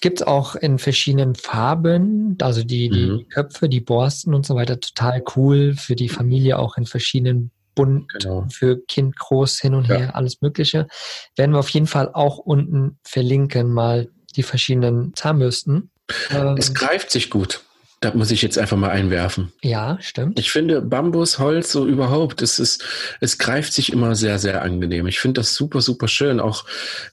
gibt 0.00 0.20
es 0.20 0.26
auch 0.26 0.54
in 0.54 0.78
verschiedenen 0.78 1.34
Farben, 1.34 2.36
also 2.40 2.62
die, 2.62 2.88
die 2.88 3.06
mhm. 3.06 3.28
Köpfe, 3.30 3.68
die 3.68 3.80
Borsten 3.80 4.34
und 4.34 4.46
so 4.46 4.54
weiter, 4.54 4.78
total 4.78 5.22
cool 5.34 5.74
für 5.74 5.96
die 5.96 6.08
Familie 6.08 6.58
auch 6.58 6.76
in 6.76 6.86
verschiedenen 6.86 7.50
bunt 7.78 8.08
genau. 8.08 8.44
für 8.50 8.84
Kind 8.86 9.16
groß 9.16 9.60
hin 9.60 9.74
und 9.74 9.86
ja. 9.86 9.96
her, 9.96 10.16
alles 10.16 10.40
Mögliche. 10.40 10.88
Werden 11.36 11.52
wir 11.52 11.60
auf 11.60 11.68
jeden 11.68 11.86
Fall 11.86 12.10
auch 12.12 12.38
unten 12.38 12.98
verlinken, 13.04 13.72
mal 13.72 14.08
die 14.34 14.42
verschiedenen 14.42 15.14
Zahnbürsten. 15.14 15.90
Es 16.28 16.68
ähm, 16.68 16.74
greift 16.74 17.12
sich 17.12 17.30
gut. 17.30 17.60
Da 18.00 18.12
muss 18.14 18.32
ich 18.32 18.42
jetzt 18.42 18.58
einfach 18.58 18.76
mal 18.76 18.90
einwerfen. 18.90 19.52
Ja, 19.62 19.96
stimmt. 20.00 20.40
Ich 20.40 20.50
finde 20.50 20.82
Bambus, 20.82 21.38
Holz 21.38 21.70
so 21.70 21.86
überhaupt, 21.86 22.42
es 22.42 22.58
ist, 22.58 22.84
es 23.20 23.38
greift 23.38 23.72
sich 23.72 23.92
immer 23.92 24.16
sehr, 24.16 24.40
sehr 24.40 24.62
angenehm. 24.62 25.06
Ich 25.06 25.20
finde 25.20 25.40
das 25.40 25.54
super, 25.54 25.80
super 25.80 26.08
schön. 26.08 26.40
Auch 26.40 26.64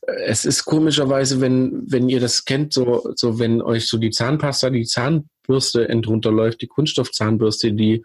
äh, 0.08 0.24
es 0.26 0.46
ist 0.46 0.66
komischerweise, 0.66 1.42
wenn, 1.42 1.84
wenn 1.86 2.10
ihr 2.10 2.20
das 2.20 2.46
kennt, 2.46 2.74
so, 2.74 3.12
so 3.16 3.38
wenn 3.38 3.62
euch 3.62 3.88
so 3.88 3.98
die 4.00 4.12
Zahnpasta, 4.12 4.72
die 4.72 4.86
Zahnbürste 4.86 5.90
entrunterläuft, 5.90 6.62
die 6.62 6.68
Kunststoffzahnbürste, 6.68 7.74
die 7.74 8.04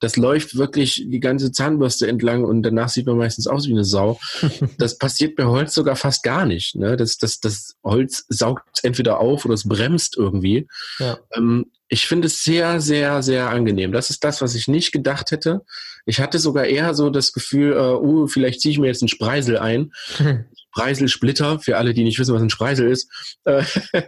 das 0.00 0.16
läuft 0.16 0.56
wirklich 0.56 1.04
die 1.06 1.20
ganze 1.20 1.52
Zahnbürste 1.52 2.06
entlang 2.06 2.44
und 2.44 2.62
danach 2.62 2.88
sieht 2.88 3.06
man 3.06 3.16
meistens 3.16 3.46
aus 3.46 3.66
wie 3.66 3.72
eine 3.72 3.84
Sau. 3.84 4.18
Das 4.78 4.98
passiert 4.98 5.36
bei 5.36 5.44
Holz 5.44 5.74
sogar 5.74 5.96
fast 5.96 6.22
gar 6.22 6.44
nicht. 6.44 6.74
Ne? 6.74 6.96
Das, 6.96 7.18
das, 7.18 7.40
das 7.40 7.76
Holz 7.82 8.24
saugt 8.28 8.84
entweder 8.84 9.20
auf 9.20 9.44
oder 9.44 9.54
es 9.54 9.66
bremst 9.66 10.16
irgendwie. 10.16 10.68
Ja. 10.98 11.18
Ähm, 11.34 11.66
ich 11.88 12.06
finde 12.06 12.26
es 12.26 12.42
sehr, 12.42 12.80
sehr, 12.80 13.22
sehr 13.22 13.48
angenehm. 13.50 13.92
Das 13.92 14.10
ist 14.10 14.24
das, 14.24 14.42
was 14.42 14.54
ich 14.54 14.68
nicht 14.68 14.92
gedacht 14.92 15.30
hätte. 15.30 15.62
Ich 16.04 16.20
hatte 16.20 16.38
sogar 16.38 16.66
eher 16.66 16.94
so 16.94 17.10
das 17.10 17.32
Gefühl, 17.32 17.72
äh, 17.72 17.94
uh, 17.94 18.26
vielleicht 18.26 18.60
ziehe 18.60 18.72
ich 18.72 18.78
mir 18.78 18.88
jetzt 18.88 19.02
einen 19.02 19.08
Spreisel 19.08 19.58
ein. 19.58 19.92
Spreiselsplitter, 20.72 21.58
für 21.60 21.78
alle, 21.78 21.94
die 21.94 22.04
nicht 22.04 22.18
wissen, 22.18 22.34
was 22.34 22.42
ein 22.42 22.50
Spreisel 22.50 22.90
ist. 22.90 23.10
Äh, 23.44 23.62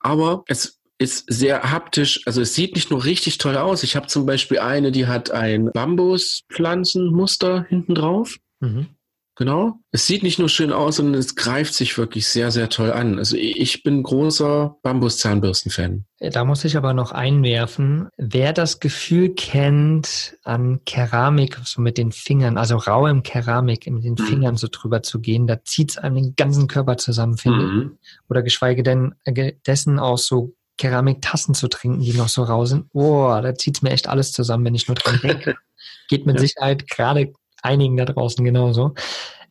aber 0.00 0.44
es 0.46 0.78
ist 0.98 1.24
sehr 1.28 1.70
haptisch, 1.70 2.22
also 2.26 2.40
es 2.40 2.54
sieht 2.54 2.74
nicht 2.74 2.90
nur 2.90 3.04
richtig 3.04 3.38
toll 3.38 3.56
aus. 3.56 3.82
Ich 3.82 3.96
habe 3.96 4.06
zum 4.06 4.26
Beispiel 4.26 4.58
eine, 4.60 4.92
die 4.92 5.06
hat 5.06 5.30
ein 5.30 5.70
Bambuspflanzenmuster 5.72 7.66
hinten 7.68 7.94
drauf. 7.94 8.36
Mhm. 8.60 8.88
Genau. 9.36 9.80
Es 9.90 10.06
sieht 10.06 10.22
nicht 10.22 10.38
nur 10.38 10.48
schön 10.48 10.72
aus, 10.72 10.96
sondern 10.96 11.18
es 11.18 11.34
greift 11.34 11.74
sich 11.74 11.98
wirklich 11.98 12.28
sehr, 12.28 12.52
sehr 12.52 12.68
toll 12.68 12.92
an. 12.92 13.18
Also 13.18 13.36
ich 13.36 13.82
bin 13.82 14.04
großer 14.04 14.76
Bambus-Zahnbürsten-Fan. 14.82 16.04
Da 16.20 16.44
muss 16.44 16.64
ich 16.64 16.76
aber 16.76 16.94
noch 16.94 17.10
einwerfen, 17.10 18.08
wer 18.16 18.52
das 18.52 18.78
Gefühl 18.78 19.30
kennt, 19.30 20.36
an 20.44 20.84
Keramik 20.86 21.58
so 21.64 21.80
mit 21.82 21.98
den 21.98 22.12
Fingern, 22.12 22.56
also 22.56 22.76
rauem 22.76 23.24
Keramik 23.24 23.90
mit 23.90 24.04
den 24.04 24.12
mhm. 24.12 24.24
Fingern 24.24 24.56
so 24.56 24.68
drüber 24.70 25.02
zu 25.02 25.20
gehen, 25.20 25.48
da 25.48 25.64
zieht 25.64 25.90
es 25.90 25.98
einem 25.98 26.14
den 26.14 26.36
ganzen 26.36 26.68
Körper 26.68 26.96
zusammen, 26.96 27.36
finde 27.36 27.66
mhm. 27.66 27.98
ich. 28.00 28.20
Oder 28.30 28.42
geschweige 28.42 28.84
denn 28.84 29.16
äh, 29.24 29.54
dessen 29.66 29.98
aus 29.98 30.26
so 30.26 30.54
Keramiktassen 30.76 31.54
zu 31.54 31.68
trinken, 31.68 32.00
die 32.00 32.14
noch 32.14 32.28
so 32.28 32.42
rau 32.42 32.64
sind. 32.64 32.90
Boah, 32.92 33.40
da 33.42 33.54
zieht 33.54 33.76
es 33.76 33.82
mir 33.82 33.90
echt 33.90 34.08
alles 34.08 34.32
zusammen, 34.32 34.64
wenn 34.64 34.74
ich 34.74 34.88
nur 34.88 34.96
dran 34.96 35.20
denke. 35.22 35.56
Geht 36.08 36.26
mit 36.26 36.36
ja. 36.36 36.40
Sicherheit 36.42 36.88
gerade 36.88 37.32
einigen 37.62 37.96
da 37.96 38.04
draußen 38.04 38.44
genauso. 38.44 38.94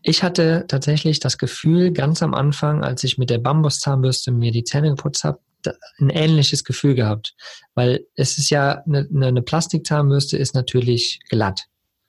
Ich 0.01 0.21
hatte 0.21 0.65
tatsächlich 0.67 1.19
das 1.19 1.37
Gefühl, 1.37 1.91
ganz 1.91 2.21
am 2.21 2.33
Anfang, 2.33 2.83
als 2.83 3.03
ich 3.05 3.17
mit 3.17 3.29
der 3.29 3.37
Bambuszahnbürste 3.37 4.31
mir 4.31 4.51
die 4.51 4.65
Zähne 4.65 4.89
geputzt 4.89 5.23
habe, 5.23 5.39
ein 5.97 6.09
ähnliches 6.09 6.65
Gefühl 6.65 6.93
gehabt. 6.93 7.35
Weil 7.73 8.05
es 8.15 8.37
ist 8.37 8.49
ja, 8.49 8.83
eine, 8.85 9.07
eine 9.13 9.41
Plastikzahnbürste 9.41 10.37
ist 10.37 10.53
natürlich 10.53 11.21
glatt. 11.29 11.61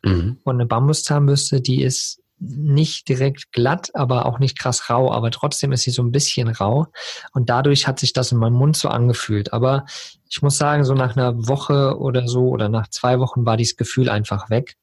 Mhm. 0.02 0.38
Und 0.42 0.56
eine 0.56 0.66
Bambuszahnbürste, 0.66 1.60
die 1.60 1.82
ist 1.82 2.20
nicht 2.46 3.08
direkt 3.08 3.52
glatt, 3.52 3.90
aber 3.94 4.26
auch 4.26 4.38
nicht 4.38 4.58
krass 4.58 4.90
rau, 4.90 5.12
aber 5.12 5.30
trotzdem 5.30 5.72
ist 5.72 5.82
sie 5.82 5.90
so 5.90 6.02
ein 6.02 6.12
bisschen 6.12 6.48
rau 6.48 6.86
und 7.32 7.48
dadurch 7.50 7.86
hat 7.86 7.98
sich 7.98 8.12
das 8.12 8.32
in 8.32 8.38
meinem 8.38 8.54
Mund 8.54 8.76
so 8.76 8.88
angefühlt. 8.88 9.52
Aber 9.52 9.84
ich 10.28 10.42
muss 10.42 10.58
sagen, 10.58 10.84
so 10.84 10.94
nach 10.94 11.16
einer 11.16 11.48
Woche 11.48 11.98
oder 11.98 12.28
so 12.28 12.48
oder 12.48 12.68
nach 12.68 12.88
zwei 12.88 13.20
Wochen 13.20 13.46
war 13.46 13.56
dieses 13.56 13.76
Gefühl 13.76 14.08
einfach 14.08 14.50
weg. 14.50 14.76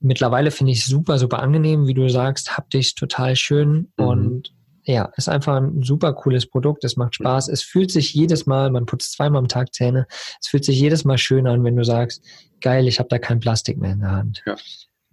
Mittlerweile 0.00 0.50
finde 0.50 0.72
ich 0.72 0.80
es 0.80 0.86
super, 0.86 1.18
super 1.18 1.40
angenehm, 1.40 1.86
wie 1.86 1.94
du 1.94 2.08
sagst, 2.08 2.56
haptisch 2.56 2.94
total 2.94 3.36
schön 3.36 3.92
mhm. 3.96 4.04
und 4.06 4.52
ja, 4.88 5.10
ist 5.16 5.28
einfach 5.28 5.56
ein 5.56 5.82
super 5.82 6.12
cooles 6.12 6.46
Produkt. 6.46 6.84
Es 6.84 6.96
macht 6.96 7.16
Spaß. 7.16 7.48
Es 7.48 7.62
fühlt 7.62 7.90
sich 7.90 8.14
jedes 8.14 8.46
Mal, 8.46 8.70
man 8.70 8.86
putzt 8.86 9.12
zweimal 9.12 9.40
am 9.40 9.48
Tag 9.48 9.74
Zähne. 9.74 10.06
Es 10.40 10.46
fühlt 10.46 10.64
sich 10.64 10.78
jedes 10.78 11.04
Mal 11.04 11.18
schön 11.18 11.48
an, 11.48 11.64
wenn 11.64 11.74
du 11.74 11.84
sagst, 11.84 12.22
geil, 12.60 12.86
ich 12.86 13.00
habe 13.00 13.08
da 13.08 13.18
kein 13.18 13.40
Plastik 13.40 13.78
mehr 13.78 13.92
in 13.92 14.00
der 14.00 14.12
Hand. 14.12 14.42
Ja. 14.46 14.54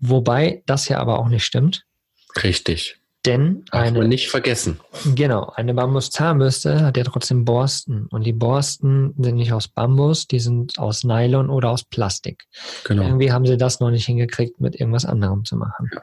Wobei 0.06 0.64
das 0.66 0.90
ja 0.90 1.00
aber 1.00 1.20
auch 1.20 1.30
nicht 1.30 1.46
stimmt. 1.46 1.86
Richtig. 2.44 2.98
Denn 3.26 3.64
Darf 3.72 3.84
eine, 3.84 4.00
man 4.00 4.10
nicht 4.10 4.30
vergessen. 4.30 4.82
Genau, 5.16 5.50
eine 5.56 5.74
Bambus-Zahnbürste 5.74 6.82
hat 6.82 6.98
ja 6.98 7.06
trotzdem 7.06 7.46
Borsten. 7.46 8.08
Und 8.08 8.26
die 8.26 8.34
Borsten 8.34 9.14
sind 9.18 9.36
nicht 9.36 9.54
aus 9.54 9.70
Bambus, 9.70 10.28
die 10.28 10.40
sind 10.40 10.78
aus 10.78 11.06
Nylon 11.06 11.50
oder 11.50 11.70
aus 11.70 11.86
Plastik. 11.86 12.44
Genau. 12.84 13.04
Irgendwie 13.04 13.32
haben 13.32 13.46
sie 13.46 13.56
das 13.56 13.80
noch 13.80 13.92
nicht 13.92 14.06
hingekriegt, 14.06 14.60
mit 14.60 14.76
irgendwas 14.78 15.06
anderem 15.06 15.46
zu 15.46 15.56
machen. 15.56 15.90
Ja. 15.94 16.02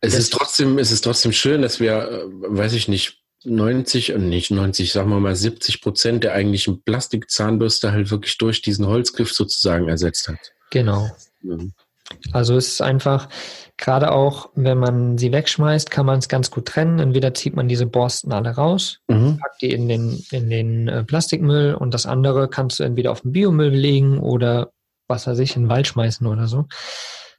Es 0.00 0.12
das 0.12 0.20
ist 0.20 0.32
trotzdem, 0.32 0.78
es 0.78 0.92
ist 0.92 1.02
trotzdem 1.02 1.32
schön, 1.32 1.60
dass 1.60 1.80
wir, 1.80 2.08
äh, 2.08 2.24
weiß 2.28 2.74
ich 2.74 2.86
nicht, 2.86 3.24
90, 3.42 4.10
äh, 4.10 4.18
nicht 4.18 4.52
90, 4.52 4.92
sagen 4.92 5.10
wir 5.10 5.18
mal 5.18 5.34
70 5.34 5.80
Prozent 5.80 6.22
der 6.22 6.34
eigentlichen 6.34 6.84
Plastikzahnbürste 6.84 7.90
halt 7.90 8.12
wirklich 8.12 8.38
durch 8.38 8.62
diesen 8.62 8.86
Holzgriff 8.86 9.32
sozusagen 9.32 9.88
ersetzt 9.88 10.28
hat. 10.28 10.38
Genau. 10.70 11.10
Also 12.32 12.56
es 12.56 12.68
ist 12.68 12.82
einfach, 12.82 13.28
gerade 13.76 14.12
auch, 14.12 14.50
wenn 14.54 14.78
man 14.78 15.18
sie 15.18 15.32
wegschmeißt, 15.32 15.90
kann 15.90 16.06
man 16.06 16.18
es 16.18 16.28
ganz 16.28 16.50
gut 16.50 16.66
trennen. 16.66 16.98
Entweder 16.98 17.34
zieht 17.34 17.56
man 17.56 17.68
diese 17.68 17.86
Borsten 17.86 18.32
alle 18.32 18.50
raus, 18.50 19.00
mhm. 19.08 19.38
packt 19.38 19.62
die 19.62 19.72
in 19.72 19.88
den, 19.88 20.22
in 20.30 20.50
den 20.50 20.88
äh, 20.88 21.04
Plastikmüll 21.04 21.74
und 21.74 21.94
das 21.94 22.06
andere 22.06 22.48
kannst 22.48 22.78
du 22.78 22.84
entweder 22.84 23.10
auf 23.10 23.22
den 23.22 23.32
Biomüll 23.32 23.68
legen 23.68 24.18
oder 24.18 24.70
was 25.08 25.26
weiß 25.26 25.38
ich, 25.38 25.56
in 25.56 25.64
den 25.64 25.68
Wald 25.68 25.86
schmeißen 25.86 26.26
oder 26.26 26.46
so. 26.46 26.66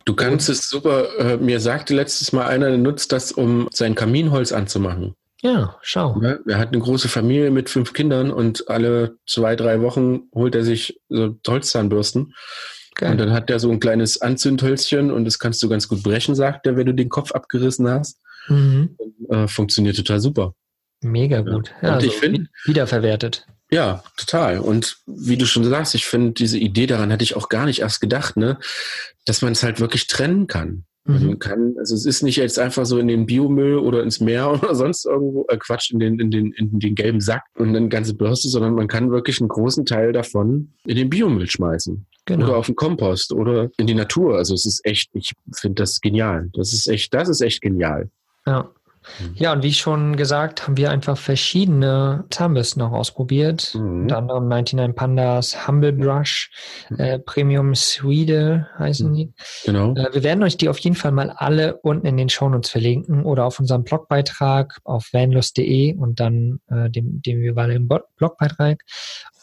Du 0.05 0.16
kannst 0.16 0.49
es 0.49 0.70
super, 0.70 1.18
äh, 1.18 1.38
mir 1.38 1.59
sagte 1.59 1.95
letztes 1.95 2.32
Mal 2.32 2.45
einer, 2.45 2.70
der 2.70 2.78
nutzt 2.78 3.11
das, 3.11 3.32
um 3.32 3.68
sein 3.72 3.95
Kaminholz 3.95 4.51
anzumachen. 4.51 5.16
Ja, 5.41 5.78
schau. 5.82 6.20
Ja, 6.22 6.38
er 6.47 6.57
hat 6.57 6.70
eine 6.70 6.80
große 6.80 7.07
Familie 7.07 7.51
mit 7.51 7.70
fünf 7.70 7.93
Kindern 7.93 8.32
und 8.32 8.70
alle 8.70 9.18
zwei, 9.28 9.55
drei 9.55 9.82
Wochen 9.82 10.24
holt 10.34 10.55
er 10.55 10.63
sich 10.63 10.99
so 11.09 11.36
Holzzahnbürsten 11.47 12.34
Geil. 12.95 13.11
Und 13.11 13.17
dann 13.17 13.33
hat 13.33 13.49
der 13.49 13.59
so 13.59 13.69
ein 13.69 13.79
kleines 13.79 14.21
Anzündhölzchen 14.21 15.11
und 15.11 15.25
das 15.25 15.37
kannst 15.39 15.61
du 15.61 15.69
ganz 15.69 15.87
gut 15.87 16.01
brechen, 16.01 16.33
sagt 16.33 16.65
er, 16.65 16.77
wenn 16.77 16.85
du 16.85 16.93
den 16.93 17.09
Kopf 17.09 17.33
abgerissen 17.33 17.89
hast. 17.89 18.21
Mhm. 18.47 18.95
Äh, 19.29 19.47
funktioniert 19.47 19.97
total 19.97 20.19
super. 20.19 20.55
Mega 21.01 21.41
gut. 21.41 21.73
Ja, 21.81 21.89
und 21.89 21.95
also 21.95 22.07
ich 22.07 22.15
finde 22.15 22.47
wiederverwertet. 22.63 23.45
Ja, 23.69 24.03
total. 24.17 24.59
Und 24.59 24.97
wie 25.05 25.37
du 25.37 25.45
schon 25.45 25.63
sagst, 25.63 25.95
ich 25.95 26.05
finde 26.05 26.31
diese 26.31 26.57
Idee 26.57 26.87
daran 26.87 27.11
hatte 27.11 27.23
ich 27.23 27.35
auch 27.35 27.49
gar 27.49 27.65
nicht 27.65 27.79
erst 27.79 27.99
gedacht, 27.99 28.37
ne, 28.37 28.59
dass 29.25 29.41
man 29.41 29.53
es 29.53 29.63
halt 29.63 29.79
wirklich 29.79 30.07
trennen 30.07 30.47
kann. 30.47 30.85
Man 31.08 31.24
mhm. 31.24 31.39
kann, 31.39 31.76
also 31.78 31.93
es 31.93 32.06
ist 32.06 32.24
nicht 32.24 32.38
jetzt 32.38 32.58
einfach 32.58 32.86
so 32.86 32.97
in 32.97 33.08
den 33.08 33.28
Biomüll 33.28 33.78
oder 33.78 34.01
ins 34.01 34.20
Meer 34.20 34.51
oder 34.62 34.74
sonst 34.74 35.06
irgendwo, 35.06 35.45
äh 35.49 35.58
Quatsch, 35.58 35.91
in 35.91 35.99
den, 35.99 36.20
in 36.20 36.32
den, 36.32 36.51
in 36.53 36.80
den 36.80 36.95
gelben 36.95 37.22
Sack 37.22 37.43
und 37.56 37.76
eine 37.76 37.88
ganze 37.89 38.16
Bürste, 38.16 38.49
sondern 38.49 38.74
man 38.74 38.88
kann 38.88 39.12
wirklich 39.12 39.39
einen 39.39 39.49
großen 39.49 39.86
Teil 39.86 40.14
davon 40.14 40.74
in 40.86 40.95
den 40.95 41.10
Biomüll 41.10 41.47
schmeißen. 41.47 42.06
Genau. 42.26 42.47
Oder 42.47 42.58
auf 42.58 42.66
den 42.66 42.76
Kompost 42.76 43.32
oder 43.34 43.70
in 43.78 43.86
die 43.86 43.93
Natur. 43.93 44.38
Also 44.38 44.56
es 44.56 44.66
ist 44.66 44.84
echt, 44.84 45.12
ich 45.14 45.34
finde 45.56 45.84
das 45.84 46.01
genial. 46.01 46.49
Das 46.53 46.74
ist 46.74 46.88
echt, 46.88 47.14
das 47.14 47.30
ist 47.30 47.41
echt 47.41 47.62
genial. 47.62 48.10
Ja. 48.47 48.72
Mhm. 49.20 49.36
Ja, 49.36 49.53
und 49.53 49.64
wie 49.64 49.74
schon 49.74 50.16
gesagt, 50.16 50.68
haben 50.68 50.78
wir 50.78 50.91
einfach 50.91 51.18
verschiedene 51.18 52.26
Zahnbürsten 52.30 52.82
noch 52.82 52.91
ausprobiert. 52.91 53.76
Mhm. 53.76 54.03
Unter 54.03 54.18
anderem 54.18 54.47
99 54.47 54.95
Pandas, 54.95 55.68
Humble 55.68 55.93
Brush, 55.93 56.51
mhm. 56.89 56.99
äh, 56.99 57.20
Premium 57.20 57.76
Swede 57.76 58.68
heißen 58.78 59.10
mhm. 59.10 59.16
die. 59.16 59.34
Genau. 59.66 59.93
Äh, 59.93 60.14
wir 60.14 60.24
werden 60.24 60.43
euch 60.43 60.58
die 60.58 60.70
auf 60.70 60.80
jeden 60.80 60.95
Fall 60.95 61.12
mal 61.12 61.30
alle 61.30 61.78
unten 61.78 62.06
in 62.08 62.18
den 62.18 62.30
Shownotes 62.30 62.70
verlinken 62.70 63.24
oder 63.24 63.45
auf 63.45 63.60
unserem 63.60 63.84
Blogbeitrag 63.84 64.80
auf 64.84 65.10
vanlust.de 65.12 65.95
und 65.95 66.20
dann 66.20 66.60
äh, 66.68 66.89
dem, 66.89 67.22
dem 67.22 67.41
jeweiligen 67.41 67.88
Blogbeitrag. 67.88 68.84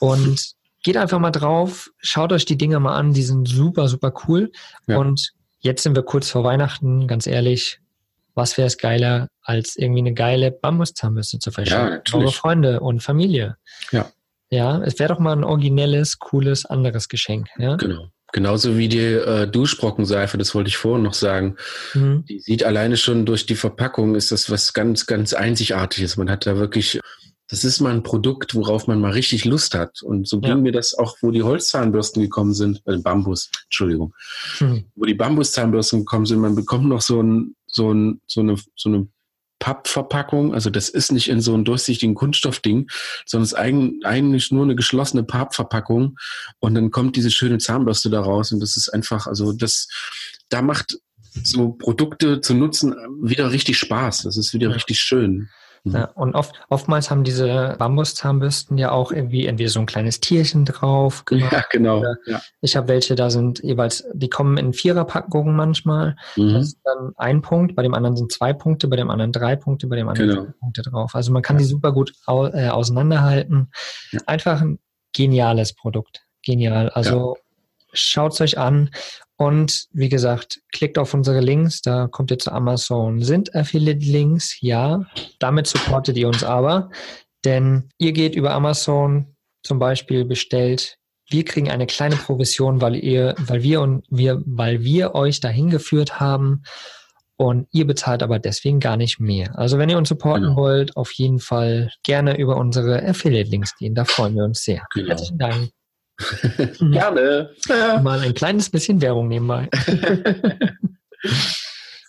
Und 0.01 0.55
geht 0.83 0.97
einfach 0.97 1.19
mal 1.19 1.31
drauf, 1.31 1.91
schaut 1.99 2.33
euch 2.33 2.45
die 2.45 2.59
Dinge 2.59 2.81
mal 2.81 2.97
an, 2.97 3.13
die 3.13 3.23
sind 3.23 3.49
super, 3.49 3.89
super 3.89 4.13
cool. 4.27 4.51
Ja. 4.87 4.99
Und 4.99 5.33
jetzt 5.61 5.83
sind 5.83 5.95
wir 5.97 6.03
kurz 6.03 6.31
vor 6.31 6.45
Weihnachten, 6.45 7.07
ganz 7.07 7.27
ehrlich, 7.27 7.82
was 8.35 8.57
wäre 8.57 8.66
es 8.66 8.78
geiler, 8.78 9.28
als 9.43 9.76
irgendwie 9.76 10.01
eine 10.01 10.14
geile 10.14 10.51
Bambuszahnbürste 10.51 11.39
zu 11.39 11.51
verschenken? 11.51 12.01
Ja, 12.07 12.18
Eure 12.18 12.33
Freunde 12.33 12.80
und 12.80 13.03
Familie. 13.03 13.57
Ja. 13.91 14.11
Ja, 14.51 14.83
es 14.83 14.99
wäre 14.99 15.14
doch 15.14 15.18
mal 15.18 15.33
ein 15.33 15.45
originelles, 15.45 16.18
cooles, 16.18 16.66
anderes 16.66 17.09
Geschenk. 17.09 17.49
Ja? 17.59 17.76
Genau. 17.76 18.11
Genauso 18.33 18.78
wie 18.78 18.89
die 18.89 18.99
äh, 18.99 19.47
Duschbrockenseife, 19.47 20.39
das 20.39 20.55
wollte 20.55 20.68
ich 20.68 20.78
vorhin 20.78 21.03
noch 21.03 21.14
sagen. 21.14 21.57
Mhm. 21.93 22.24
Die 22.26 22.41
sieht 22.41 22.64
alleine 22.64 22.97
schon 22.97 23.26
durch 23.26 23.45
die 23.45 23.55
Verpackung, 23.55 24.14
ist 24.14 24.33
das 24.33 24.51
was 24.51 24.72
ganz, 24.72 25.07
ganz 25.07 25.35
Einzigartiges. 25.35 26.16
Man 26.16 26.30
hat 26.30 26.47
da 26.47 26.57
wirklich, 26.57 26.99
das 27.49 27.62
ist 27.62 27.80
mal 27.80 27.93
ein 27.93 28.03
Produkt, 28.03 28.55
worauf 28.55 28.87
man 28.87 29.03
mal 29.03 29.12
richtig 29.12 29.45
Lust 29.45 29.74
hat. 29.74 30.03
Und 30.03 30.26
so 30.26 30.41
ging 30.41 30.51
ja. 30.51 30.57
mir 30.57 30.72
das 30.72 30.95
auch, 30.95 31.16
wo 31.20 31.30
die 31.30 31.43
Holzzahnbürsten 31.43 32.22
gekommen 32.22 32.55
sind, 32.55 32.83
äh, 32.87 32.97
Bambus, 32.97 33.51
Entschuldigung, 33.64 34.14
mhm. 34.61 34.87
wo 34.95 35.05
die 35.05 35.14
Bambuszahnbürsten 35.14 36.01
gekommen 36.01 36.24
sind, 36.24 36.41
man 36.41 36.55
bekommt 36.55 36.87
noch 36.87 37.03
so 37.03 37.22
ein, 37.22 37.55
so 37.73 37.93
ein, 37.93 38.20
so 38.27 38.41
eine, 38.41 38.57
so 38.77 38.89
eine 38.89 39.09
Pappverpackung. 39.59 40.55
Also 40.55 40.70
das 40.70 40.89
ist 40.89 41.12
nicht 41.12 41.29
in 41.29 41.41
so 41.41 41.55
einem 41.55 41.64
durchsichtigen 41.64 42.16
Kunststoffding, 42.16 42.91
sondern 43.27 43.45
es 43.45 43.53
ist 43.53 43.59
eigentlich 44.05 44.51
nur 44.51 44.64
eine 44.64 44.75
geschlossene 44.75 45.23
Pappverpackung. 45.23 46.16
Und 46.59 46.75
dann 46.75 46.91
kommt 46.91 47.14
diese 47.14 47.31
schöne 47.31 47.59
Zahnbürste 47.59 48.11
da 48.11 48.20
raus. 48.20 48.51
Und 48.51 48.61
das 48.61 48.77
ist 48.77 48.89
einfach, 48.89 49.27
also 49.29 49.53
das, 49.53 49.89
da 50.49 50.62
macht 50.62 50.99
so 51.45 51.70
Produkte 51.70 52.41
zu 52.41 52.55
nutzen 52.55 52.95
wieder 53.23 53.53
richtig 53.53 53.79
Spaß. 53.79 54.23
Das 54.23 54.37
ist 54.37 54.53
wieder 54.53 54.75
richtig 54.75 54.99
schön. 54.99 55.49
Mhm. 55.85 55.95
Ja, 55.95 56.05
und 56.14 56.35
oft, 56.35 56.55
oftmals 56.68 57.11
haben 57.11 57.24
diese 57.24 57.74
Bambuszahnbürsten 57.78 58.78
ja 58.78 58.93
auch 58.93 59.11
irgendwie 59.11 59.47
entweder 59.47 59.70
so 59.70 59.80
ein 59.80 59.87
kleines 59.87 60.20
Tierchen 60.20 60.64
drauf. 60.64 61.24
Gemacht, 61.24 61.53
ja, 61.53 61.64
genau. 61.70 62.05
Ja. 62.26 62.41
Ich 62.61 62.76
habe 62.76 62.89
welche, 62.89 63.16
da 63.16 63.30
sind 63.30 63.62
jeweils, 63.62 64.05
die 64.12 64.30
kommen 64.30 64.59
in 64.59 64.72
Viererpackungen 64.72 65.57
manchmal. 65.57 66.16
Mhm. 66.37 66.55
Das 66.55 66.66
ist 66.66 66.80
dann 66.85 67.12
ein 67.16 67.43
Punkt, 67.43 67.74
bei 67.74 67.83
dem 67.83 67.95
anderen 67.95 68.16
sind 68.16 68.30
zwei 68.30 68.53
Punkte, 68.53 68.87
bei 68.87 68.97
dem 68.97 69.11
anderen 69.11 69.33
drei 69.33 69.57
Punkte, 69.57 69.89
bei 69.89 69.97
dem 69.97 70.09
anderen 70.09 70.30
genau. 70.30 70.47
Punkte 70.61 70.83
drauf. 70.83 71.14
Also 71.14 71.33
man 71.33 71.43
kann 71.43 71.57
ja. 71.57 71.62
die 71.62 71.68
super 71.68 71.93
gut 71.93 72.12
au 72.26 72.47
äh, 72.47 72.68
auseinanderhalten. 72.68 73.70
Ja. 74.12 74.20
Einfach 74.26 74.61
ein 74.61 74.78
geniales 75.12 75.74
Produkt. 75.74 76.22
Genial. 76.45 76.91
Also 76.91 77.37
schaut 77.93 78.33
es 78.33 78.41
euch 78.41 78.59
an. 78.59 78.91
Und 79.43 79.88
wie 79.93 80.09
gesagt, 80.09 80.61
klickt 80.70 80.99
auf 80.99 81.14
unsere 81.14 81.40
Links, 81.40 81.82
da 81.82 82.07
kommt 82.07 82.30
ihr 82.30 82.38
zu 82.38 82.53
Amazon. 82.53 83.22
Sind 83.22 83.57
Affiliate-Links? 83.57 84.59
Ja. 84.61 85.05
Damit 85.40 85.66
supportet 85.66 86.16
ihr 86.16 86.28
uns 86.28 86.45
aber, 86.45 86.90
denn 87.45 87.88
ihr 87.99 88.12
geht 88.12 88.36
über 88.36 88.53
Amazon 88.53 89.34
zum 89.64 89.80
Beispiel 89.80 90.24
bestellt. 90.24 90.97
Wir 91.28 91.45
kriegen 91.45 91.68
eine 91.72 91.88
kleine 91.88 92.14
Provision, 92.14 92.80
weil 92.80 92.95
ihr, 92.95 93.34
weil 93.36 93.64
wir 93.64 93.80
und 93.80 94.05
wir, 94.11 94.40
weil 94.47 94.84
wir 94.84 95.16
euch 95.16 95.40
dahin 95.40 95.70
geführt 95.70 96.20
haben 96.20 96.62
und 97.36 97.66
ihr 97.72 97.84
bezahlt 97.88 98.22
aber 98.22 98.38
deswegen 98.38 98.78
gar 98.78 98.97
nicht 98.97 99.18
mehr. 99.18 99.59
Also 99.59 99.76
wenn 99.76 99.88
ihr 99.88 99.99
uns 99.99 100.09
supporten 100.09 100.51
genau. 100.51 100.57
wollt, 100.57 100.97
auf 100.97 101.11
jeden 101.14 101.40
Fall 101.40 101.90
gerne 102.05 102.38
über 102.38 102.59
unsere 102.59 103.03
Affiliate-Links 103.05 103.76
gehen. 103.76 103.97
Da 103.97 104.05
freuen 104.05 104.36
wir 104.36 104.45
uns 104.45 104.62
sehr. 104.62 104.86
Genau. 104.95 105.09
Herzlichen 105.09 105.38
Dank. 105.38 105.70
Gerne. 106.79 107.51
Mal 108.03 108.21
ein 108.21 108.35
kleines 108.35 108.71
bisschen 108.71 109.01
Werbung 109.01 109.29
nebenbei. 109.29 109.69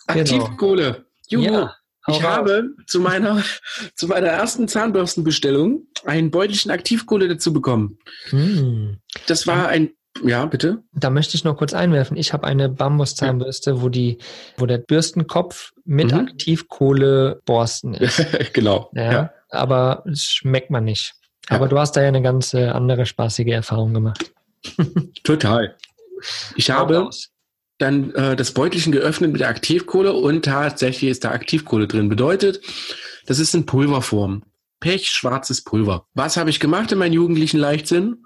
Aktivkohle. 0.06 1.06
Juhu. 1.28 1.44
Ja, 1.44 1.74
ich 2.06 2.16
raus. 2.16 2.22
habe 2.22 2.68
zu 2.86 3.00
meiner, 3.00 3.42
zu 3.94 4.06
meiner 4.08 4.28
ersten 4.28 4.68
Zahnbürstenbestellung 4.68 5.86
ein 6.04 6.30
Beutelchen 6.30 6.70
Aktivkohle 6.70 7.28
dazu 7.28 7.52
bekommen. 7.52 7.98
Hm. 8.28 8.98
Das 9.26 9.46
war 9.46 9.68
ein 9.68 9.90
ja, 10.22 10.46
bitte. 10.46 10.82
Da 10.92 11.10
möchte 11.10 11.36
ich 11.36 11.44
noch 11.44 11.56
kurz 11.56 11.74
einwerfen. 11.74 12.16
Ich 12.16 12.32
habe 12.32 12.46
eine 12.46 12.68
Bambuszahnbürste, 12.68 13.70
ja. 13.70 13.82
wo 13.82 13.88
die, 13.88 14.18
wo 14.56 14.66
der 14.66 14.78
Bürstenkopf 14.78 15.72
mit 15.84 16.12
mhm. 16.12 16.20
Aktivkohle 16.20 17.42
borsten 17.44 17.94
ist. 17.94 18.24
genau. 18.52 18.90
Ja, 18.94 19.12
ja. 19.12 19.30
Aber 19.50 20.04
es 20.06 20.24
schmeckt 20.24 20.70
man 20.70 20.84
nicht. 20.84 21.14
Aber 21.48 21.68
du 21.68 21.78
hast 21.78 21.92
da 21.92 22.02
ja 22.02 22.08
eine 22.08 22.22
ganz 22.22 22.54
äh, 22.54 22.68
andere 22.68 23.06
spaßige 23.06 23.48
Erfahrung 23.48 23.94
gemacht. 23.94 24.32
Total. 25.24 25.76
Ich 26.56 26.70
habe 26.70 27.10
dann 27.78 28.12
äh, 28.14 28.36
das 28.36 28.52
Beutelchen 28.52 28.92
geöffnet 28.92 29.32
mit 29.32 29.40
der 29.40 29.48
Aktivkohle 29.48 30.12
und 30.12 30.44
tatsächlich 30.44 31.10
ist 31.10 31.24
da 31.24 31.30
Aktivkohle 31.30 31.86
drin. 31.86 32.08
Bedeutet, 32.08 32.60
das 33.26 33.38
ist 33.38 33.54
in 33.54 33.66
Pulverform. 33.66 34.44
Pechschwarzes 34.80 35.62
Pulver. 35.62 36.06
Was 36.14 36.36
habe 36.36 36.50
ich 36.50 36.60
gemacht 36.60 36.92
in 36.92 36.98
meinem 36.98 37.14
jugendlichen 37.14 37.58
Leichtsinn? 37.58 38.24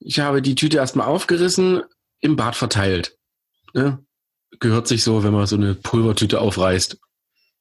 Ich 0.00 0.20
habe 0.20 0.42
die 0.42 0.54
Tüte 0.54 0.78
erstmal 0.78 1.06
aufgerissen, 1.06 1.82
im 2.20 2.36
Bad 2.36 2.56
verteilt. 2.56 3.16
Ne? 3.74 3.98
Gehört 4.58 4.88
sich 4.88 5.02
so, 5.04 5.22
wenn 5.22 5.32
man 5.32 5.46
so 5.46 5.56
eine 5.56 5.74
Pulvertüte 5.74 6.40
aufreißt. 6.40 6.98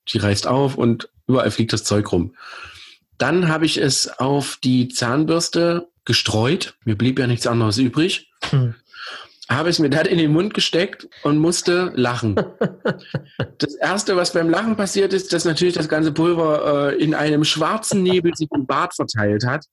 Die 0.10 0.18
reißt 0.18 0.48
auf 0.48 0.76
und 0.76 1.10
überall 1.28 1.52
fliegt 1.52 1.74
das 1.74 1.84
Zeug 1.84 2.12
rum. 2.12 2.36
Dann 3.22 3.50
habe 3.50 3.68
ich 3.68 3.78
es 3.78 4.08
auf 4.20 4.58
die 4.64 4.88
Zahnbürste 4.88 5.88
gestreut. 6.06 6.74
Mir 6.86 6.96
blieb 6.98 7.20
ja 7.20 7.28
nichts 7.28 7.46
anderes 7.46 7.78
übrig. 7.78 8.32
Hm. 8.50 8.74
Habe 9.48 9.70
es 9.70 9.78
mir 9.78 9.92
dann 9.92 10.08
in 10.08 10.18
den 10.18 10.32
Mund 10.32 10.56
gesteckt 10.56 11.08
und 11.22 11.38
musste 11.38 11.92
lachen. 11.94 12.36
das 13.60 13.76
erste, 13.76 14.16
was 14.16 14.34
beim 14.34 14.50
Lachen 14.50 14.76
passiert 14.76 15.14
ist, 15.14 15.34
dass 15.34 15.46
natürlich 15.46 15.76
das 15.76 15.88
ganze 15.88 16.12
Pulver 16.12 16.94
äh, 16.94 17.04
in 17.04 17.14
einem 17.14 17.44
schwarzen 17.44 18.02
Nebel 18.02 18.34
sich 18.36 18.50
im 18.56 18.66
Bart 18.66 18.96
verteilt 18.96 19.46
hat. 19.46 19.66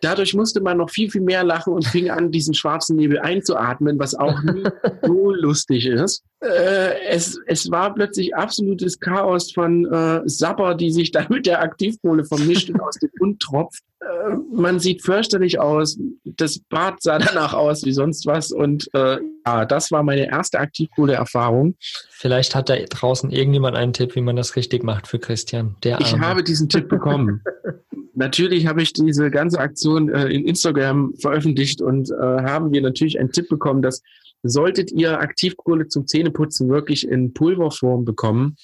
Dadurch 0.00 0.34
musste 0.34 0.60
man 0.60 0.78
noch 0.78 0.90
viel, 0.90 1.10
viel 1.10 1.20
mehr 1.20 1.44
lachen 1.44 1.72
und 1.72 1.86
fing 1.86 2.10
an, 2.10 2.30
diesen 2.30 2.54
schwarzen 2.54 2.96
Nebel 2.96 3.18
einzuatmen, 3.18 3.98
was 3.98 4.14
auch 4.14 4.42
nie 4.42 4.64
so 5.02 5.32
lustig 5.32 5.86
ist. 5.86 6.22
Äh, 6.40 7.00
es, 7.08 7.38
es 7.46 7.70
war 7.70 7.94
plötzlich 7.94 8.34
absolutes 8.34 9.00
Chaos 9.00 9.52
von 9.52 9.86
äh, 9.86 10.20
Sapper, 10.26 10.74
die 10.74 10.90
sich 10.90 11.10
da 11.10 11.26
mit 11.28 11.46
der 11.46 11.62
Aktivkohle 11.62 12.24
vermischt 12.24 12.70
und 12.70 12.80
aus 12.80 12.96
dem 12.96 13.10
Mund 13.18 13.40
tropft. 13.40 13.82
Äh, 14.00 14.36
man 14.52 14.78
sieht 14.78 15.02
fürchterlich 15.02 15.58
aus. 15.58 15.98
Das 16.24 16.58
Bad 16.58 17.02
sah 17.02 17.18
danach 17.18 17.54
aus 17.54 17.84
wie 17.84 17.92
sonst 17.92 18.26
was. 18.26 18.52
Und 18.52 18.88
äh, 18.94 19.18
ja, 19.46 19.64
das 19.64 19.90
war 19.90 20.02
meine 20.02 20.28
erste 20.28 20.58
Aktivkohle-Erfahrung. 20.58 21.76
Vielleicht 22.10 22.54
hat 22.54 22.68
da 22.68 22.76
draußen 22.76 23.30
irgendjemand 23.30 23.76
einen 23.76 23.92
Tipp, 23.92 24.14
wie 24.14 24.20
man 24.20 24.36
das 24.36 24.56
richtig 24.56 24.82
macht 24.82 25.06
für 25.06 25.18
Christian. 25.18 25.76
Der 25.82 26.00
ich 26.00 26.18
habe 26.18 26.42
diesen 26.42 26.68
Tipp 26.68 26.88
bekommen. 26.88 27.42
natürlich 28.14 28.66
habe 28.66 28.82
ich 28.82 28.92
diese 28.92 29.30
ganze 29.30 29.58
Aktion 29.58 30.08
äh, 30.08 30.28
in 30.28 30.46
Instagram 30.46 31.14
veröffentlicht 31.18 31.80
und 31.80 32.10
äh, 32.10 32.14
haben 32.14 32.72
wir 32.72 32.82
natürlich 32.82 33.18
einen 33.18 33.30
Tipp 33.30 33.48
bekommen, 33.48 33.82
dass 33.82 34.02
solltet 34.42 34.92
ihr 34.92 35.20
Aktivkohle 35.20 35.88
zum 35.88 36.06
Zähneputzen 36.06 36.68
wirklich 36.68 37.08
in 37.08 37.32
Pulverform 37.34 38.04
bekommen, 38.04 38.56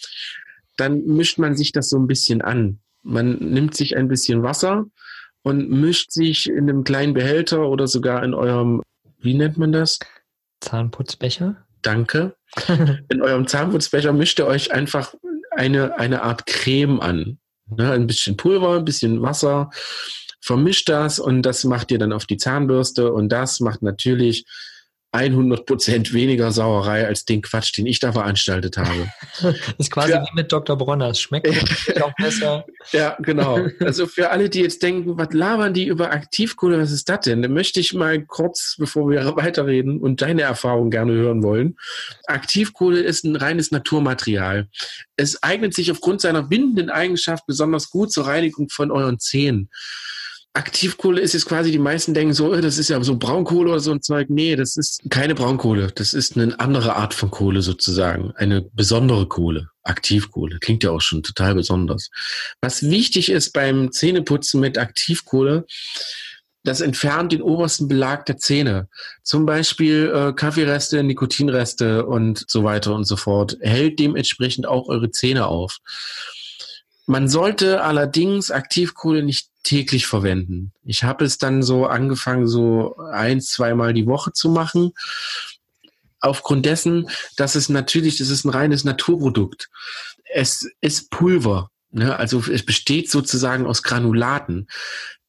dann 0.76 1.05
mischt 1.05 1.39
man 1.39 1.57
sich 1.57 1.72
das 1.72 1.89
so 1.89 1.99
ein 1.99 2.07
bisschen 2.07 2.41
an. 2.41 2.78
Man 3.03 3.37
nimmt 3.39 3.74
sich 3.76 3.97
ein 3.97 4.09
bisschen 4.09 4.43
Wasser 4.43 4.87
und 5.43 5.70
mischt 5.70 6.12
sich 6.12 6.49
in 6.49 6.68
einem 6.68 6.84
kleinen 6.84 7.14
Behälter 7.14 7.68
oder 7.68 7.86
sogar 7.86 8.22
in 8.24 8.34
eurem, 8.34 8.82
wie 9.18 9.34
nennt 9.34 9.59
man 9.59 9.72
das? 9.72 9.99
Zahnputzbecher. 10.61 11.57
Danke. 11.82 12.36
in 13.09 13.22
eurem 13.22 13.47
Zahnputzbecher 13.47 14.12
mischt 14.12 14.38
ihr 14.38 14.47
euch 14.47 14.72
einfach 14.72 15.14
eine, 15.51 15.99
eine 15.99 16.22
Art 16.22 16.47
Creme 16.47 17.01
an. 17.01 17.38
Ne, 17.66 17.93
ein 17.93 18.07
bisschen 18.07 18.36
Pulver, 18.36 18.76
ein 18.76 18.84
bisschen 18.84 19.22
Wasser, 19.22 19.70
vermischt 20.40 20.88
das 20.88 21.18
und 21.18 21.43
das 21.43 21.64
macht 21.64 21.90
ihr 21.90 21.99
dann 21.99 22.12
auf 22.12 22.26
die 22.26 22.36
Zahnbürste 22.36 23.12
und 23.12 23.30
das 23.30 23.61
macht 23.61 23.82
natürlich 23.82 24.45
100 25.12 25.66
Prozent 25.66 26.14
weniger 26.14 26.52
Sauerei 26.52 27.06
als 27.06 27.26
den 27.26 27.42
Quatsch, 27.42 27.76
den 27.76 27.86
ich 27.86 28.00
da 28.00 28.12
veranstaltet 28.12 28.78
habe. 28.78 29.12
das 29.42 29.54
ist 29.78 29.90
quasi 29.90 30.12
ja. 30.12 30.22
wie 30.22 30.34
mit 30.34 30.50
Dr. 30.50 30.76
Bronner. 30.76 31.10
Es 31.10 31.20
schmeckt 31.20 31.48
auch 32.02 32.14
besser. 32.16 32.64
Ja, 32.92 33.16
genau. 33.20 33.60
Also 33.80 34.06
für 34.06 34.30
alle, 34.30 34.48
die 34.48 34.60
jetzt 34.60 34.82
denken, 34.82 35.18
was 35.18 35.32
labern 35.32 35.74
die 35.74 35.86
über 35.86 36.12
Aktivkohle, 36.12 36.80
was 36.80 36.92
ist 36.92 37.10
das 37.10 37.20
denn? 37.20 37.42
Dann 37.42 37.52
möchte 37.52 37.78
ich 37.78 37.92
mal 37.92 38.24
kurz, 38.24 38.76
bevor 38.78 39.10
wir 39.10 39.36
weiterreden 39.36 40.00
und 40.00 40.22
deine 40.22 40.42
Erfahrung 40.42 40.90
gerne 40.90 41.12
hören 41.12 41.42
wollen. 41.42 41.76
Aktivkohle 42.26 43.00
ist 43.00 43.24
ein 43.24 43.36
reines 43.36 43.70
Naturmaterial. 43.70 44.68
Es 45.16 45.42
eignet 45.42 45.74
sich 45.74 45.90
aufgrund 45.90 46.22
seiner 46.22 46.42
bindenden 46.42 46.88
Eigenschaft 46.88 47.46
besonders 47.46 47.90
gut 47.90 48.10
zur 48.12 48.26
Reinigung 48.26 48.70
von 48.70 48.90
euren 48.90 49.18
Zähnen. 49.18 49.68
Aktivkohle 50.55 51.20
ist 51.20 51.32
jetzt 51.32 51.46
quasi, 51.46 51.70
die 51.70 51.78
meisten 51.78 52.12
denken 52.12 52.34
so, 52.34 52.53
äh, 52.53 52.61
das 52.61 52.76
ist 52.78 52.90
ja 52.90 53.03
so 53.03 53.16
Braunkohle 53.16 53.70
oder 53.70 53.80
so 53.80 53.92
ein 53.92 54.03
Zeug. 54.03 54.28
Nee, 54.28 54.55
das 54.57 54.76
ist 54.76 55.03
keine 55.09 55.34
Braunkohle. 55.34 55.88
Das 55.94 56.12
ist 56.12 56.36
eine 56.36 56.59
andere 56.61 56.96
Art 56.96 57.14
von 57.14 57.30
Kohle 57.30 57.62
sozusagen. 57.62 58.32
Eine 58.36 58.62
besondere 58.62 59.26
Kohle. 59.26 59.68
Aktivkohle. 59.84 60.59
Klingt 60.61 60.84
ja 60.84 60.90
auch 60.90 61.00
schon 61.00 61.22
total 61.22 61.55
besonders. 61.55 62.11
Was 62.61 62.82
wichtig 62.82 63.30
ist 63.30 63.53
beim 63.53 63.90
Zähneputzen 63.92 64.61
mit 64.61 64.78
Aktivkohle, 64.78 65.66
das 66.64 66.80
entfernt 66.80 67.32
den 67.32 67.42
obersten 67.42 67.88
Belag 67.88 68.26
der 68.26 68.36
Zähne. 68.36 68.88
Zum 69.24 69.46
Beispiel 69.46 70.12
äh, 70.14 70.32
Kaffeereste, 70.32 71.03
Nikotinreste 71.03 72.07
und 72.07 72.44
so 72.46 72.62
weiter 72.62 72.94
und 72.94 73.05
so 73.05 73.16
fort. 73.16 73.57
Hält 73.61 73.98
dementsprechend 73.98 74.66
auch 74.66 74.88
eure 74.88 75.11
Zähne 75.11 75.46
auf. 75.46 75.78
Man 77.07 77.28
sollte 77.28 77.82
allerdings 77.82 78.50
Aktivkohle 78.50 79.22
nicht 79.22 79.48
täglich 79.62 80.07
verwenden. 80.07 80.72
Ich 80.84 81.05
habe 81.05 81.24
es 81.24 81.38
dann 81.38 81.62
so 81.62 81.86
angefangen, 81.86 82.46
so 82.46 82.96
ein, 83.12 83.40
zweimal 83.40 83.92
die 83.92 84.07
Woche 84.07 84.32
zu 84.32 84.50
machen. 84.50 84.92
Aufgrund 86.20 86.66
dessen, 86.66 87.09
dass 87.36 87.55
es 87.55 87.68
natürlich, 87.68 88.18
das 88.18 88.28
ist 88.28 88.44
ein 88.44 88.50
reines 88.50 88.84
Naturprodukt. 88.84 89.68
Es 90.32 90.68
ist 90.80 91.11
Pulver. 91.11 91.70
Ne? 91.90 92.16
Also 92.16 92.42
es 92.50 92.64
besteht 92.64 93.11
sozusagen 93.11 93.66
aus 93.66 93.82
Granulaten. 93.82 94.68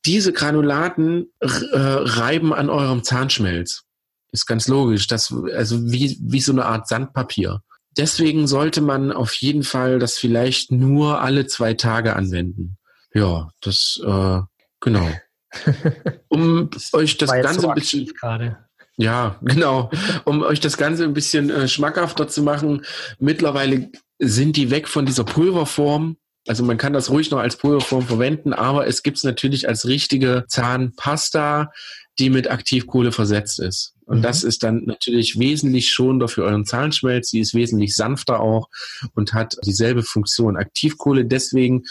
Diese 0.05 0.33
Granulaten 0.33 1.31
äh, 1.39 1.47
reiben 1.73 2.53
an 2.53 2.69
eurem 2.69 3.03
Zahnschmelz. 3.03 3.83
Ist 4.31 4.45
ganz 4.45 4.67
logisch. 4.67 5.07
Das, 5.07 5.33
also 5.55 5.91
wie, 5.91 6.17
wie 6.21 6.41
so 6.41 6.51
eine 6.51 6.65
Art 6.65 6.87
Sandpapier 6.87 7.61
deswegen 7.97 8.47
sollte 8.47 8.81
man 8.81 9.11
auf 9.11 9.33
jeden 9.35 9.63
Fall 9.63 9.99
das 9.99 10.17
vielleicht 10.17 10.71
nur 10.71 11.21
alle 11.21 11.47
zwei 11.47 11.73
Tage 11.73 12.15
anwenden. 12.15 12.77
Ja, 13.13 13.49
das 13.61 14.01
äh, 14.05 14.41
genau. 14.79 15.09
Um 16.29 16.69
euch 16.93 17.17
das 17.17 17.31
Ganze 17.31 17.61
so 17.61 17.69
ein 17.69 17.75
bisschen 17.75 18.07
gerade. 18.19 18.57
Ja, 18.97 19.39
genau. 19.41 19.91
Um 20.25 20.41
euch 20.41 20.59
das 20.59 20.77
Ganze 20.77 21.03
ein 21.03 21.13
bisschen 21.13 21.49
äh, 21.49 21.67
schmackhafter 21.67 22.27
zu 22.27 22.41
machen. 22.41 22.85
Mittlerweile 23.19 23.91
sind 24.19 24.55
die 24.57 24.71
weg 24.71 24.87
von 24.87 25.05
dieser 25.05 25.23
Pulverform. 25.23 26.17
Also 26.47 26.63
man 26.63 26.77
kann 26.77 26.93
das 26.93 27.09
ruhig 27.09 27.31
noch 27.31 27.39
als 27.39 27.57
Pulverform 27.57 28.05
verwenden, 28.05 28.53
aber 28.53 28.85
es 28.87 29.01
gibt 29.03 29.17
es 29.17 29.23
natürlich 29.23 29.67
als 29.67 29.87
richtige 29.87 30.45
Zahnpasta, 30.47 31.71
die 32.19 32.29
mit 32.29 32.49
Aktivkohle 32.49 33.11
versetzt 33.11 33.59
ist. 33.59 33.92
Und 34.05 34.19
mhm. 34.19 34.21
das 34.21 34.43
ist 34.43 34.63
dann 34.63 34.83
natürlich 34.85 35.39
wesentlich 35.39 35.91
schonender 35.91 36.27
für 36.27 36.43
euren 36.43 36.65
Zahnschmelz. 36.65 37.29
Sie 37.29 37.39
ist 37.39 37.53
wesentlich 37.53 37.95
sanfter 37.95 38.39
auch 38.39 38.69
und 39.13 39.33
hat 39.33 39.55
dieselbe 39.65 40.03
Funktion. 40.03 40.57
Aktivkohle 40.57 41.25
deswegen, 41.25 41.83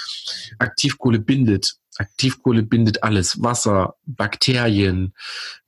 Aktivkohle 0.58 1.18
bindet. 1.18 1.74
Aktivkohle 1.96 2.62
bindet 2.62 3.02
alles. 3.02 3.42
Wasser, 3.42 3.94
Bakterien, 4.06 5.14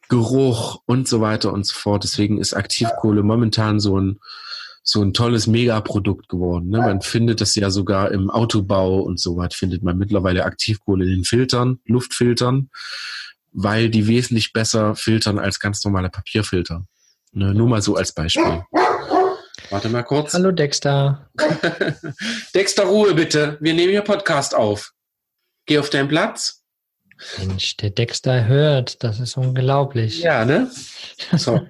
Geruch 0.08 0.80
und 0.86 1.08
so 1.08 1.20
weiter 1.20 1.52
und 1.52 1.66
so 1.66 1.74
fort. 1.74 2.04
Deswegen 2.04 2.38
ist 2.38 2.54
Aktivkohle 2.54 3.22
momentan 3.22 3.80
so 3.80 3.98
ein, 3.98 4.20
so 4.82 5.02
ein 5.02 5.14
tolles 5.14 5.46
Megaprodukt 5.46 6.28
geworden. 6.28 6.68
Ne? 6.68 6.78
Man 6.78 7.00
findet 7.00 7.40
das 7.40 7.54
ja 7.54 7.70
sogar 7.70 8.12
im 8.12 8.30
Autobau 8.30 9.00
und 9.00 9.18
so 9.18 9.36
weiter, 9.36 9.56
findet 9.56 9.82
man 9.82 9.96
mittlerweile 9.96 10.44
Aktivkohle 10.44 11.04
in 11.04 11.10
den 11.10 11.24
Filtern, 11.24 11.78
Luftfiltern 11.86 12.68
weil 13.54 13.88
die 13.88 14.06
wesentlich 14.08 14.52
besser 14.52 14.94
filtern 14.96 15.38
als 15.38 15.60
ganz 15.60 15.82
normale 15.84 16.10
Papierfilter. 16.10 16.84
Ne, 17.32 17.54
nur 17.54 17.68
mal 17.68 17.80
so 17.80 17.96
als 17.96 18.12
Beispiel. 18.12 18.64
Warte 19.70 19.88
mal 19.88 20.02
kurz. 20.02 20.34
Hallo 20.34 20.52
Dexter. 20.52 21.30
Dexter, 22.54 22.84
Ruhe 22.84 23.14
bitte. 23.14 23.56
Wir 23.60 23.74
nehmen 23.74 23.90
hier 23.90 24.02
Podcast 24.02 24.54
auf. 24.54 24.92
Geh 25.66 25.78
auf 25.78 25.88
deinen 25.88 26.08
Platz. 26.08 26.62
Mensch, 27.38 27.76
der 27.76 27.90
Dexter 27.90 28.44
hört. 28.46 29.02
Das 29.02 29.20
ist 29.20 29.36
unglaublich. 29.36 30.20
Ja, 30.20 30.44
ne? 30.44 30.70
So. 31.36 31.66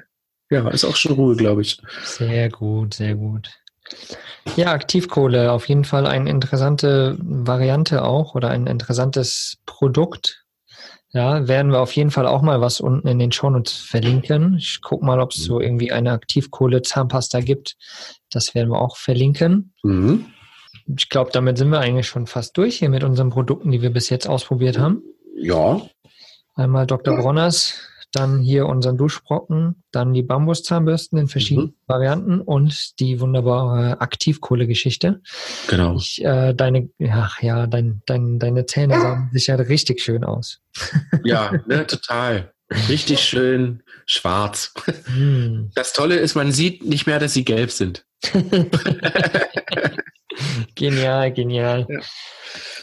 ja, 0.50 0.68
ist 0.68 0.84
auch 0.84 0.96
schon 0.96 1.12
Ruhe, 1.12 1.36
glaube 1.36 1.62
ich. 1.62 1.80
Sehr 2.04 2.50
gut, 2.50 2.94
sehr 2.94 3.14
gut. 3.14 3.50
Ja, 4.56 4.72
Aktivkohle, 4.72 5.52
auf 5.52 5.68
jeden 5.68 5.84
Fall 5.84 6.06
eine 6.06 6.28
interessante 6.28 7.16
Variante 7.20 8.04
auch 8.04 8.34
oder 8.34 8.50
ein 8.50 8.66
interessantes 8.66 9.58
Produkt, 9.66 10.44
ja, 11.10 11.48
werden 11.48 11.72
wir 11.72 11.80
auf 11.80 11.92
jeden 11.92 12.10
Fall 12.10 12.26
auch 12.26 12.42
mal 12.42 12.60
was 12.60 12.80
unten 12.80 13.08
in 13.08 13.18
den 13.18 13.32
Shownotes 13.32 13.72
verlinken. 13.72 14.56
Ich 14.58 14.82
gucke 14.82 15.04
mal, 15.04 15.20
ob 15.20 15.32
es 15.32 15.42
so 15.42 15.56
mhm. 15.56 15.62
irgendwie 15.62 15.92
eine 15.92 16.12
Aktivkohle-Zahnpasta 16.12 17.40
gibt. 17.40 17.76
Das 18.30 18.54
werden 18.54 18.70
wir 18.70 18.80
auch 18.80 18.96
verlinken. 18.96 19.72
Mhm. 19.82 20.26
Ich 20.96 21.08
glaube, 21.08 21.30
damit 21.32 21.58
sind 21.58 21.70
wir 21.70 21.80
eigentlich 21.80 22.06
schon 22.06 22.26
fast 22.26 22.56
durch 22.56 22.78
hier 22.78 22.90
mit 22.90 23.04
unseren 23.04 23.30
Produkten, 23.30 23.70
die 23.70 23.82
wir 23.82 23.90
bis 23.90 24.10
jetzt 24.10 24.26
ausprobiert 24.26 24.78
haben. 24.78 25.02
Ja. 25.34 25.80
Einmal 26.54 26.86
Dr. 26.86 27.16
Bronners 27.16 27.74
dann 28.12 28.40
hier 28.40 28.66
unseren 28.66 28.96
Duschbrocken, 28.96 29.82
dann 29.92 30.14
die 30.14 30.22
Bambuszahnbürsten 30.22 31.18
in 31.18 31.28
verschiedenen 31.28 31.68
mhm. 31.68 31.74
Varianten 31.86 32.40
und 32.40 32.98
die 33.00 33.20
wunderbare 33.20 34.00
Aktivkohle-Geschichte. 34.00 35.20
Genau. 35.68 35.96
Ich, 35.96 36.24
äh, 36.24 36.54
deine, 36.54 36.88
ach 37.10 37.42
ja, 37.42 37.66
dein, 37.66 38.02
dein, 38.06 38.38
deine 38.38 38.66
Zähne 38.66 39.00
sahen 39.00 39.30
sicher 39.32 39.58
richtig 39.68 40.00
schön 40.00 40.24
aus. 40.24 40.60
Ja, 41.24 41.52
ne, 41.66 41.86
total. 41.86 42.52
Richtig 42.88 43.20
schön 43.20 43.82
schwarz. 44.04 44.74
Hm. 45.06 45.70
Das 45.74 45.94
Tolle 45.94 46.16
ist, 46.16 46.34
man 46.34 46.52
sieht 46.52 46.84
nicht 46.84 47.06
mehr, 47.06 47.18
dass 47.18 47.32
sie 47.32 47.44
gelb 47.44 47.70
sind. 47.70 48.04
genial, 50.74 51.32
genial. 51.32 51.86
Ja, 51.88 52.00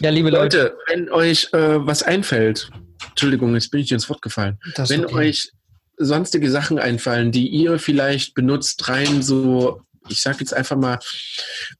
ja 0.00 0.10
liebe 0.10 0.30
Leute, 0.30 0.58
Leute, 0.58 0.76
wenn 0.88 1.10
euch 1.10 1.52
äh, 1.52 1.86
was 1.86 2.02
einfällt, 2.02 2.68
Entschuldigung, 3.10 3.54
jetzt 3.54 3.70
bin 3.70 3.80
ich 3.80 3.92
ins 3.92 4.08
Wort 4.08 4.22
gefallen. 4.22 4.58
Das 4.74 4.90
Wenn 4.90 5.04
okay. 5.04 5.14
euch 5.14 5.52
sonstige 5.96 6.50
Sachen 6.50 6.78
einfallen, 6.78 7.32
die 7.32 7.48
ihr 7.48 7.78
vielleicht 7.78 8.34
benutzt, 8.34 8.88
rein 8.88 9.22
so, 9.22 9.80
ich 10.08 10.20
sage 10.20 10.38
jetzt 10.40 10.54
einfach 10.54 10.76
mal, 10.76 10.98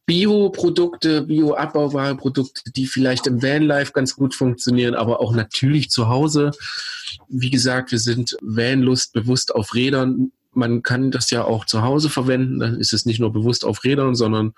Bioprodukte, 0.07 1.23
Bio-Abbauwahlprodukte, 1.23 2.73
die 2.75 2.87
vielleicht 2.87 3.27
im 3.27 3.43
Vanlife 3.43 3.93
ganz 3.93 4.17
gut 4.17 4.35
funktionieren, 4.35 4.95
aber 4.95 5.21
auch 5.21 5.33
natürlich 5.33 5.91
zu 5.91 6.09
Hause. 6.09 6.51
Wie 7.29 7.51
gesagt, 7.51 7.93
wir 7.93 7.99
sind 7.99 8.37
Vanlust 8.41 9.13
bewusst 9.13 9.55
auf 9.55 9.75
Rädern. 9.75 10.33
Man 10.53 10.83
kann 10.83 11.11
das 11.11 11.31
ja 11.31 11.45
auch 11.45 11.67
zu 11.67 11.83
Hause 11.83 12.09
verwenden. 12.09 12.59
Dann 12.59 12.81
ist 12.81 12.93
es 12.93 13.07
nicht 13.07 13.21
nur 13.21 13.33
bewusst 13.33 13.65
auf 13.65 13.85
Rädern, 13.85 14.15
sondern 14.15 14.55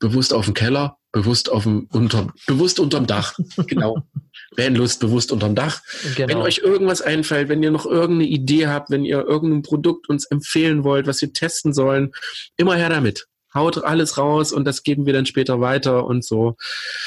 bewusst 0.00 0.32
auf 0.32 0.46
dem 0.46 0.54
Keller, 0.54 0.96
bewusst 1.12 1.50
auf 1.50 1.64
dem 1.64 1.88
unter, 1.92 2.28
bewusst 2.46 2.80
unterm 2.80 3.06
Dach. 3.06 3.34
Genau. 3.66 4.02
Vanlust 4.56 5.00
bewusst 5.00 5.32
unterm 5.32 5.54
Dach. 5.54 5.82
Genau. 6.16 6.28
Wenn 6.28 6.38
euch 6.38 6.58
irgendwas 6.58 7.02
einfällt, 7.02 7.48
wenn 7.48 7.62
ihr 7.62 7.70
noch 7.70 7.86
irgendeine 7.86 8.28
Idee 8.28 8.68
habt, 8.68 8.90
wenn 8.90 9.04
ihr 9.04 9.26
irgendein 9.26 9.62
Produkt 9.62 10.08
uns 10.08 10.24
empfehlen 10.26 10.84
wollt, 10.84 11.06
was 11.06 11.20
wir 11.20 11.32
testen 11.32 11.72
sollen, 11.72 12.12
immer 12.56 12.74
her 12.74 12.88
damit. 12.88 13.26
Haut 13.54 13.82
alles 13.82 14.18
raus 14.18 14.52
und 14.52 14.64
das 14.66 14.82
geben 14.82 15.06
wir 15.06 15.12
dann 15.12 15.26
später 15.26 15.60
weiter 15.60 16.04
und 16.04 16.24
so. 16.24 16.56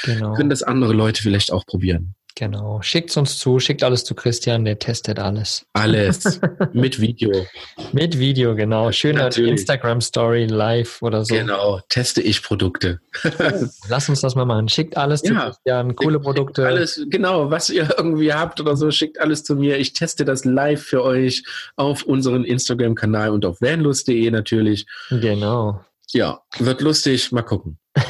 Genau. 0.04 0.34
Können 0.34 0.50
das 0.50 0.62
andere 0.62 0.92
Leute 0.92 1.22
vielleicht 1.22 1.52
auch 1.52 1.64
probieren. 1.66 2.14
Genau. 2.34 2.80
Schickt 2.82 3.16
uns 3.16 3.38
zu, 3.38 3.58
schickt 3.58 3.82
alles 3.82 4.04
zu 4.04 4.14
Christian, 4.14 4.64
der 4.64 4.78
testet 4.78 5.18
alles. 5.18 5.66
Alles. 5.72 6.40
Mit 6.72 7.00
Video. 7.00 7.46
Mit 7.92 8.18
Video, 8.18 8.54
genau. 8.54 8.90
Schöne 8.92 9.28
Instagram-Story 9.28 10.46
live 10.46 11.02
oder 11.02 11.24
so. 11.24 11.34
Genau, 11.34 11.80
teste 11.88 12.22
ich 12.22 12.42
Produkte. 12.42 13.00
Lass 13.88 14.08
uns 14.08 14.20
das 14.22 14.34
mal 14.34 14.44
machen. 14.44 14.68
Schickt 14.68 14.96
alles 14.96 15.22
zu 15.22 15.34
ja. 15.34 15.46
Christian, 15.46 15.94
coole 15.94 16.20
Produkte. 16.20 16.66
Alles, 16.66 17.04
genau, 17.08 17.50
was 17.50 17.68
ihr 17.68 17.88
irgendwie 17.98 18.32
habt 18.32 18.60
oder 18.60 18.76
so, 18.76 18.90
schickt 18.90 19.20
alles 19.20 19.44
zu 19.44 19.56
mir. 19.56 19.78
Ich 19.78 19.92
teste 19.92 20.24
das 20.24 20.44
live 20.44 20.82
für 20.82 21.02
euch 21.02 21.44
auf 21.76 22.02
unserem 22.04 22.44
Instagram-Kanal 22.44 23.30
und 23.30 23.44
auf 23.44 23.60
vanlust.de 23.60 24.30
natürlich. 24.30 24.86
Genau. 25.10 25.84
Ja, 26.12 26.40
wird 26.58 26.80
lustig. 26.80 27.32
Mal 27.32 27.42
gucken. 27.42 27.78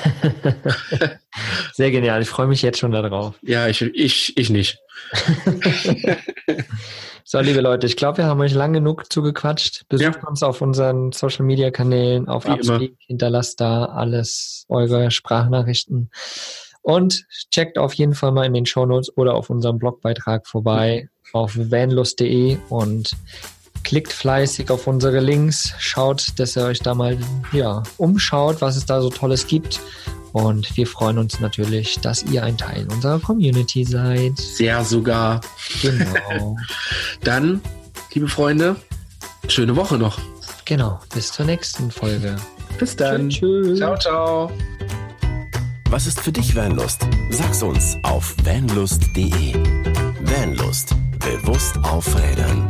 Sehr 1.72 1.90
genial. 1.90 2.22
Ich 2.22 2.28
freue 2.28 2.46
mich 2.46 2.62
jetzt 2.62 2.78
schon 2.78 2.92
darauf. 2.92 3.38
Ja, 3.42 3.68
ich, 3.68 3.82
ich, 3.82 4.36
ich 4.36 4.50
nicht. 4.50 4.78
so, 7.24 7.40
liebe 7.40 7.60
Leute, 7.60 7.86
ich 7.86 7.96
glaube, 7.96 8.18
wir 8.18 8.26
haben 8.26 8.40
euch 8.40 8.54
lang 8.54 8.72
genug 8.72 9.12
zugequatscht. 9.12 9.88
Besucht 9.88 10.20
ja. 10.22 10.28
uns 10.28 10.42
auf 10.42 10.60
unseren 10.60 11.12
Social 11.12 11.44
Media 11.44 11.70
Kanälen, 11.70 12.28
auf 12.28 12.46
Upspeak, 12.46 12.96
hinterlasst 13.06 13.60
da 13.60 13.86
alles, 13.86 14.64
eure 14.68 15.10
Sprachnachrichten. 15.10 16.10
Und 16.82 17.26
checkt 17.50 17.78
auf 17.78 17.94
jeden 17.94 18.14
Fall 18.14 18.32
mal 18.32 18.44
in 18.44 18.54
den 18.54 18.66
Shownotes 18.66 19.16
oder 19.16 19.34
auf 19.34 19.50
unserem 19.50 19.78
Blogbeitrag 19.78 20.48
vorbei 20.48 21.08
auf 21.32 21.56
vanlust.de 21.56 22.58
und 22.68 23.12
Klickt 23.84 24.12
fleißig 24.12 24.70
auf 24.70 24.86
unsere 24.86 25.20
Links, 25.20 25.74
schaut, 25.78 26.26
dass 26.36 26.56
ihr 26.56 26.64
euch 26.64 26.80
da 26.80 26.94
mal 26.94 27.18
ja, 27.52 27.82
umschaut, 27.98 28.60
was 28.60 28.76
es 28.76 28.86
da 28.86 29.00
so 29.00 29.10
Tolles 29.10 29.46
gibt. 29.46 29.80
Und 30.32 30.76
wir 30.76 30.86
freuen 30.86 31.18
uns 31.18 31.40
natürlich, 31.40 31.98
dass 32.00 32.22
ihr 32.22 32.42
ein 32.42 32.56
Teil 32.56 32.86
unserer 32.90 33.18
Community 33.18 33.84
seid. 33.84 34.38
Sehr 34.38 34.84
sogar. 34.84 35.40
Genau. 35.82 36.56
Dann, 37.22 37.60
liebe 38.12 38.28
Freunde, 38.28 38.76
schöne 39.48 39.76
Woche 39.76 39.98
noch. 39.98 40.18
Genau, 40.64 41.00
bis 41.14 41.32
zur 41.32 41.44
nächsten 41.44 41.90
Folge. 41.90 42.36
Bis 42.78 42.96
dann. 42.96 43.28
Tschüss. 43.28 43.78
Ciao, 43.78 43.96
ciao. 43.98 44.50
Was 45.90 46.06
ist 46.06 46.20
für 46.20 46.32
dich 46.32 46.56
Vanlust? 46.56 47.06
Sag's 47.30 47.62
uns 47.62 47.98
auf 48.02 48.34
vanlust.de. 48.44 49.54
Vanlust. 50.22 50.94
Bewusst 51.18 51.76
aufrädern. 51.82 52.66